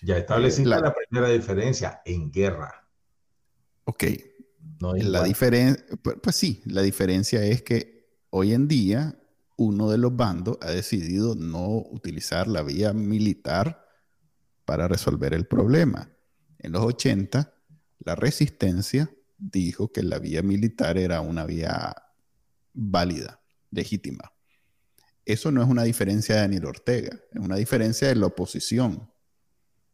Ya 0.01 0.17
estableciste 0.17 0.69
la, 0.69 0.79
la, 0.79 0.93
primera 0.93 1.29
diferencia 1.29 2.01
en 2.05 2.31
guerra. 2.31 2.87
Ok. 3.83 4.03
No 4.79 4.93
la 4.93 5.23
diferencia, 5.23 5.83
pues, 6.01 6.17
pues, 6.21 6.35
sí, 6.35 6.61
la 6.65 6.81
diferencia 6.81 7.43
es 7.43 7.61
que 7.61 8.07
hoy 8.29 8.53
en 8.53 8.67
día 8.67 9.17
uno 9.57 9.89
de 9.89 9.97
los 9.97 10.15
bandos 10.15 10.57
ha 10.61 10.71
decidido 10.71 11.35
no 11.35 11.67
utilizar 11.77 12.47
la 12.47 12.61
vía 12.61 12.93
militar 12.93 13.85
para 14.65 14.87
resolver 14.87 15.33
el 15.33 15.45
problema. 15.47 16.11
En 16.59 16.73
los 16.73 16.83
80, 16.83 17.53
la 17.99 18.15
resistencia 18.15 19.09
dijo 19.37 19.91
que 19.91 20.03
la 20.03 20.19
vía 20.19 20.41
militar 20.41 20.97
era 20.97 21.21
una 21.21 21.45
vía 21.45 21.95
válida, 22.73 23.41
legítima. 23.71 24.31
Eso 25.25 25.51
no 25.51 25.61
es 25.63 25.69
una 25.69 25.83
diferencia 25.83 26.35
de 26.35 26.41
Daniel 26.41 26.65
Ortega, 26.65 27.19
es 27.31 27.41
una 27.41 27.55
diferencia 27.55 28.07
de 28.07 28.15
la 28.15 28.27
oposición. 28.27 29.11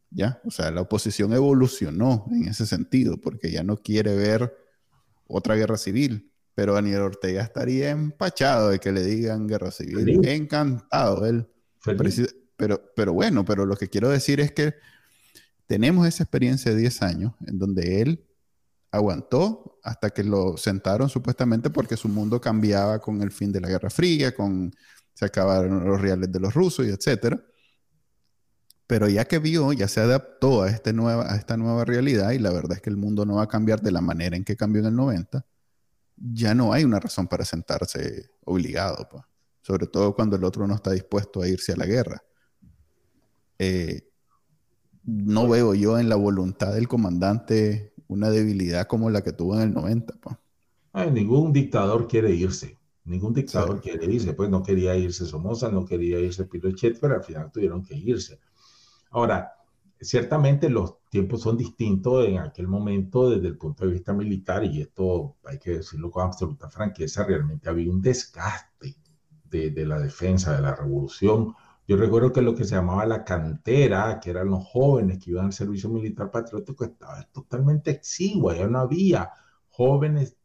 ¿Ya? 0.10 0.42
O 0.44 0.52
sea, 0.52 0.72
la 0.72 0.82
oposición 0.82 1.32
evolucionó 1.32 2.26
en 2.32 2.50
ese 2.50 2.66
sentido, 2.66 3.20
porque 3.22 3.50
ya 3.50 3.64
no 3.64 3.78
quiere 3.78 4.14
ver 4.14 4.54
otra 5.26 5.56
guerra 5.56 5.78
civil. 5.78 6.31
Pero 6.62 6.76
Daniel 6.76 7.02
Ortega 7.02 7.42
estaría 7.42 7.90
empachado 7.90 8.70
de 8.70 8.78
que 8.78 8.92
le 8.92 9.04
digan 9.04 9.48
guerra 9.48 9.72
civil. 9.72 10.24
Encantado 10.24 11.26
él. 11.26 11.48
Pero, 12.56 12.94
pero 12.96 13.14
bueno, 13.14 13.44
pero 13.44 13.66
lo 13.66 13.76
que 13.76 13.90
quiero 13.90 14.10
decir 14.10 14.40
es 14.40 14.52
que 14.52 14.76
tenemos 15.66 16.08
esa 16.08 16.22
experiencia 16.22 16.70
de 16.70 16.78
10 16.78 17.02
años 17.02 17.34
en 17.48 17.58
donde 17.58 18.04
él 18.04 18.28
aguantó 18.92 19.80
hasta 19.84 20.12
que 20.12 20.24
lo 20.24 20.56
sentaron 20.56 21.10
supuestamente 21.10 21.72
porque 21.72 21.98
su 21.98 22.10
mundo 22.10 22.40
cambiaba 22.40 23.00
con 23.00 23.24
el 23.24 23.32
fin 23.32 23.52
de 23.52 23.62
la 23.62 23.68
Guerra 23.68 23.90
Fría, 23.90 24.36
con 24.36 24.72
se 25.16 25.26
acabaron 25.26 25.84
los 25.84 26.00
reales 26.00 26.32
de 26.32 26.40
los 26.40 26.54
rusos 26.54 26.86
y 26.86 26.90
etcétera. 26.90 27.44
Pero 28.86 29.10
ya 29.10 29.26
que 29.26 29.40
vio, 29.40 29.74
ya 29.74 29.88
se 29.88 30.00
adaptó 30.00 30.62
a, 30.62 30.70
este 30.70 30.94
nueva, 30.94 31.34
a 31.34 31.38
esta 31.38 31.58
nueva 31.58 31.86
realidad 31.86 32.30
y 32.34 32.38
la 32.38 32.52
verdad 32.52 32.74
es 32.74 32.84
que 32.84 32.92
el 32.92 32.98
mundo 32.98 33.26
no 33.26 33.38
va 33.38 33.46
a 33.46 33.48
cambiar 33.48 33.82
de 33.82 33.90
la 33.90 34.02
manera 34.02 34.38
en 34.38 34.44
que 34.44 34.56
cambió 34.56 34.82
en 34.82 34.90
el 34.90 34.96
90, 34.96 35.44
ya 36.22 36.54
no 36.54 36.74
hay 36.74 36.84
una 36.84 37.00
razón 37.00 37.28
para 37.28 37.46
sentarse 37.46 38.30
obligado, 38.46 39.08
pues. 39.10 39.24
sobre 39.62 39.88
todo 39.88 40.14
cuando 40.16 40.36
el 40.36 40.44
otro 40.44 40.68
no 40.68 40.76
está 40.76 40.92
dispuesto 40.92 41.42
a 41.42 41.48
irse 41.48 41.74
a 41.74 41.78
la 41.78 41.86
guerra. 41.86 42.24
Eh, 43.58 44.08
no 45.04 45.48
veo 45.48 45.74
yo 45.74 45.98
en 45.98 46.10
la 46.10 46.16
voluntad 46.16 46.74
del 46.74 46.88
comandante 46.88 47.94
una 48.08 48.30
debilidad 48.30 48.88
como 48.88 49.10
la 49.10 49.24
que 49.24 49.32
tuvo 49.32 49.56
en 49.56 49.62
el 49.62 49.74
90. 49.74 50.16
Pues. 50.22 51.12
ningún 51.12 51.54
dictador 51.54 52.08
quiere 52.08 52.32
irse. 52.32 52.78
Ningún 53.06 53.34
dictador 53.34 53.82
quiere 53.82 54.06
irse. 54.06 54.34
Pues 54.34 54.50
no 54.50 54.62
quería 54.62 54.96
irse 54.96 55.26
Somoza, 55.26 55.70
no 55.70 55.86
quería 55.86 56.20
irse 56.20 56.46
Pinochet, 56.46 57.00
pero 57.00 57.16
al 57.16 57.24
final 57.24 57.52
tuvieron 57.52 57.84
que 57.84 57.96
irse. 57.96 58.40
Ahora, 59.12 59.54
ciertamente 60.02 60.70
los 60.70 60.98
tiempos 61.10 61.42
son 61.42 61.58
distintos 61.58 62.28
en 62.28 62.40
aquel 62.40 62.68
momento 62.68 63.30
desde 63.30 63.48
el 63.48 63.58
punto 63.58 63.86
de 63.86 63.92
vista 63.92 64.14
militar, 64.14 64.64
y 64.66 64.82
esto 64.82 65.38
hay 65.46 65.60
que 65.60 65.78
decirlo 65.78 66.12
con 66.12 66.26
absoluta 66.26 66.70
franqueza, 66.70 67.24
realmente 67.24 67.70
había 67.70 67.92
un 67.92 68.02
desgaste 68.02 68.96
de, 69.46 69.72
de 69.72 69.86
la 69.86 70.00
defensa 70.00 70.56
de 70.56 70.62
la 70.62 70.76
revolución 70.76 71.54
yo 71.92 71.98
recuerdo 71.98 72.32
que 72.32 72.42
lo 72.42 72.56
que 72.56 72.64
se 72.64 72.76
llamaba 72.76 73.06
la 73.06 73.26
cantera, 73.26 74.20
que 74.22 74.30
eran 74.30 74.50
los 74.50 74.64
jóvenes 74.66 75.20
que 75.20 75.32
iban 75.32 75.48
al 75.48 75.52
servicio 75.52 75.90
militar 75.90 76.32
patriótico, 76.32 76.86
estaba 76.86 77.24
totalmente 77.34 77.92
exigua, 77.92 78.56
ya 78.56 78.68
no 78.68 78.80
había 78.80 79.32
jóvenes 79.70 80.38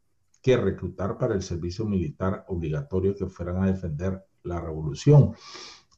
que 0.43 0.57
reclutar 0.57 1.19
para 1.19 1.35
el 1.35 1.43
servicio 1.43 1.85
militar 1.85 2.45
obligatorio 2.49 3.15
que 3.15 3.27
fueran 3.27 3.63
a 3.63 3.67
defender 3.67 4.25
la 4.43 4.61
revolución. 4.61 5.35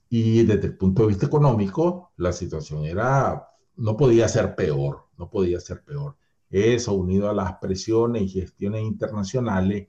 Y 0.08 0.44
desde 0.44 0.68
el 0.68 0.76
punto 0.76 1.02
de 1.02 1.08
vista 1.08 1.26
económico, 1.26 2.12
la 2.16 2.32
situación 2.32 2.84
era, 2.84 3.48
no 3.76 3.96
podía 3.96 4.28
ser 4.28 4.54
peor, 4.54 5.06
no 5.18 5.28
podía 5.28 5.60
ser 5.60 5.84
peor. 5.84 6.16
Eso 6.50 6.94
unido 6.94 7.28
a 7.28 7.34
las 7.34 7.58
presiones 7.58 8.22
y 8.22 8.28
gestiones 8.28 8.82
internacionales 8.82 9.88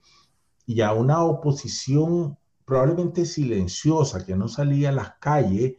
y 0.65 0.81
a 0.81 0.93
una 0.93 1.23
oposición 1.23 2.37
probablemente 2.65 3.25
silenciosa, 3.25 4.25
que 4.25 4.35
no 4.35 4.47
salía 4.47 4.89
a 4.89 4.91
las 4.91 5.13
calles, 5.19 5.75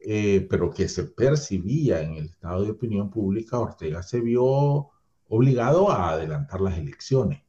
eh, 0.00 0.46
pero 0.50 0.70
que 0.70 0.88
se 0.88 1.04
percibía 1.04 2.02
en 2.02 2.14
el 2.14 2.26
estado 2.26 2.64
de 2.64 2.72
opinión 2.72 3.10
pública, 3.10 3.60
Ortega 3.60 4.02
se 4.02 4.20
vio 4.20 4.88
obligado 5.28 5.90
a 5.90 6.10
adelantar 6.10 6.60
las 6.60 6.76
elecciones, 6.78 7.42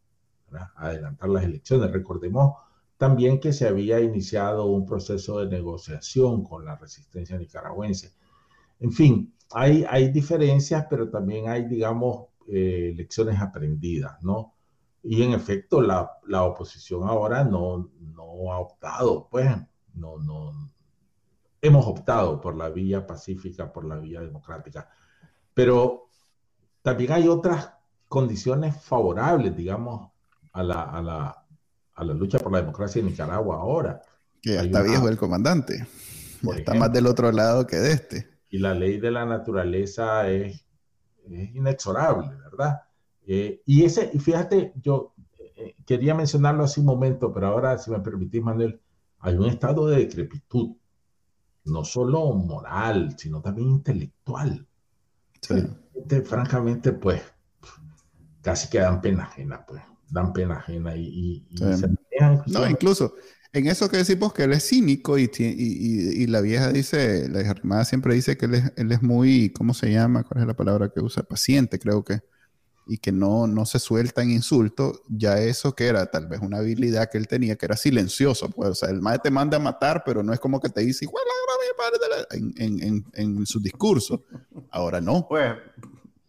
a 0.52 0.72
adelantar 0.76 1.30
las 1.30 1.44
elecciones. 1.44 1.91
Recordemos 1.91 2.54
también 2.98 3.39
que 3.39 3.54
se 3.54 3.68
había 3.68 4.00
iniciado 4.00 4.66
un 4.66 4.86
proceso 4.86 5.39
de 5.39 5.48
negociación 5.48 6.44
con 6.44 6.66
la 6.66 6.76
resistencia 6.76 7.38
nicaragüense. 7.38 8.14
En 8.80 8.91
fin, 8.91 9.34
hay, 9.52 9.86
hay 9.89 10.10
diferencias, 10.10 10.86
pero 10.89 11.10
también 11.10 11.50
hay, 11.50 11.66
digamos, 11.66 12.28
eh, 12.48 12.94
lecciones 12.96 13.39
aprendidas, 13.39 14.22
¿no? 14.24 14.54
Y 15.04 15.22
en 15.22 15.34
efecto, 15.34 15.82
la, 15.82 16.12
la 16.28 16.44
oposición 16.44 17.04
ahora 17.04 17.44
no, 17.44 17.89
no, 18.00 18.52
ha 18.54 18.60
optado, 18.60 19.28
pues, 19.30 19.50
no, 19.96 20.18
no, 20.18 20.72
hemos 21.62 21.86
optado 21.86 22.39
por 22.39 22.56
la 22.56 22.70
vía 22.70 23.06
pacífica, 23.06 23.72
por 23.72 23.86
la 23.86 23.98
vía 23.98 24.22
democrática. 24.22 24.89
Pero 25.54 26.10
también 26.82 27.12
hay 27.12 27.28
otras 27.28 27.74
condiciones 28.08 28.82
favorables, 28.82 29.56
digamos, 29.56 30.12
a 30.54 30.64
la, 30.64 30.84
a 30.84 31.02
la, 31.02 31.43
a 31.96 32.04
la 32.04 32.14
lucha 32.14 32.39
por 32.39 32.52
la 32.52 32.60
democracia 32.60 33.00
en 33.00 33.08
Nicaragua 33.08 33.58
ahora. 33.58 34.02
Que 34.41 34.54
ya 34.56 34.64
está 34.64 34.82
viejo 34.82 35.08
el 35.08 35.18
comandante. 35.18 35.88
está 36.56 36.74
más 36.74 36.91
del 36.91 37.08
otro 37.08 37.32
lado 37.32 37.66
que 37.68 37.78
de 37.78 37.94
este. 37.94 38.28
Y 38.50 38.60
la 38.60 38.74
ley 38.74 39.00
de 39.00 39.12
la 39.12 39.26
naturaleza 39.26 40.30
es, 40.30 40.66
es 41.30 41.56
inexorable, 41.56 42.36
¿verdad? 42.36 42.82
Eh, 43.26 43.62
y 43.66 43.86
ese, 43.86 44.12
y 44.14 44.20
fíjate, 44.20 44.74
yo 44.82 45.14
eh, 45.56 45.76
quería 45.86 46.14
mencionarlo 46.14 46.64
hace 46.64 46.80
un 46.80 46.86
momento, 46.86 47.34
pero 47.34 47.48
ahora, 47.48 47.78
si 47.78 47.89
me 47.89 48.00
permitís, 48.00 48.41
Manuel, 48.41 48.82
hay 49.20 49.36
un 49.36 49.46
estado 49.46 49.88
de 49.88 49.98
decrepitud, 49.98 50.76
no 51.66 51.86
solo 51.86 52.34
moral, 52.34 53.16
sino 53.18 53.41
también 53.41 53.70
intelectual. 53.70 54.68
francamente, 56.26 56.91
pues, 56.91 57.22
casi 58.41 58.70
que 58.70 58.80
dan 58.80 59.00
pena 59.00 59.24
ajena, 59.24 59.66
pues, 59.66 59.82
dan 60.14 60.32
pena 60.32 60.57
ajena 60.57 60.95
y, 60.95 61.43
No, 62.47 62.70
incluso 62.70 63.16
en 63.51 63.68
eso 63.68 63.89
que 63.89 63.97
decimos 63.97 64.34
que 64.34 64.43
él 64.43 64.53
es 64.53 64.68
cínico 64.68 65.18
y, 65.18 65.30
y, 65.38 66.28
la 66.28 66.41
vieja 66.41 66.72
dice, 66.72 67.28
la 67.30 67.41
hermana 67.41 67.86
siempre 67.86 68.16
dice 68.16 68.38
que 68.38 68.45
él 68.45 68.55
es, 68.55 68.72
él 68.78 68.91
es 68.91 69.01
muy, 69.01 69.51
¿cómo 69.51 69.74
se 69.74 69.91
llama? 69.91 70.24
¿Cuál 70.24 70.41
es 70.41 70.47
la 70.47 70.55
palabra 70.55 70.89
que 70.89 71.01
usa? 71.01 71.24
Paciente, 71.24 71.78
creo 71.80 72.03
que 72.03 72.22
y 72.86 72.97
que 72.97 73.14
no, 73.14 73.47
no 73.47 73.66
se 73.66 73.80
suelta 73.80 74.22
en 74.22 74.32
insultos, 74.32 75.01
ya 75.07 75.39
eso 75.39 75.74
que 75.74 75.88
era 75.88 76.05
tal 76.07 76.28
vez 76.28 76.41
una 76.41 76.57
habilidad 76.57 77.09
que 77.09 77.18
él 77.18 77.28
tenía, 77.28 77.55
que 77.55 77.66
era 77.66 77.78
silencioso, 77.78 78.49
pues, 78.49 78.70
o 78.72 78.76
sea, 78.76 78.89
el 78.89 79.01
maestro 79.01 79.24
te 79.24 79.32
manda 79.32 79.55
a 79.55 79.61
matar, 79.61 80.03
pero 80.05 80.22
no 80.22 80.34
es 80.34 80.39
como 80.39 80.59
que 80.59 80.68
te 80.68 80.82
dice, 80.82 81.07
en, 82.32 82.53
en, 82.57 82.84
en, 82.84 83.05
en 83.14 83.45
su 83.45 83.61
discurso. 83.61 84.26
Ahora 84.70 84.99
no. 84.99 85.26
Pues, 85.30 85.53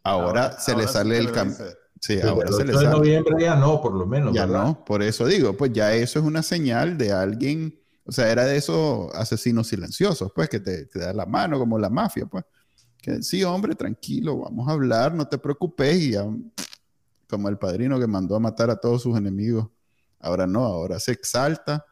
ahora, 0.05 0.61
se 0.61 0.77
le 0.77 0.87
sale 0.87 1.19
el 1.19 1.33
cambio. 1.33 1.57
Sí, 2.05 2.21
ahora 2.21 2.53
se 2.53 2.67
le 2.67 2.75
sale. 2.75 2.91
noviembre 2.91 3.35
ya 3.43 3.57
no, 3.57 3.81
por 3.81 3.95
lo 3.95 4.05
menos. 4.05 4.35
Ya 4.35 4.47
no, 4.47 4.85
por 4.85 5.03
eso 5.03 5.27
digo, 5.27 5.57
pues 5.57 5.73
ya 5.73 5.95
eso 5.95 6.19
es 6.19 6.25
una 6.27 6.43
señal 6.43 6.99
de 6.99 7.13
alguien, 7.13 7.81
o 8.05 8.13
sea, 8.13 8.31
era 8.31 8.45
de 8.45 8.59
esos 8.59 9.11
asesinos 9.15 9.69
silenciosos, 9.69 10.31
pues, 10.35 10.51
que 10.51 10.61
te, 10.61 10.85
te 10.85 10.99
da 10.99 11.15
la 11.15 11.25
mano 11.25 11.59
como 11.59 11.79
la 11.79 11.89
mafia, 11.89 12.27
pues 12.27 12.45
que 13.01 13.23
sí, 13.23 13.43
hombre, 13.43 13.75
tranquilo, 13.75 14.39
vamos 14.39 14.69
a 14.69 14.73
hablar, 14.73 15.15
no 15.15 15.27
te 15.27 15.39
preocupes. 15.39 15.97
Y 15.99 16.15
como 17.27 17.49
el 17.49 17.57
padrino 17.57 17.99
que 17.99 18.07
mandó 18.07 18.37
a 18.37 18.41
matar 18.41 18.69
a 18.69 18.77
todos 18.77 19.01
sus 19.01 19.17
enemigos, 19.17 19.69
ahora 20.21 20.47
no, 20.47 20.63
ahora 20.65 21.01
se 21.01 21.13
exalta. 21.13 21.87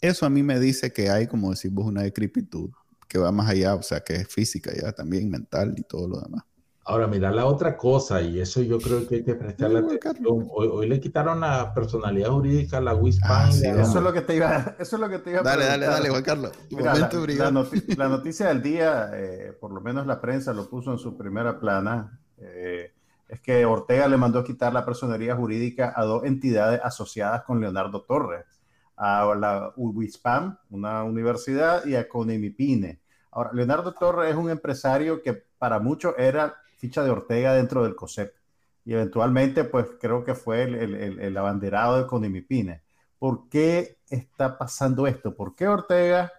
Eso 0.00 0.26
a 0.26 0.30
mí 0.30 0.44
me 0.44 0.60
dice 0.60 0.92
que 0.92 1.10
hay, 1.10 1.26
como 1.26 1.50
decimos, 1.50 1.86
una 1.86 2.02
decrepitud 2.02 2.70
que 3.08 3.18
va 3.18 3.32
más 3.32 3.48
allá, 3.48 3.74
o 3.74 3.82
sea, 3.82 4.00
que 4.00 4.14
es 4.14 4.28
física 4.28 4.72
ya 4.74 4.92
también, 4.92 5.28
mental 5.28 5.74
y 5.76 5.82
todo 5.82 6.06
lo 6.06 6.20
demás. 6.20 6.44
Ahora, 6.88 7.06
mira 7.06 7.30
la 7.30 7.44
otra 7.44 7.76
cosa, 7.76 8.22
y 8.22 8.40
eso 8.40 8.62
yo 8.62 8.78
creo 8.78 9.06
que 9.06 9.16
hay 9.16 9.22
que 9.22 9.34
prestarle 9.34 9.80
atención. 9.80 10.48
Hoy, 10.50 10.88
le 10.88 10.98
quitaron 10.98 11.40
la 11.40 11.74
personalidad 11.74 12.30
jurídica 12.30 12.78
a 12.78 12.80
la 12.80 12.94
WISPAN. 12.94 13.30
Ah, 13.30 13.50
eso, 13.50 13.98
es 13.98 14.02
lo 14.02 14.10
que 14.10 14.22
te 14.22 14.36
iba, 14.36 14.74
eso 14.78 14.96
es 14.96 15.00
lo 15.00 15.10
que 15.10 15.18
te 15.18 15.32
iba 15.32 15.40
a 15.40 15.42
Dale, 15.42 15.66
dale, 15.66 15.84
dale, 15.84 16.08
Juan 16.08 16.22
Carlos. 16.22 16.52
la, 16.70 16.94
la, 17.94 18.08
noticia 18.08 18.48
del 18.48 18.62
día, 18.62 19.10
eh, 19.12 19.52
por 19.60 19.70
lo 19.70 19.82
menos 19.82 20.06
la 20.06 20.18
prensa 20.18 20.54
lo 20.54 20.66
puso 20.70 20.90
en 20.90 20.96
su 20.96 21.14
primera 21.14 21.60
plana, 21.60 22.18
eh, 22.38 22.94
es 23.28 23.40
que 23.42 23.66
Ortega 23.66 24.08
le 24.08 24.16
mandó 24.16 24.42
quitar 24.42 24.72
la 24.72 24.86
personalidad 24.86 25.36
jurídica 25.36 25.92
a 25.94 26.04
dos 26.04 26.24
entidades 26.24 26.80
asociadas 26.82 27.42
con 27.42 27.60
Leonardo 27.60 28.00
Torres, 28.00 28.46
a 28.96 29.34
la 29.34 29.74
WISPAM, 29.76 30.56
una 30.70 31.04
universidad, 31.04 31.84
y 31.84 31.96
a 31.96 32.08
Conimipine. 32.08 33.02
Ahora, 33.30 33.50
Leonardo 33.52 33.92
Torres 33.92 34.30
es 34.30 34.36
un 34.36 34.48
empresario 34.48 35.20
que 35.20 35.34
para 35.58 35.80
muchos 35.80 36.14
era 36.16 36.56
ficha 36.78 37.02
de 37.04 37.10
Ortega 37.10 37.54
dentro 37.54 37.82
del 37.82 37.94
COSEP. 37.94 38.34
Y 38.84 38.94
eventualmente, 38.94 39.64
pues 39.64 39.86
creo 40.00 40.24
que 40.24 40.34
fue 40.34 40.62
el, 40.62 40.94
el, 41.20 41.36
abanderado 41.36 41.98
de 41.98 42.06
Conimipine. 42.06 42.82
¿Por 43.18 43.48
qué 43.50 43.98
está 44.08 44.56
pasando 44.56 45.06
esto? 45.06 45.36
¿Por 45.36 45.54
qué 45.54 45.68
Ortega 45.68 46.32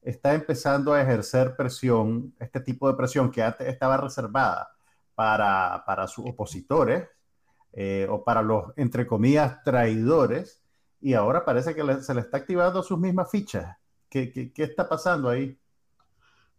está 0.00 0.32
empezando 0.32 0.94
a 0.94 1.02
ejercer 1.02 1.56
presión, 1.56 2.34
este 2.38 2.60
tipo 2.60 2.88
de 2.88 2.94
presión 2.94 3.30
que 3.30 3.42
antes 3.42 3.68
estaba 3.68 3.98
reservada 3.98 4.70
para, 5.14 5.82
para 5.86 6.06
sus 6.06 6.24
opositores 6.26 7.06
eh, 7.72 8.06
o 8.08 8.24
para 8.24 8.40
los, 8.40 8.72
entre 8.76 9.06
comillas, 9.06 9.62
traidores, 9.62 10.62
y 11.02 11.14
ahora 11.14 11.44
parece 11.44 11.74
que 11.74 11.82
se 12.02 12.14
le 12.14 12.20
está 12.20 12.38
activando 12.38 12.82
sus 12.82 12.98
mismas 12.98 13.30
fichas? 13.30 13.76
¿Qué, 14.08 14.32
qué, 14.32 14.52
qué 14.52 14.62
está 14.62 14.88
pasando 14.88 15.28
ahí? 15.28 15.58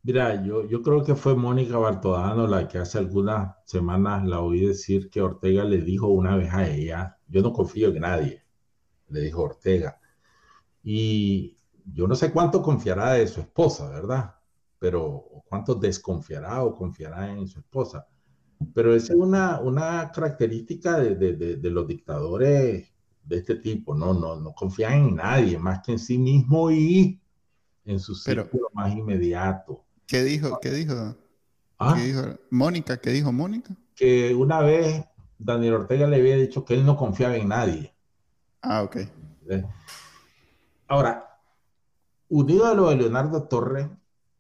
Mira, 0.04 0.44
yo, 0.44 0.68
yo 0.68 0.82
creo 0.82 1.04
que 1.04 1.16
fue 1.16 1.36
Mónica 1.36 1.78
Bartodano 1.78 2.48
la 2.48 2.68
que 2.68 2.80
hace 2.80 2.98
algunas 2.98 3.56
semanas 3.66 4.26
la 4.26 4.40
oí 4.42 4.66
decir 4.66 5.10
que 5.12 5.22
Ortega 5.22 5.64
le 5.64 5.80
dijo 5.82 6.08
una 6.08 6.36
vez 6.36 6.52
a 6.54 6.68
ella, 6.68 7.18
yo 7.28 7.42
no 7.44 7.54
confío 7.54 7.90
en 7.90 8.00
nadie, 8.00 8.44
le 9.10 9.22
dijo 9.22 9.44
Ortega. 9.44 10.00
Y 10.84 11.58
yo 11.86 12.08
no 12.08 12.16
sé 12.16 12.32
cuánto 12.32 12.62
confiará 12.64 13.14
de 13.14 13.28
su 13.28 13.42
esposa, 13.42 13.90
¿verdad? 13.90 14.36
Pero 14.80 15.44
cuánto 15.48 15.76
desconfiará 15.76 16.64
o 16.64 16.76
confiará 16.76 17.32
en 17.32 17.48
su 17.48 17.60
esposa. 17.60 18.08
Pero 18.74 18.96
esa 18.96 19.14
es 19.14 19.20
una, 19.20 19.60
una 19.60 20.12
característica 20.12 21.00
de, 21.00 21.16
de, 21.16 21.58
de, 21.58 21.70
los 21.70 21.88
dictadores 21.88 22.92
de 23.24 23.38
este 23.38 23.56
tipo, 23.56 23.96
¿no? 23.96 24.14
No, 24.14 24.40
no 24.40 24.54
confían 24.54 24.94
en 24.94 25.16
nadie 25.16 25.60
más 25.60 25.82
que 25.84 25.94
en 25.94 26.00
sí 26.00 26.18
mismo 26.18 26.72
y 26.72 27.20
en 27.86 28.00
su 28.00 28.16
círculo 28.16 28.68
más 28.74 28.92
inmediato. 28.94 29.86
¿Qué 30.12 30.26
dijo? 30.26 30.60
¿Qué 30.62 30.72
dijo? 30.72 31.16
¿Ah? 31.80 31.94
¿Qué 31.96 32.04
dijo? 32.04 32.22
Mónica, 32.50 32.98
¿qué 32.98 33.12
dijo 33.12 33.32
Mónica? 33.32 33.74
Que 33.96 34.36
una 34.36 34.60
vez 34.60 35.06
Daniel 35.40 35.76
Ortega 35.76 36.06
le 36.06 36.18
había 36.18 36.36
dicho 36.36 36.66
que 36.66 36.74
él 36.74 36.86
no 36.86 36.98
confiaba 36.98 37.38
en 37.38 37.48
nadie. 37.48 37.96
Ah, 38.62 38.84
ok. 38.84 38.98
Ahora, 40.90 41.40
unido 42.28 42.66
a 42.66 42.74
lo 42.74 42.90
de 42.90 42.98
Leonardo 42.98 43.44
Torres, 43.44 43.88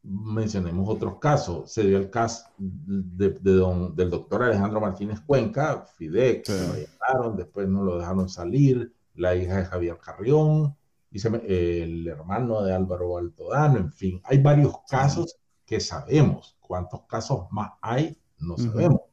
mencionemos 0.03 0.89
otros 0.89 1.19
casos. 1.19 1.71
Se 1.71 1.83
dio 1.83 1.99
el 1.99 2.09
caso 2.09 2.47
de, 2.57 3.29
del 3.29 4.09
doctor 4.09 4.43
Alejandro 4.43 4.81
Martínez 4.81 5.21
Cuenca, 5.21 5.85
Fidel, 5.95 6.41
que 6.41 6.51
lo 6.51 6.75
llamaron, 6.75 7.37
después 7.37 7.69
no 7.69 7.81
lo 7.81 7.97
dejaron 7.97 8.27
salir, 8.27 8.93
la 9.15 9.37
hija 9.37 9.55
de 9.55 9.65
Javier 9.65 9.97
Carrión, 9.99 10.75
el 11.13 12.07
hermano 12.09 12.61
de 12.61 12.73
Álvaro 12.73 13.17
Altodano, 13.17 13.77
en 13.77 13.93
fin, 13.93 14.21
hay 14.25 14.39
varios 14.39 14.73
casos 14.89 15.40
que 15.71 15.79
sabemos. 15.79 16.57
¿Cuántos 16.59 17.03
casos 17.03 17.47
más 17.49 17.71
hay? 17.81 18.17
No 18.39 18.57
sabemos. 18.57 19.03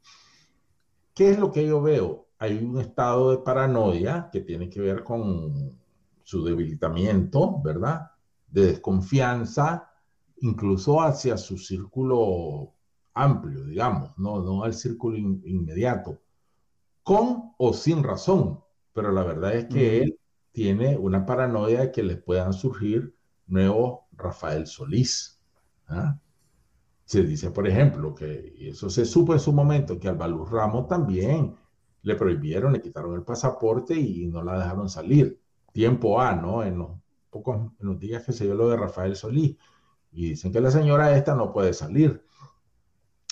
¿Qué 1.14 1.30
es 1.30 1.38
lo 1.38 1.52
que 1.52 1.64
yo 1.64 1.80
veo? 1.80 2.26
Hay 2.36 2.58
un 2.58 2.80
estado 2.80 3.30
de 3.30 3.38
paranoia 3.38 4.28
que 4.32 4.40
tiene 4.40 4.68
que 4.68 4.80
ver 4.80 5.04
con 5.04 5.78
su 6.24 6.44
debilitamiento, 6.44 7.62
¿verdad? 7.62 8.10
De 8.48 8.66
desconfianza, 8.66 9.88
incluso 10.38 11.00
hacia 11.00 11.36
su 11.36 11.58
círculo 11.58 12.74
amplio, 13.14 13.64
digamos, 13.64 14.18
no, 14.18 14.42
no 14.42 14.64
al 14.64 14.74
círculo 14.74 15.16
inmediato, 15.16 16.18
con 17.04 17.52
o 17.56 17.72
sin 17.72 18.02
razón, 18.02 18.58
pero 18.92 19.12
la 19.12 19.22
verdad 19.22 19.54
es 19.54 19.66
que 19.66 20.02
él 20.02 20.18
tiene 20.50 20.98
una 20.98 21.24
paranoia 21.24 21.82
de 21.82 21.92
que 21.92 22.02
le 22.02 22.16
puedan 22.16 22.52
surgir 22.52 23.14
nuevos 23.46 24.00
Rafael 24.10 24.66
Solís. 24.66 25.40
¿ah? 25.86 26.18
Se 27.08 27.22
dice, 27.22 27.50
por 27.50 27.66
ejemplo, 27.66 28.14
que 28.14 28.52
y 28.54 28.68
eso 28.68 28.90
se 28.90 29.06
supo 29.06 29.32
en 29.32 29.40
su 29.40 29.50
momento, 29.50 29.98
que 29.98 30.08
al 30.08 30.18
Baluz 30.18 30.50
Ramos 30.50 30.86
también 30.88 31.56
le 32.02 32.14
prohibieron, 32.16 32.70
le 32.70 32.82
quitaron 32.82 33.14
el 33.14 33.22
pasaporte 33.22 33.94
y 33.98 34.26
no 34.26 34.42
la 34.44 34.58
dejaron 34.58 34.90
salir. 34.90 35.40
Tiempo 35.72 36.20
A, 36.20 36.34
¿no? 36.34 36.62
En 36.62 36.76
los 36.76 36.90
pocos 37.30 37.72
en 37.80 37.98
días 37.98 38.24
que 38.24 38.32
se 38.32 38.44
dio 38.44 38.54
lo 38.54 38.68
de 38.68 38.76
Rafael 38.76 39.16
Solís. 39.16 39.56
Y 40.12 40.28
dicen 40.28 40.52
que 40.52 40.60
la 40.60 40.70
señora 40.70 41.16
esta 41.16 41.34
no 41.34 41.50
puede 41.50 41.72
salir. 41.72 42.22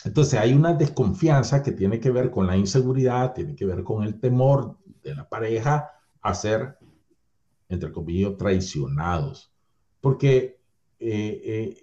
Entonces 0.07 0.41
hay 0.41 0.55
una 0.55 0.73
desconfianza 0.73 1.63
que 1.63 1.73
tiene 1.73 2.01
que 2.01 2.11
ver 2.11 2.31
con 2.31 2.47
la 2.47 2.57
inseguridad, 2.57 3.35
tiene 3.35 3.55
que 3.55 3.67
ver 3.67 3.85
con 3.85 4.05
el 4.05 4.19
temor 4.19 4.79
de 5.03 5.15
la 5.15 5.29
pareja 5.29 5.91
a 6.23 6.33
ser, 6.33 6.79
entre 7.69 7.93
comillas, 7.93 8.39
traicionados. 8.39 9.53
Porque 10.01 10.63
eh, 10.99 11.43
eh, 11.45 11.77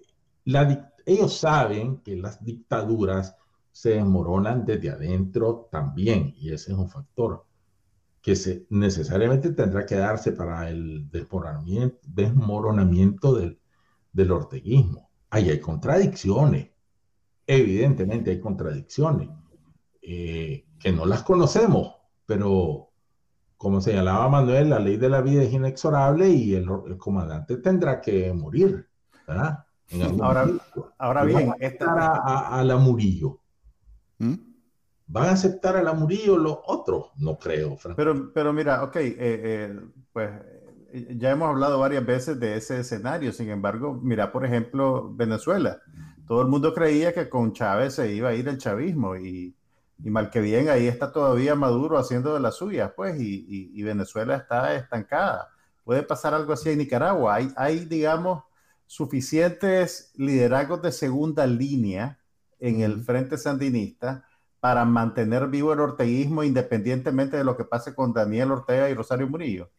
la, 0.45 0.92
ellos 1.05 1.37
saben 1.37 1.97
que 1.97 2.15
las 2.15 2.43
dictaduras 2.43 3.35
se 3.71 3.91
desmoronan 3.91 4.65
desde 4.65 4.91
adentro 4.91 5.67
también, 5.71 6.33
y 6.37 6.53
ese 6.53 6.71
es 6.71 6.77
un 6.77 6.89
factor 6.89 7.45
que 8.21 8.35
se, 8.35 8.65
necesariamente 8.69 9.51
tendrá 9.51 9.85
que 9.85 9.95
darse 9.95 10.31
para 10.31 10.69
el 10.69 11.09
desmoronamiento, 11.09 11.97
desmoronamiento 12.07 13.35
del, 13.35 13.59
del 14.13 14.31
orteguismo. 14.31 15.09
Ahí 15.29 15.49
hay 15.49 15.59
contradicciones, 15.59 16.69
evidentemente 17.45 18.31
hay 18.31 18.39
contradicciones, 18.39 19.29
eh, 20.01 20.65
que 20.79 20.91
no 20.91 21.05
las 21.05 21.23
conocemos, 21.23 21.95
pero 22.25 22.91
como 23.57 23.81
señalaba 23.81 24.29
Manuel, 24.29 24.69
la 24.69 24.79
ley 24.79 24.97
de 24.97 25.09
la 25.09 25.21
vida 25.21 25.43
es 25.43 25.51
inexorable 25.51 26.29
y 26.29 26.53
el, 26.53 26.67
el 26.87 26.97
comandante 26.97 27.57
tendrá 27.57 27.99
que 27.99 28.31
morir, 28.33 28.87
¿verdad? 29.27 29.65
Ahora, 30.21 30.47
ahora 30.97 31.23
bien, 31.23 31.53
esta... 31.59 32.57
a, 32.57 32.63
la 32.63 32.77
Murillo. 32.77 33.39
¿Mm? 34.19 34.35
¿Van 35.07 35.27
a 35.27 35.31
aceptar 35.31 35.75
a 35.75 35.83
la 35.83 35.93
Murillo 35.93 36.37
los 36.37 36.57
otros? 36.65 37.11
No 37.17 37.37
creo, 37.37 37.77
Pero, 37.95 38.31
pero 38.33 38.53
mira, 38.53 38.83
ok, 38.83 38.95
eh, 38.95 39.15
eh, 39.19 39.79
pues 40.11 40.31
eh, 40.93 41.15
ya 41.17 41.31
hemos 41.31 41.49
hablado 41.49 41.79
varias 41.79 42.05
veces 42.05 42.39
de 42.39 42.55
ese 42.55 42.79
escenario. 42.79 43.31
Sin 43.31 43.49
embargo, 43.49 43.99
mira, 44.01 44.31
por 44.31 44.45
ejemplo, 44.45 45.13
Venezuela. 45.13 45.79
Todo 46.27 46.41
el 46.41 46.47
mundo 46.47 46.73
creía 46.73 47.13
que 47.13 47.29
con 47.29 47.51
Chávez 47.51 47.95
se 47.95 48.13
iba 48.13 48.29
a 48.29 48.33
ir 48.33 48.47
el 48.47 48.57
chavismo 48.57 49.17
y, 49.17 49.55
y 50.03 50.09
mal 50.09 50.29
que 50.29 50.39
bien 50.39 50.69
ahí 50.69 50.87
está 50.87 51.11
todavía 51.11 51.55
Maduro 51.55 51.97
haciendo 51.97 52.33
de 52.33 52.39
las 52.39 52.55
suyas, 52.55 52.91
pues, 52.95 53.19
y, 53.19 53.71
y, 53.73 53.83
Venezuela 53.83 54.35
está 54.35 54.75
estancada. 54.75 55.49
Puede 55.83 56.03
pasar 56.03 56.33
algo 56.33 56.53
así 56.53 56.69
en 56.69 56.77
Nicaragua. 56.77 57.35
Hay, 57.35 57.51
hay 57.55 57.85
digamos, 57.85 58.43
suficientes 58.93 60.11
liderazgos 60.17 60.83
de 60.83 60.91
segunda 60.91 61.47
línea 61.47 62.19
en 62.59 62.81
el 62.81 63.03
frente 63.03 63.39
sandinista 63.39 64.27
para 64.59 64.85
mantener 64.85 65.47
vivo 65.47 65.73
el 65.73 65.79
orteguismo 65.79 66.43
independientemente 66.43 67.35
de 67.35 67.43
lo 67.43 67.57
que 67.57 67.65
pase 67.65 67.95
con 67.95 68.13
Daniel 68.13 68.51
Ortega 68.51 68.91
y 68.91 68.93
Rosario 68.93 69.27
Murillo? 69.27 69.71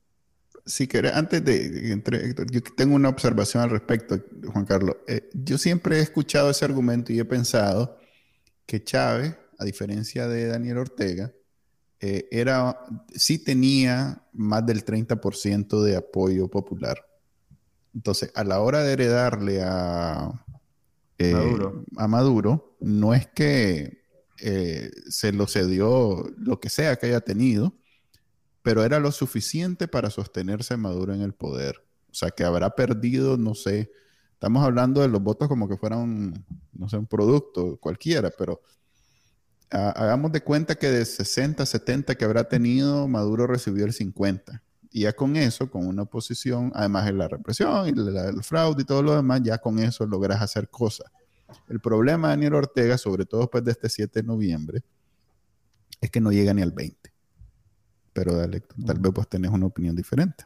Si 0.67 0.89
querés, 0.89 1.15
antes 1.15 1.45
de, 1.45 1.93
entre, 1.93 2.35
yo 2.51 2.61
tengo 2.77 2.97
una 2.97 3.09
observación 3.09 3.63
al 3.63 3.71
respecto, 3.71 4.19
Juan 4.53 4.65
Carlos. 4.65 4.97
Eh, 5.07 5.31
yo 5.33 5.59
siempre 5.59 5.99
he 5.99 6.01
escuchado 6.01 6.51
ese 6.51 6.65
argumento 6.65 7.13
y 7.13 7.21
he 7.21 7.25
pensado 7.25 7.97
que 8.67 8.83
Chávez, 8.83 9.37
a 9.61 9.65
diferencia 9.65 10.27
de 10.27 10.49
Daniel 10.49 10.79
Ortega, 10.79 11.33
eh, 12.01 12.27
era, 12.33 12.81
sí 13.15 13.39
tenía 13.39 14.27
más 14.33 14.67
del 14.67 14.85
30% 14.85 15.83
de 15.85 15.97
apoyo 15.97 16.49
popular. 16.49 17.14
Entonces, 17.95 18.31
a 18.35 18.45
la 18.45 18.61
hora 18.61 18.83
de 18.83 18.93
heredarle 18.93 19.63
a, 19.63 20.45
eh, 21.19 21.33
Maduro. 21.33 21.85
a 21.97 22.09
Maduro, 22.09 22.77
no 22.81 23.15
es 23.15 23.27
que 23.29 24.03
eh, 24.41 24.91
se 25.09 25.33
lo 25.33 25.47
cedió 25.47 26.31
lo 26.37 26.61
que 26.61 26.71
sea 26.71 26.97
que 26.97 27.07
haya 27.07 27.21
tenido, 27.21 27.73
pero 28.63 28.83
era 28.83 28.99
lo 28.99 29.13
suficiente 29.13 29.87
para 29.87 30.11
sostenerse 30.11 30.77
Maduro 30.77 31.15
en 31.15 31.23
el 31.23 31.35
poder. 31.35 31.85
O 32.11 32.15
sea, 32.15 32.31
que 32.31 32.45
habrá 32.45 32.75
perdido, 32.75 33.37
no 33.37 33.55
sé, 33.55 33.91
estamos 34.33 34.65
hablando 34.65 35.01
de 35.01 35.09
los 35.09 35.23
votos 35.23 35.49
como 35.49 35.69
que 35.69 35.77
fueran, 35.77 36.45
no 36.73 36.89
sé, 36.89 36.97
un 36.97 37.07
producto 37.07 37.77
cualquiera, 37.79 38.31
pero 38.37 38.61
hagamos 39.71 40.33
de 40.33 40.41
cuenta 40.41 40.77
que 40.77 40.89
de 40.89 41.05
60, 41.05 41.65
70 41.65 42.15
que 42.15 42.25
habrá 42.25 42.45
tenido, 42.45 43.09
Maduro 43.09 43.47
recibió 43.47 43.85
el 43.85 43.93
50. 43.93 44.63
Y 44.97 45.01
ya 45.01 45.13
con 45.13 45.35
eso, 45.35 45.69
con 45.69 45.89
una 45.89 46.03
oposición, 46.03 46.71
además 46.73 47.07
de 47.07 47.15
la 47.15 47.27
represión 47.27 47.89
y 47.89 47.91
el 47.91 48.45
fraude 48.45 48.83
y 48.83 48.85
todo 48.85 49.03
lo 49.03 49.17
demás, 49.17 49.41
ya 49.43 49.59
con 49.59 49.81
eso 49.81 50.07
logras 50.07 50.41
hacer 50.41 50.69
cosas. 50.69 51.11
El 51.69 51.81
problema 51.81 52.29
de 52.29 52.35
Daniel 52.35 52.55
Ortega, 52.55 52.97
sobre 52.97 53.27
todo 53.27 53.41
después 53.41 53.65
de 53.65 53.73
este 53.73 53.89
7 53.89 54.23
de 54.23 54.25
noviembre, 54.25 54.83
es 56.01 56.13
que 56.13 56.21
no 56.21 56.31
llega 56.31 56.55
ni 56.55 56.63
al 56.63 56.71
20. 56.71 57.13
Pero 58.13 58.35
tal 58.87 59.01
vez 59.01 59.13
vos 59.13 59.29
tenés 59.29 59.51
una 59.51 59.67
opinión 59.67 59.97
diferente. 59.97 60.45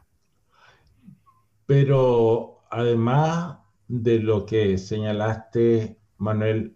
Pero 1.67 2.63
además 2.71 3.59
de 3.87 4.17
lo 4.17 4.47
que 4.47 4.79
señalaste, 4.79 5.99
Manuel, 6.17 6.75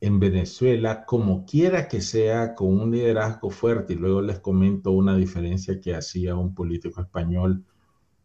en 0.00 0.20
Venezuela, 0.20 1.04
como 1.04 1.44
quiera 1.44 1.88
que 1.88 2.00
sea, 2.00 2.54
con 2.54 2.68
un 2.80 2.90
liderazgo 2.92 3.50
fuerte, 3.50 3.94
y 3.94 3.96
luego 3.96 4.22
les 4.22 4.38
comento 4.38 4.92
una 4.92 5.16
diferencia 5.16 5.80
que 5.80 5.94
hacía 5.94 6.36
un 6.36 6.54
político 6.54 7.00
español 7.00 7.64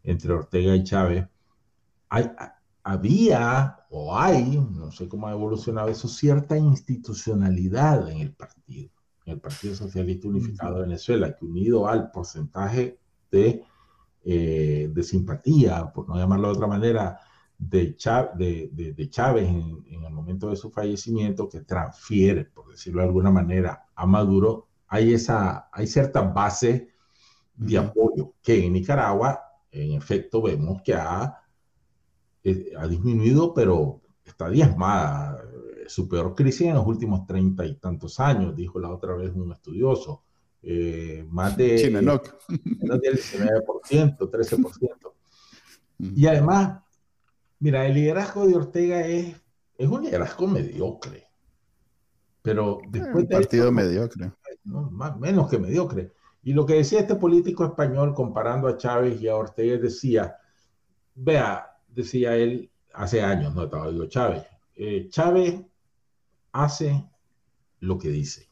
entre 0.04 0.32
Ortega 0.32 0.76
y 0.76 0.84
Chávez, 0.84 1.26
hay, 2.08 2.30
había 2.84 3.78
o 3.90 4.16
hay, 4.16 4.58
no 4.58 4.92
sé 4.92 5.08
cómo 5.08 5.26
ha 5.26 5.32
evolucionado 5.32 5.88
eso, 5.88 6.06
cierta 6.06 6.56
institucionalidad 6.56 8.08
en 8.10 8.20
el 8.20 8.34
partido, 8.34 8.90
en 9.24 9.32
el 9.32 9.40
Partido 9.40 9.74
Socialista 9.74 10.28
Unificado 10.28 10.76
de 10.76 10.82
Venezuela, 10.82 11.34
que 11.34 11.44
unido 11.44 11.88
al 11.88 12.10
porcentaje 12.10 12.98
de, 13.30 13.64
eh, 14.22 14.90
de 14.92 15.02
simpatía, 15.02 15.90
por 15.92 16.08
no 16.08 16.16
llamarlo 16.16 16.48
de 16.48 16.54
otra 16.54 16.66
manera, 16.66 17.18
de, 17.58 17.96
de, 18.96 19.10
Chávez 19.10 19.48
en, 19.48 20.04
el 20.04 20.12
momento 20.12 20.50
de 20.50 20.56
su 20.56 20.70
fallecimiento 20.70 21.48
que 21.48 21.60
transfiere, 21.60 22.44
por 22.44 22.70
decirlo 22.70 23.00
de 23.00 23.08
alguna 23.08 23.30
manera, 23.30 23.86
a 23.94 24.06
Maduro, 24.06 24.68
hay, 24.88 25.14
esa, 25.14 25.68
hay 25.72 25.86
cierta 25.86 26.20
base 26.22 26.88
de 27.56 27.78
apoyo 27.78 28.34
que 28.42 28.66
en 28.66 28.72
Nicaragua, 28.72 29.40
en 29.70 29.92
efecto, 29.92 30.42
vemos 30.42 30.82
que 30.82 30.94
ha, 30.94 31.40
eh, 32.42 32.72
ha 32.76 32.86
disminuido, 32.86 33.54
pero 33.54 34.02
está 34.24 34.48
diezmada. 34.48 35.42
Su 35.86 36.08
peor 36.08 36.34
crisis 36.34 36.62
en 36.62 36.74
los 36.74 36.86
últimos 36.86 37.26
treinta 37.26 37.64
y 37.66 37.74
tantos 37.74 38.18
años, 38.20 38.56
dijo 38.56 38.78
la 38.78 38.90
otra 38.90 39.14
vez 39.14 39.32
un 39.34 39.52
estudioso. 39.52 40.22
Eh, 40.62 41.26
más 41.28 41.56
de, 41.58 41.90
menos 41.90 42.22
del 43.00 43.18
19%, 43.18 44.18
13%. 44.18 44.96
Y 45.96 46.26
además, 46.26 46.83
Mira, 47.60 47.86
el 47.86 47.94
liderazgo 47.94 48.46
de 48.46 48.56
Ortega 48.56 49.06
es, 49.06 49.34
es 49.78 49.88
un 49.88 50.02
liderazgo 50.02 50.46
mediocre. 50.46 51.28
Pero 52.42 52.80
después 52.88 53.24
un 53.24 53.28
partido 53.28 53.72
mediocre. 53.72 54.32
No, 54.64 54.90
más, 54.90 55.18
menos 55.18 55.48
que 55.48 55.58
mediocre. 55.58 56.12
Y 56.42 56.52
lo 56.52 56.66
que 56.66 56.74
decía 56.74 57.00
este 57.00 57.14
político 57.14 57.64
español 57.64 58.14
comparando 58.14 58.68
a 58.68 58.76
Chávez 58.76 59.20
y 59.20 59.28
a 59.28 59.36
Ortega 59.36 59.78
decía, 59.78 60.36
vea, 61.14 61.78
decía 61.88 62.36
él 62.36 62.70
hace 62.92 63.22
años, 63.22 63.54
no 63.54 63.64
estaba 63.64 63.90
digo 63.90 64.06
Chávez, 64.06 64.44
eh, 64.76 65.08
Chávez 65.08 65.60
hace 66.52 67.08
lo 67.80 67.98
que 67.98 68.08
dice. 68.08 68.48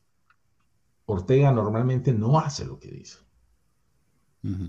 Ortega 1.04 1.52
normalmente 1.52 2.12
no 2.12 2.38
hace 2.38 2.64
lo 2.64 2.78
que 2.78 2.88
dice. 2.88 3.18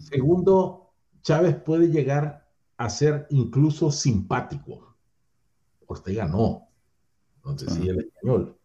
Segundo, 0.01 0.91
Chávez 1.23 1.55
puede 1.55 1.87
llegar 1.87 2.42
a 2.83 2.89
ser 2.89 3.27
incluso 3.29 3.91
simpático. 3.91 4.95
Ortega 5.85 6.25
no, 6.25 6.67
entonces 7.37 7.73
sí 7.73 7.87
el 7.87 7.99
español. 7.99 8.57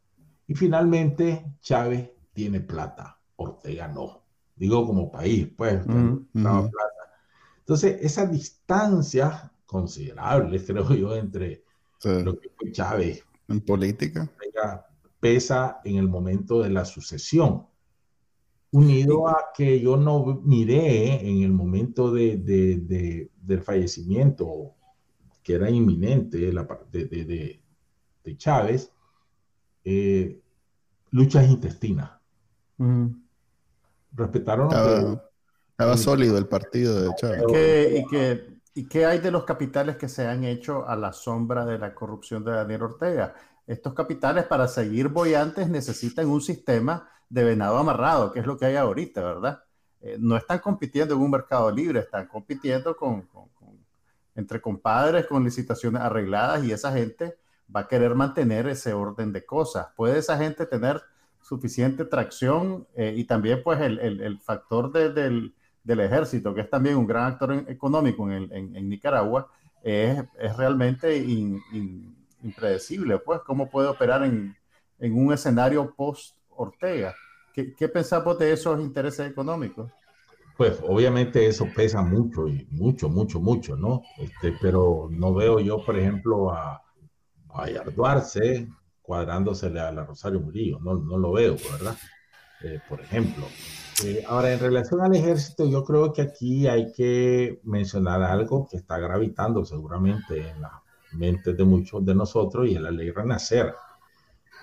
Y 0.47 0.55
finalmente, 0.55 1.45
Chávez 1.61 2.11
tiene 2.33 2.61
plata, 2.61 3.19
Ortega 3.37 3.89
no. 3.89 4.23
Digo 4.57 4.87
como 4.87 5.11
país, 5.11 5.49
pues, 5.57 5.85
plata. 5.85 6.71
Entonces, 7.59 7.99
esa 8.01 8.27
distancia 8.27 9.53
considerable, 9.66 10.62
creo 10.66 10.95
yo, 10.95 11.14
entre 11.14 11.64
lo 12.05 12.39
que 12.39 12.49
fue 12.51 12.73
Chávez 12.73 13.25
en 13.49 13.61
política 13.61 14.31
pesa 15.21 15.81
en 15.85 15.97
el 15.97 16.09
momento 16.09 16.62
de 16.62 16.71
la 16.71 16.85
sucesión 16.85 17.66
unido 18.71 19.29
a 19.29 19.47
que 19.55 19.81
yo 19.81 19.97
no 19.97 20.41
miré 20.45 21.27
en 21.29 21.43
el 21.43 21.53
momento 21.53 22.12
de, 22.12 22.37
de, 22.37 23.31
del 23.41 23.62
fallecimiento, 23.62 24.75
que 25.43 25.55
era 25.55 25.71
inminente 25.71 26.39
de, 26.39 26.53
de, 26.93 27.61
de 28.25 28.37
Chávez, 28.37 28.93
eh, 29.85 30.41
luchas 31.11 31.49
intestinas. 31.49 32.11
Respetaron. 34.12 34.66
Estaba, 35.71 35.97
sólido 35.97 36.37
el 36.37 36.47
partido 36.47 37.01
de 37.01 37.11
Chávez. 37.16 37.43
¿Y 37.49 37.53
qué, 38.11 38.61
y, 38.75 38.89
qué, 38.89 39.07
hay 39.07 39.19
de 39.21 39.31
los 39.31 39.45
capitales 39.45 39.97
que 39.97 40.09
se 40.09 40.27
han 40.27 40.45
hecho 40.45 40.87
a 40.87 40.97
la 40.97 41.12
sombra 41.12 41.64
de 41.64 41.79
la 41.79 41.95
corrupción 41.95 42.45
de 42.45 42.53
Daniel 42.53 42.83
Ortega? 42.83 43.35
Estos 43.66 43.95
capitales, 43.95 44.45
para 44.45 44.69
seguir 44.69 45.09
boyantes, 45.09 45.69
necesitan 45.69 46.27
un 46.29 46.41
sistema 46.41 47.09
de 47.29 47.45
venado 47.45 47.79
amarrado, 47.79 48.33
que 48.33 48.41
es 48.41 48.47
lo 48.47 48.57
que 48.57 48.66
hay 48.66 48.76
ahorita, 48.76 49.22
¿verdad? 49.22 49.62
Eh, 50.01 50.16
no 50.18 50.37
están 50.37 50.61
compitiendo 50.61 51.14
en 51.14 51.20
un 51.20 51.31
mercado 51.31 51.70
libre, 51.70 52.01
están 52.01 52.26
compitiendo 52.26 52.97
con, 52.97 53.29
entre 54.35 54.61
compadres, 54.61 55.26
con 55.26 55.45
licitaciones 55.45 56.01
arregladas 56.01 56.64
y 56.64 56.72
esa 56.72 56.93
gente 56.93 57.37
va 57.74 57.81
a 57.81 57.89
querer 57.89 58.14
mantener 58.14 58.68
ese 58.68 58.93
orden 58.93 59.33
de 59.33 59.45
cosas. 59.45 59.89
¿Puede 59.97 60.18
esa 60.18 60.39
gente 60.39 60.66
tener 60.66 61.03
suficiente 61.43 62.05
tracción 62.05 62.87
eh, 62.95 63.14
y 63.16 63.24
también 63.24 63.62
pues 63.62 63.81
el, 63.81 63.99
el, 63.99 64.39
factor 64.39 64.93
del, 64.93 65.55
del, 65.83 66.01
ejército, 66.01 66.55
que 66.55 66.61
es 66.62 66.70
también 66.70 66.97
un 66.97 67.07
gran 67.07 67.24
actor 67.24 67.64
económico 67.68 68.31
en, 68.31 68.53
en, 68.53 68.89
Nicaragua, 68.89 69.51
es, 69.83 70.22
es 70.39 70.57
realmente 70.57 71.16
impredecible, 72.43 73.18
pues, 73.18 73.41
cómo 73.41 73.70
puede 73.70 73.89
operar 73.89 74.22
en 74.24 74.55
un 75.01 75.33
escenario 75.33 75.95
post 75.95 76.38
Ortega. 76.59 77.14
¿Qué, 77.52 77.74
qué 77.74 77.88
pensamos 77.88 78.38
de 78.38 78.52
esos 78.52 78.78
intereses 78.80 79.30
económicos? 79.30 79.90
Pues 80.56 80.80
obviamente 80.86 81.46
eso 81.46 81.66
pesa 81.74 82.02
mucho 82.02 82.48
y 82.48 82.66
mucho, 82.70 83.09
mucho, 83.09 83.40
mucho, 83.40 83.76
¿no? 83.76 84.02
Este, 84.18 84.54
pero 84.61 85.09
no 85.11 85.32
veo 85.32 85.61
yo, 85.61 85.84
por 85.84 85.98
ejemplo, 85.98 86.52
a, 86.52 86.82
a 87.54 87.70
Yarduarse 87.70 88.68
cuadrándosele 89.09 89.80
a 89.80 89.90
la 89.90 90.04
Rosario 90.04 90.38
Murillo, 90.38 90.80
no, 90.80 90.94
no 90.94 91.16
lo 91.16 91.32
veo, 91.32 91.56
¿verdad? 91.72 91.96
Eh, 92.62 92.78
por 92.88 93.00
ejemplo. 93.00 93.46
Eh, 94.04 94.22
ahora, 94.28 94.52
en 94.52 94.61
relación 94.61 95.00
al 95.00 95.14
ejército, 95.14 95.64
yo 95.66 95.82
creo 95.82 96.12
que 96.12 96.20
aquí 96.22 96.66
hay 96.66 96.92
que 96.92 97.59
mencionar 97.64 98.22
algo 98.22 98.68
que 98.70 98.76
está 98.76 98.98
gravitando 98.98 99.64
seguramente 99.64 100.46
en 100.46 100.61
la 100.61 100.82
mente 101.12 101.54
de 101.54 101.64
muchos 101.64 102.04
de 102.04 102.14
nosotros 102.14 102.68
y 102.68 102.74
es 102.74 102.82
la 102.82 102.90
ley 102.90 103.11
Renacer. 103.11 103.74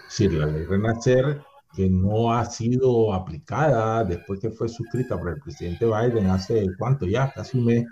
Sí, 0.07 0.29
la 0.29 0.45
ley 0.45 0.65
Renacer 0.65 1.41
que 1.76 1.89
no 1.89 2.32
ha 2.32 2.45
sido 2.45 3.13
aplicada 3.13 4.03
después 4.03 4.39
que 4.39 4.51
fue 4.51 4.69
suscrita 4.69 5.17
por 5.17 5.30
el 5.30 5.41
presidente 5.41 5.86
Biden 5.86 6.28
hace 6.28 6.67
cuánto 6.78 7.05
ya, 7.05 7.32
casi 7.32 7.57
un 7.57 7.65
mes, 7.65 7.86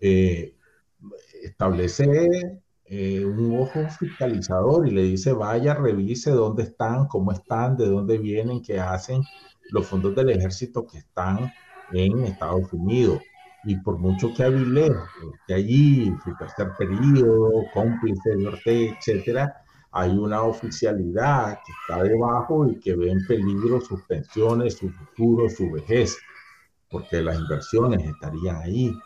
eh, 0.00 0.54
establece 1.42 2.06
eh, 2.84 3.24
un 3.24 3.58
ojo 3.58 3.86
fiscalizador 3.98 4.88
y 4.88 4.92
le 4.92 5.02
dice 5.02 5.32
vaya, 5.32 5.74
revise 5.74 6.30
dónde 6.30 6.62
están, 6.64 7.06
cómo 7.06 7.32
están, 7.32 7.76
de 7.76 7.86
dónde 7.86 8.18
vienen, 8.18 8.62
qué 8.62 8.80
hacen 8.80 9.22
los 9.70 9.86
fondos 9.86 10.14
del 10.14 10.30
ejército 10.30 10.86
que 10.86 10.98
están 10.98 11.52
en 11.92 12.24
Estados 12.24 12.72
Unidos. 12.72 13.20
Y 13.64 13.76
por 13.76 13.98
mucho 13.98 14.32
que 14.32 14.44
Avilés 14.44 14.92
que 15.46 15.54
allí, 15.54 16.12
su 16.24 16.34
tercer 16.36 16.70
periodo, 16.78 17.64
cómplice 17.74 18.36
de 18.36 18.46
Ortega, 18.46 18.96
etcétera, 18.96 19.64
hay 19.90 20.10
una 20.10 20.42
oficialidad 20.42 21.58
que 21.64 21.72
está 21.80 22.02
debajo 22.02 22.68
y 22.68 22.78
que 22.78 22.94
ve 22.94 23.10
en 23.10 23.26
peligro 23.26 23.80
sus 23.80 24.02
pensiones, 24.02 24.76
su 24.76 24.90
futuro, 24.90 25.48
su 25.48 25.70
vejez, 25.70 26.18
porque 26.90 27.22
las 27.22 27.38
inversiones 27.38 28.04
estarían 28.04 28.56
ahí. 28.56 28.98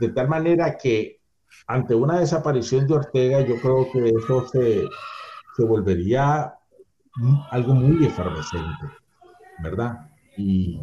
De 0.00 0.08
tal 0.08 0.28
manera 0.28 0.76
que 0.76 1.20
ante 1.66 1.94
una 1.94 2.18
desaparición 2.18 2.86
de 2.86 2.94
Ortega, 2.94 3.40
yo 3.40 3.60
creo 3.60 3.90
que 3.92 4.08
eso 4.08 4.46
se, 4.48 4.84
se 5.56 5.64
volvería 5.64 6.54
algo 7.50 7.74
muy 7.74 8.04
efervescente, 8.04 8.86
¿verdad? 9.62 10.10
Y 10.36 10.80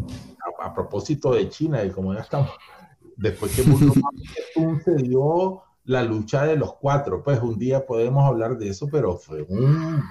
a, 0.59 0.73
propósito 0.73 1.33
de 1.33 1.49
China, 1.49 1.83
y 1.83 1.91
como 1.91 2.13
ya 2.13 2.21
estamos, 2.21 2.51
después 3.17 3.55
que 3.55 3.61
Tse-tung 3.63 4.81
se 4.81 4.95
dio 4.95 5.61
la 5.85 6.03
lucha 6.03 6.45
de 6.45 6.55
los 6.55 6.75
cuatro, 6.75 7.23
pues 7.23 7.41
un 7.41 7.57
día 7.57 7.85
podemos 7.85 8.25
hablar 8.25 8.57
de 8.57 8.69
eso, 8.69 8.87
pero 8.91 9.17
fue 9.17 9.41
un... 9.43 10.01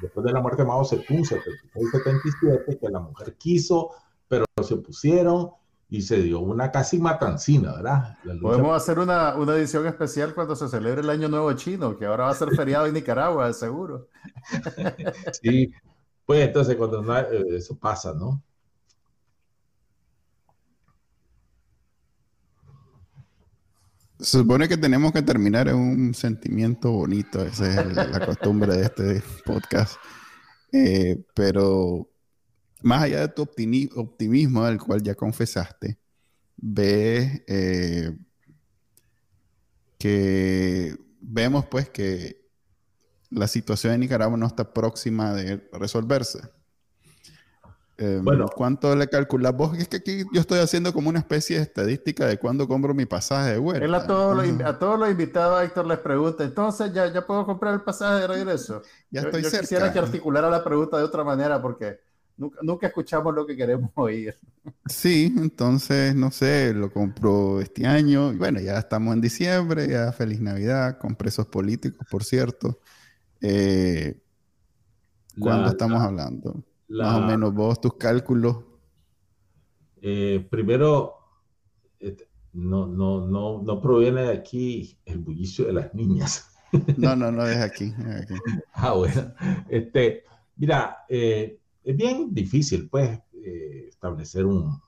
Después 0.00 0.26
de 0.26 0.32
la 0.32 0.40
muerte 0.40 0.62
de 0.62 0.68
Mao 0.68 0.84
Zedong, 0.84 1.24
77, 1.24 2.78
que 2.78 2.88
la 2.90 3.00
mujer 3.00 3.34
quiso, 3.38 3.92
pero 4.28 4.44
se 4.62 4.74
opusieron 4.74 5.52
y 5.88 6.02
se 6.02 6.20
dio 6.20 6.40
una 6.40 6.70
casi 6.70 6.98
matancina, 6.98 7.76
¿verdad? 7.76 8.18
Podemos 8.42 8.76
hacer 8.76 8.98
una, 8.98 9.36
una, 9.36 9.54
edición 9.54 9.86
especial 9.86 10.34
cuando 10.34 10.54
se 10.54 10.68
celebre 10.68 11.00
el 11.00 11.10
Año 11.10 11.28
Nuevo 11.28 11.52
Chino, 11.54 11.96
que 11.96 12.04
ahora 12.06 12.24
va 12.24 12.30
a 12.30 12.34
ser 12.34 12.50
feriado 12.50 12.86
en 12.86 12.94
Nicaragua, 12.94 13.52
seguro. 13.52 14.08
sí, 15.42 15.72
pues 16.26 16.40
entonces 16.40 16.76
cuando 16.76 17.02
eh, 17.18 17.44
eso 17.56 17.78
pasa, 17.78 18.12
¿no? 18.12 18.42
Se 24.18 24.38
supone 24.38 24.66
que 24.68 24.76
tenemos 24.78 25.12
que 25.12 25.22
terminar 25.22 25.68
en 25.68 25.76
un 25.76 26.14
sentimiento 26.14 26.90
bonito, 26.90 27.44
esa 27.44 27.82
es 27.82 27.94
la 27.94 28.24
costumbre 28.24 28.74
de 28.74 28.84
este 28.84 29.22
podcast. 29.44 29.96
Eh, 30.72 31.22
pero 31.34 32.10
más 32.82 33.02
allá 33.02 33.20
de 33.20 33.28
tu 33.28 33.42
optimismo, 33.42 34.64
del 34.64 34.78
cual 34.78 35.02
ya 35.02 35.14
confesaste, 35.14 35.98
ves 36.56 37.42
eh, 37.46 38.16
que 39.98 40.96
vemos 41.20 41.66
pues 41.66 41.90
que 41.90 42.46
la 43.30 43.48
situación 43.48 43.94
en 43.94 44.00
Nicaragua 44.00 44.38
no 44.38 44.46
está 44.46 44.72
próxima 44.72 45.34
de 45.34 45.68
resolverse. 45.72 46.40
Em, 47.98 48.22
bueno, 48.22 48.46
¿cuánto 48.54 48.94
le 48.94 49.08
calculas 49.08 49.56
vos? 49.56 49.76
Es 49.78 49.88
que 49.88 49.96
aquí 49.96 50.24
yo 50.32 50.40
estoy 50.40 50.58
haciendo 50.58 50.92
como 50.92 51.08
una 51.08 51.18
especie 51.18 51.56
de 51.56 51.62
estadística 51.62 52.26
de 52.26 52.38
cuándo 52.38 52.68
compro 52.68 52.92
mi 52.92 53.06
pasaje 53.06 53.52
de 53.52 53.58
vuelta. 53.58 53.84
Él 53.84 53.94
a 53.94 54.06
todos, 54.06 54.36
los, 54.36 54.60
a 54.60 54.78
todos 54.78 54.98
los 54.98 55.10
invitados, 55.10 55.64
Héctor, 55.64 55.86
les 55.86 55.98
pregunta, 55.98 56.44
entonces 56.44 56.92
ya, 56.92 57.10
ya 57.10 57.26
puedo 57.26 57.46
comprar 57.46 57.72
el 57.72 57.80
pasaje 57.80 58.20
de 58.20 58.26
regreso. 58.26 58.82
Ya 59.10 59.22
estoy 59.22 59.42
yo 59.42 59.50
quisiera 59.50 59.92
que 59.92 59.98
articulara 59.98 60.50
la 60.50 60.62
pregunta 60.62 60.98
de 60.98 61.04
otra 61.04 61.22
manera 61.24 61.62
porque 61.62 62.00
nunca, 62.36 62.58
nunca 62.60 62.86
escuchamos 62.88 63.34
lo 63.34 63.46
que 63.46 63.56
queremos 63.56 63.90
oír. 63.94 64.36
Sí, 64.86 65.32
entonces, 65.36 66.14
no 66.14 66.30
sé, 66.30 66.74
lo 66.74 66.92
compro 66.92 67.60
este 67.60 67.86
año. 67.86 68.32
Y 68.32 68.36
bueno, 68.36 68.60
ya 68.60 68.78
estamos 68.78 69.14
en 69.14 69.22
diciembre, 69.22 69.88
ya 69.88 70.12
feliz 70.12 70.40
Navidad, 70.40 70.98
con 70.98 71.14
presos 71.14 71.46
políticos, 71.46 72.06
por 72.10 72.24
cierto. 72.24 72.78
Eh, 73.40 74.20
¿Cuándo 75.38 75.68
estamos 75.70 76.02
hablando? 76.02 76.62
Más 76.88 77.16
o 77.16 77.20
menos 77.22 77.52
vos, 77.54 77.80
tus 77.80 77.94
cálculos. 77.94 78.58
Eh, 80.00 80.46
primero, 80.50 81.14
este, 81.98 82.28
no, 82.52 82.86
no, 82.86 83.26
no, 83.26 83.62
no 83.62 83.80
proviene 83.80 84.22
de 84.22 84.32
aquí 84.32 84.98
el 85.04 85.18
bullicio 85.18 85.66
de 85.66 85.72
las 85.72 85.94
niñas. 85.94 86.52
No, 86.96 87.14
no, 87.14 87.30
no 87.32 87.46
es 87.46 87.58
aquí. 87.58 87.94
ah, 88.74 88.92
bueno. 88.92 89.32
Este, 89.68 90.24
mira, 90.56 91.04
eh, 91.08 91.58
es 91.84 91.96
bien 91.96 92.34
difícil, 92.34 92.88
pues, 92.90 93.18
eh, 93.32 93.86
establecer 93.88 94.44
un 94.44 94.80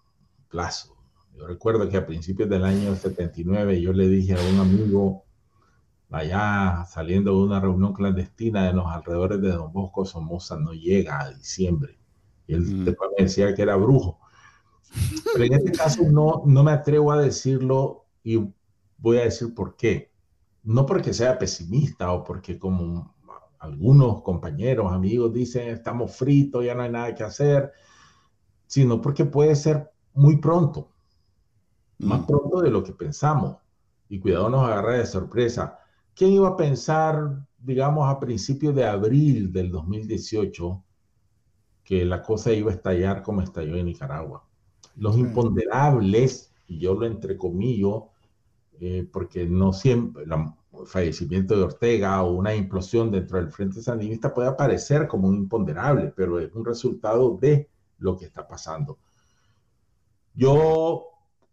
plazo. 0.50 0.96
Yo 1.36 1.46
recuerdo 1.46 1.88
que 1.88 1.96
a 1.96 2.04
principios 2.04 2.48
del 2.50 2.64
año 2.64 2.94
79 2.96 3.80
yo 3.80 3.92
le 3.92 4.08
dije 4.08 4.34
a 4.34 4.52
un 4.52 4.58
amigo, 4.58 5.24
allá 6.10 6.84
saliendo 6.88 7.32
de 7.32 7.42
una 7.42 7.60
reunión 7.60 7.92
clandestina 7.92 8.68
en 8.68 8.76
los 8.76 8.86
alrededores 8.86 9.40
de 9.40 9.50
Don 9.50 9.72
Bosco, 9.72 10.04
Somoza 10.04 10.58
no 10.58 10.72
llega 10.72 11.20
a 11.20 11.30
diciembre. 11.30 11.98
Y 12.46 12.54
él 12.54 12.62
mm. 12.62 12.84
después 12.84 13.10
me 13.16 13.24
decía 13.24 13.54
que 13.54 13.62
era 13.62 13.76
brujo. 13.76 14.18
Pero 15.34 15.44
en 15.44 15.52
este 15.52 15.72
caso 15.72 16.02
no, 16.10 16.42
no 16.46 16.64
me 16.64 16.72
atrevo 16.72 17.12
a 17.12 17.20
decirlo 17.20 18.06
y 18.22 18.38
voy 18.96 19.18
a 19.18 19.24
decir 19.24 19.54
por 19.54 19.76
qué. 19.76 20.12
No 20.62 20.86
porque 20.86 21.12
sea 21.12 21.38
pesimista 21.38 22.10
o 22.12 22.24
porque 22.24 22.58
como 22.58 23.14
algunos 23.58 24.22
compañeros, 24.22 24.92
amigos 24.92 25.32
dicen 25.32 25.68
estamos 25.68 26.16
fritos, 26.16 26.64
ya 26.64 26.74
no 26.74 26.82
hay 26.82 26.90
nada 26.90 27.14
que 27.14 27.24
hacer, 27.24 27.72
sino 28.66 29.00
porque 29.00 29.24
puede 29.24 29.56
ser 29.56 29.90
muy 30.14 30.36
pronto, 30.36 30.90
más 31.98 32.20
mm. 32.20 32.26
pronto 32.26 32.60
de 32.60 32.70
lo 32.70 32.82
que 32.82 32.92
pensamos. 32.92 33.58
Y 34.08 34.20
cuidado 34.20 34.48
nos 34.48 34.66
agarra 34.66 34.94
de 34.94 35.06
sorpresa. 35.06 35.78
¿Quién 36.18 36.32
iba 36.32 36.48
a 36.48 36.56
pensar, 36.56 37.46
digamos, 37.58 38.08
a 38.08 38.18
principios 38.18 38.74
de 38.74 38.84
abril 38.84 39.52
del 39.52 39.70
2018 39.70 40.82
que 41.84 42.04
la 42.04 42.24
cosa 42.24 42.52
iba 42.52 42.72
a 42.72 42.74
estallar 42.74 43.22
como 43.22 43.40
estalló 43.40 43.76
en 43.76 43.86
Nicaragua? 43.86 44.44
Los 44.96 45.16
imponderables, 45.16 46.52
y 46.66 46.80
yo 46.80 46.94
lo 46.94 47.06
entrecomillo, 47.06 48.08
eh, 48.80 49.08
porque 49.12 49.46
no 49.46 49.72
siempre, 49.72 50.24
el 50.24 50.86
fallecimiento 50.86 51.56
de 51.56 51.62
Ortega 51.62 52.20
o 52.24 52.32
una 52.32 52.52
implosión 52.52 53.12
dentro 53.12 53.38
del 53.38 53.52
Frente 53.52 53.80
Sandinista 53.80 54.34
puede 54.34 54.48
aparecer 54.48 55.06
como 55.06 55.28
un 55.28 55.36
imponderable, 55.36 56.12
pero 56.16 56.40
es 56.40 56.52
un 56.52 56.64
resultado 56.64 57.38
de 57.40 57.70
lo 57.98 58.16
que 58.16 58.24
está 58.24 58.44
pasando. 58.44 58.98
Yo 60.34 61.04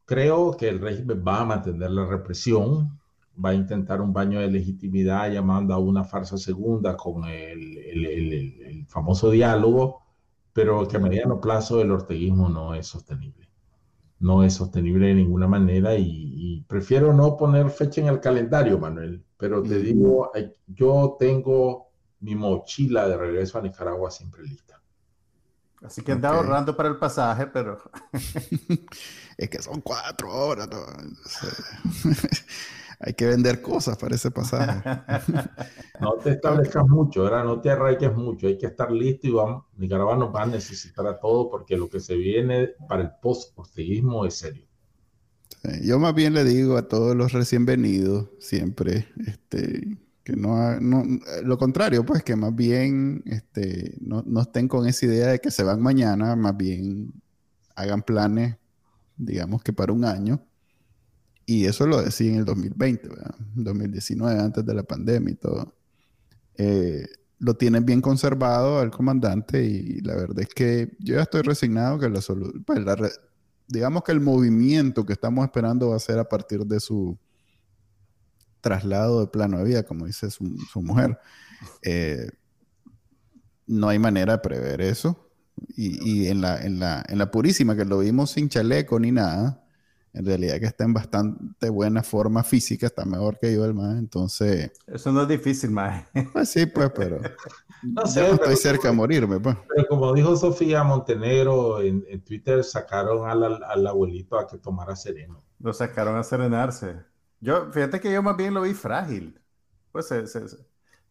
creo 0.06 0.58
que 0.58 0.70
el 0.70 0.80
régimen 0.80 1.24
va 1.24 1.42
a 1.42 1.46
mantener 1.46 1.92
la 1.92 2.08
represión, 2.08 3.00
va 3.44 3.50
a 3.50 3.54
intentar 3.54 4.02
un 4.02 4.14
baño 4.14 4.40
de 4.40 4.50
legitimidad 4.50 5.32
llamando 5.32 5.74
a 5.74 5.78
una 5.78 6.04
farsa 6.04 6.38
segunda 6.38 6.96
con 6.96 7.26
el, 7.26 8.86
famoso 8.88 9.30
diálogo, 9.30 10.04
pero 10.54 10.88
que 10.88 10.98
a 10.98 11.00
mediano 11.00 11.42
plazo 11.42 11.82
el 11.82 11.92
orteguismo 11.92 12.50
no 12.50 12.74
es 12.74 12.88
sostenible. 12.88 13.50
No 14.20 14.44
es 14.44 14.54
sostenible 14.54 15.08
de 15.08 15.16
ninguna 15.16 15.48
manera 15.48 15.96
y, 15.98 16.64
prefiero 16.68 17.14
no 17.14 17.38
poner 17.38 17.70
fecha 17.70 18.02
en 18.02 18.08
el 18.08 18.20
calendario, 18.20 18.80
Manuel, 18.80 19.24
pero 19.38 19.62
te 19.62 19.78
digo, 19.78 20.32
yo 20.68 21.16
tengo 21.20 21.90
mi 22.22 22.34
mochila 22.34 23.08
de 23.08 23.18
regreso 23.18 23.60
a 23.60 23.62
Nicaragua 23.62 24.10
siempre 24.10 24.44
lista. 24.44 24.82
Así 25.84 26.02
que 26.02 26.14
anda 26.14 26.30
ahorrando 26.30 26.76
para 26.76 26.90
el 26.90 26.98
pasaje, 26.98 27.46
pero... 27.48 27.78
es 29.38 29.50
que 29.50 29.62
son 29.62 29.82
cuatro 29.82 30.32
horas, 30.32 30.70
¿no? 30.70 30.80
hay 33.06 33.14
que 33.14 33.28
vender 33.28 33.62
cosas 33.62 33.98
para 33.98 34.16
ese 34.16 34.32
pasaje. 34.32 34.82
no 36.02 36.14
te 36.16 36.32
establezcas 36.32 36.88
mucho, 36.88 37.24
¿verdad? 37.24 37.44
No 37.44 37.62
te 37.62 37.70
arraiges 37.70 38.12
mucho, 38.16 38.48
hay 38.48 38.58
que 38.58 38.66
estar 38.66 38.92
listo 38.92 39.28
y 39.28 39.32
vamos, 39.32 39.66
Nicaragua 39.78 40.18
nos 40.18 40.34
va 40.34 40.42
a 40.42 40.48
necesitar 40.48 41.06
a 41.06 41.20
todo 41.20 41.52
porque 41.52 41.78
lo 41.78 41.88
que 41.88 42.00
se 42.00 42.16
viene 42.16 42.72
para 42.90 43.04
el 43.04 43.12
post-posteguismo 43.22 44.26
es 44.26 44.34
serio. 44.34 44.66
yo 45.84 46.00
más 46.00 46.16
bien 46.16 46.34
le 46.34 46.44
digo 46.44 46.78
a 46.78 46.88
todos 46.88 47.16
los 47.16 47.32
recién 47.32 47.68
venidos 47.68 48.28
siempre, 48.40 49.08
este, 49.28 50.00
que 50.24 50.36
no, 50.36 50.80
no, 50.80 51.04
lo 51.44 51.60
contrario, 51.60 52.04
pues 52.04 52.24
que 52.24 52.36
más 52.36 52.56
bien 52.56 53.22
este, 53.28 53.98
no, 54.02 54.24
no 54.26 54.42
estén 54.42 54.68
con 54.68 54.88
esa 54.88 55.06
idea 55.06 55.28
de 55.28 55.40
que 55.40 55.52
se 55.52 55.64
van 55.64 55.80
mañana, 55.80 56.36
más 56.36 56.58
bien 56.58 57.14
hagan 57.76 58.02
planes, 58.02 58.58
digamos 59.16 59.62
que 59.62 59.74
para 59.74 59.94
un 59.94 60.06
año 60.06 60.42
y 61.46 61.66
eso 61.66 61.86
lo 61.86 62.02
decía 62.02 62.32
en 62.32 62.40
el 62.40 62.46
2020, 62.46 63.08
¿verdad? 63.08 63.36
2019, 63.56 64.40
antes 64.40 64.66
de 64.66 64.74
la 64.74 64.84
pandemia 64.84 65.32
y 65.32 65.36
todo. 65.36 65.76
Eh, 66.58 67.06
lo 67.40 67.56
tienen 67.56 67.86
bien 67.86 68.02
conservado 68.02 68.80
al 68.80 68.92
comandante 68.92 69.64
y 69.64 70.00
la 70.02 70.16
verdad 70.16 70.40
es 70.40 70.50
que 70.50 70.96
yo 71.00 71.16
ya 71.16 71.22
estoy 71.22 71.42
resignado 71.42 72.00
que 72.00 72.10
la 72.10 72.22
solución, 72.22 72.64
pues 72.64 72.80
digamos 73.68 74.04
que 74.04 74.12
el 74.12 74.22
movimiento 74.22 75.06
que 75.06 75.14
estamos 75.14 75.46
esperando 75.46 75.90
va 75.90 75.98
a 75.98 76.00
ser 76.00 76.18
a 76.18 76.30
partir 76.30 76.66
de 76.66 76.80
su 76.80 77.18
traslado 78.62 79.22
de 79.22 79.28
plano 79.28 79.60
de 79.60 79.66
vida, 79.66 79.84
como 79.84 80.08
dice 80.08 80.32
su, 80.32 80.44
mujer. 80.82 81.20
Eh, 81.84 82.30
no 83.68 83.90
hay 83.90 84.00
manera 84.00 84.34
de 84.34 84.40
prever 84.40 84.82
eso. 84.82 85.30
Y, 85.76 86.24
y 86.24 86.28
en, 86.28 86.42
la, 86.42 86.60
en, 86.62 86.80
la, 86.80 87.04
en 87.08 87.18
la 87.18 87.30
purísima, 87.30 87.76
que 87.76 87.86
lo 87.86 88.00
vimos 88.00 88.32
sin 88.32 88.50
chaleco 88.50 89.00
ni 89.00 89.12
nada, 89.12 89.65
en 90.16 90.26
realidad 90.26 90.60
que 90.60 90.66
está 90.66 90.86
en 90.86 90.94
bastante 90.94 91.70
buena 91.70 92.02
forma 92.02 92.42
física, 92.42 92.86
está 92.86 93.04
mejor 93.04 93.38
que 93.38 93.54
yo 93.54 93.66
el 93.66 93.74
más, 93.74 93.98
entonces... 93.98 94.72
Eso 94.88 95.12
no 95.12 95.24
es 95.24 95.28
difícil, 95.28 95.72
más. 95.72 96.06
Pues 96.32 96.50
sí, 96.50 96.66
pues, 96.66 96.90
pero... 96.96 97.20
no 97.84 98.08
sé, 98.08 98.30
estoy 98.30 98.56
cerca 98.56 98.88
de 98.88 98.94
morirme, 98.94 99.42
pues. 99.42 99.58
Pero 99.68 99.88
como 99.90 100.14
dijo 100.14 100.38
Sofía 100.38 100.86
Montenegro 100.86 101.82
en, 101.82 102.22
Twitter, 102.22 102.64
sacaron 102.64 103.30
al, 103.30 103.62
al, 103.62 103.88
abuelito 103.88 104.40
a 104.40 104.48
que 104.48 104.58
tomara 104.58 104.96
sereno. 104.96 105.44
Lo 105.60 105.74
sacaron 105.74 106.16
a 106.16 106.24
serenarse. 106.24 106.96
Yo, 107.42 107.70
fíjate 107.74 108.00
que 108.00 108.12
yo 108.12 108.24
más 108.24 108.38
bien 108.38 108.54
lo 108.54 108.62
vi 108.62 108.74
frágil. 108.74 109.42
Pues 109.92 110.08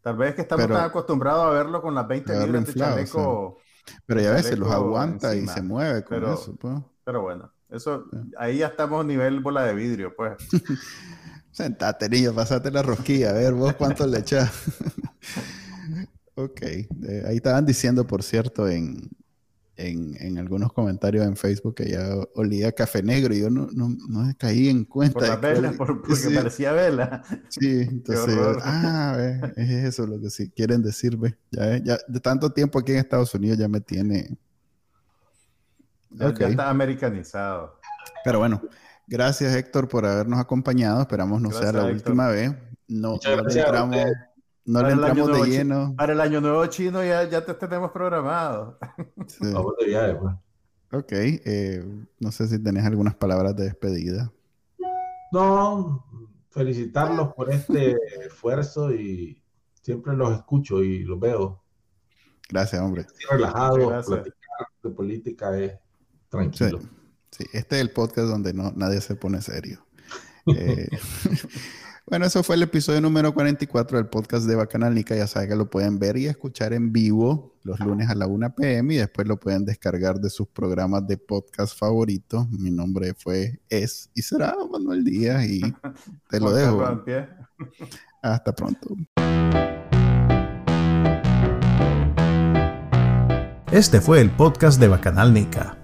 tal 0.00 0.16
vez 0.16 0.34
que 0.34 0.42
estamos 0.42 0.66
tan 0.66 0.84
acostumbrados 0.84 1.44
a 1.44 1.50
verlo 1.50 1.82
con 1.82 1.94
las 1.94 2.08
20 2.08 2.46
libras 2.46 2.66
de 2.66 2.74
chaleco. 2.74 3.58
pero 4.06 4.20
ya 4.22 4.30
a 4.30 4.34
veces 4.34 4.58
los 4.58 4.70
aguanta 4.70 5.36
y 5.36 5.46
se 5.46 5.60
mueve 5.60 6.02
con 6.04 6.24
eso, 6.24 6.56
pues. 6.56 6.78
Pero 7.04 7.20
bueno. 7.20 7.53
Eso, 7.70 8.06
ahí 8.38 8.58
ya 8.58 8.68
estamos 8.68 9.04
a 9.04 9.06
nivel 9.06 9.40
bola 9.40 9.64
de 9.64 9.74
vidrio, 9.74 10.14
pues. 10.14 10.34
Sentate, 11.50 12.08
niño, 12.08 12.34
pasate 12.34 12.70
la 12.70 12.82
rosquilla, 12.82 13.30
a 13.30 13.34
ver 13.34 13.54
vos 13.54 13.74
cuánto 13.74 14.06
le 14.06 14.18
echás. 14.18 14.50
ok, 16.34 16.62
ahí 17.26 17.36
estaban 17.36 17.64
diciendo, 17.64 18.06
por 18.06 18.22
cierto, 18.22 18.68
en, 18.68 19.08
en, 19.76 20.38
algunos 20.38 20.72
comentarios 20.72 21.26
en 21.26 21.36
Facebook 21.36 21.74
que 21.74 21.90
ya 21.90 22.16
olía 22.34 22.72
café 22.72 23.02
negro 23.02 23.34
y 23.34 23.40
yo 23.40 23.50
no, 23.50 23.68
no, 23.72 23.88
no 23.88 24.32
caí 24.38 24.68
en 24.68 24.84
cuenta. 24.84 25.14
Por 25.14 25.28
la 25.28 25.36
vela, 25.36 25.72
porque 25.76 26.14
parecía 26.34 26.72
vela. 26.72 27.22
Sí, 27.48 27.80
entonces, 27.90 28.36
ah, 28.62 29.16
es 29.56 29.70
eso 29.70 30.06
lo 30.06 30.20
que 30.20 30.30
sí 30.30 30.50
quieren 30.50 30.82
decirme. 30.82 31.36
Ya, 31.50 31.78
ya, 31.78 31.98
de 32.06 32.20
tanto 32.20 32.50
tiempo 32.52 32.78
aquí 32.78 32.92
en 32.92 32.98
Estados 32.98 33.34
Unidos 33.34 33.58
ya 33.58 33.68
me 33.68 33.80
tiene. 33.80 34.36
Ya, 36.14 36.28
está 36.28 36.70
americanizado. 36.70 37.78
Pero 38.24 38.38
bueno, 38.38 38.62
gracias 39.06 39.54
Héctor 39.54 39.88
por 39.88 40.06
habernos 40.06 40.38
acompañado. 40.38 41.00
Esperamos 41.00 41.40
no 41.40 41.50
sea 41.50 41.72
la 41.72 41.84
última 41.86 42.28
vez. 42.28 42.52
No, 42.88 43.18
no 43.22 43.50
entramos 43.50 43.96
no 44.66 44.82
le 44.82 44.92
entramos 44.92 45.42
de 45.42 45.50
lleno. 45.50 45.94
Para 45.96 46.12
el 46.14 46.20
año 46.20 46.40
nuevo 46.40 46.64
chino 46.66 47.04
ya, 47.04 47.28
ya 47.28 47.44
te 47.44 47.52
tenemos 47.54 47.90
programado. 47.90 48.78
Vamos 49.40 49.74
de 49.78 49.86
viaje, 49.86 50.14
pues. 50.14 50.34
Ok, 50.92 51.12
eh, 51.12 51.84
no 52.20 52.30
sé 52.30 52.46
si 52.46 52.62
tenés 52.62 52.84
algunas 52.86 53.14
palabras 53.14 53.56
de 53.56 53.64
despedida. 53.64 54.32
No, 55.32 56.06
felicitarlos 56.50 57.34
por 57.34 57.52
este 57.52 57.96
esfuerzo 58.24 58.94
y 58.94 59.42
siempre 59.82 60.14
los 60.14 60.32
escucho 60.36 60.82
y 60.82 61.02
los 61.02 61.18
veo. 61.18 61.62
Gracias, 62.48 62.80
hombre. 62.80 63.02
Estoy 63.02 63.38
relajado, 63.38 63.88
platicar 63.88 64.68
de 64.82 64.90
política 64.90 65.58
es 65.58 65.72
tranquilo. 66.34 66.80
Sí, 67.30 67.44
este 67.52 67.76
es 67.76 67.82
el 67.82 67.90
podcast 67.90 68.28
donde 68.28 68.52
no, 68.52 68.72
nadie 68.76 69.00
se 69.00 69.16
pone 69.16 69.40
serio. 69.40 69.84
Eh, 70.46 70.88
bueno, 72.06 72.26
eso 72.26 72.42
fue 72.42 72.56
el 72.56 72.62
episodio 72.62 73.00
número 73.00 73.34
44 73.34 73.98
del 73.98 74.06
podcast 74.06 74.46
de 74.46 74.54
Bacanal 74.54 74.94
Nica. 74.94 75.16
Ya 75.16 75.26
saben 75.26 75.48
que 75.48 75.56
lo 75.56 75.68
pueden 75.68 75.98
ver 75.98 76.16
y 76.16 76.26
escuchar 76.26 76.72
en 76.72 76.92
vivo 76.92 77.56
los 77.62 77.80
lunes 77.80 78.08
a 78.08 78.14
la 78.14 78.26
1 78.26 78.54
pm 78.54 78.94
y 78.94 78.98
después 78.98 79.26
lo 79.26 79.40
pueden 79.40 79.64
descargar 79.64 80.20
de 80.20 80.30
sus 80.30 80.46
programas 80.46 81.06
de 81.06 81.16
podcast 81.16 81.76
favoritos. 81.76 82.48
Mi 82.50 82.70
nombre 82.70 83.14
fue, 83.14 83.60
es 83.68 84.10
y 84.14 84.22
será 84.22 84.54
Manuel 84.70 85.02
Díaz 85.02 85.44
y 85.46 85.60
te 86.28 86.40
lo 86.40 86.52
dejo. 86.52 87.04
Hasta 88.22 88.54
pronto. 88.54 88.96
Este 93.72 94.00
fue 94.00 94.20
el 94.20 94.30
podcast 94.30 94.78
de 94.78 94.86
Bacanal 94.86 95.34
Nica. 95.34 95.83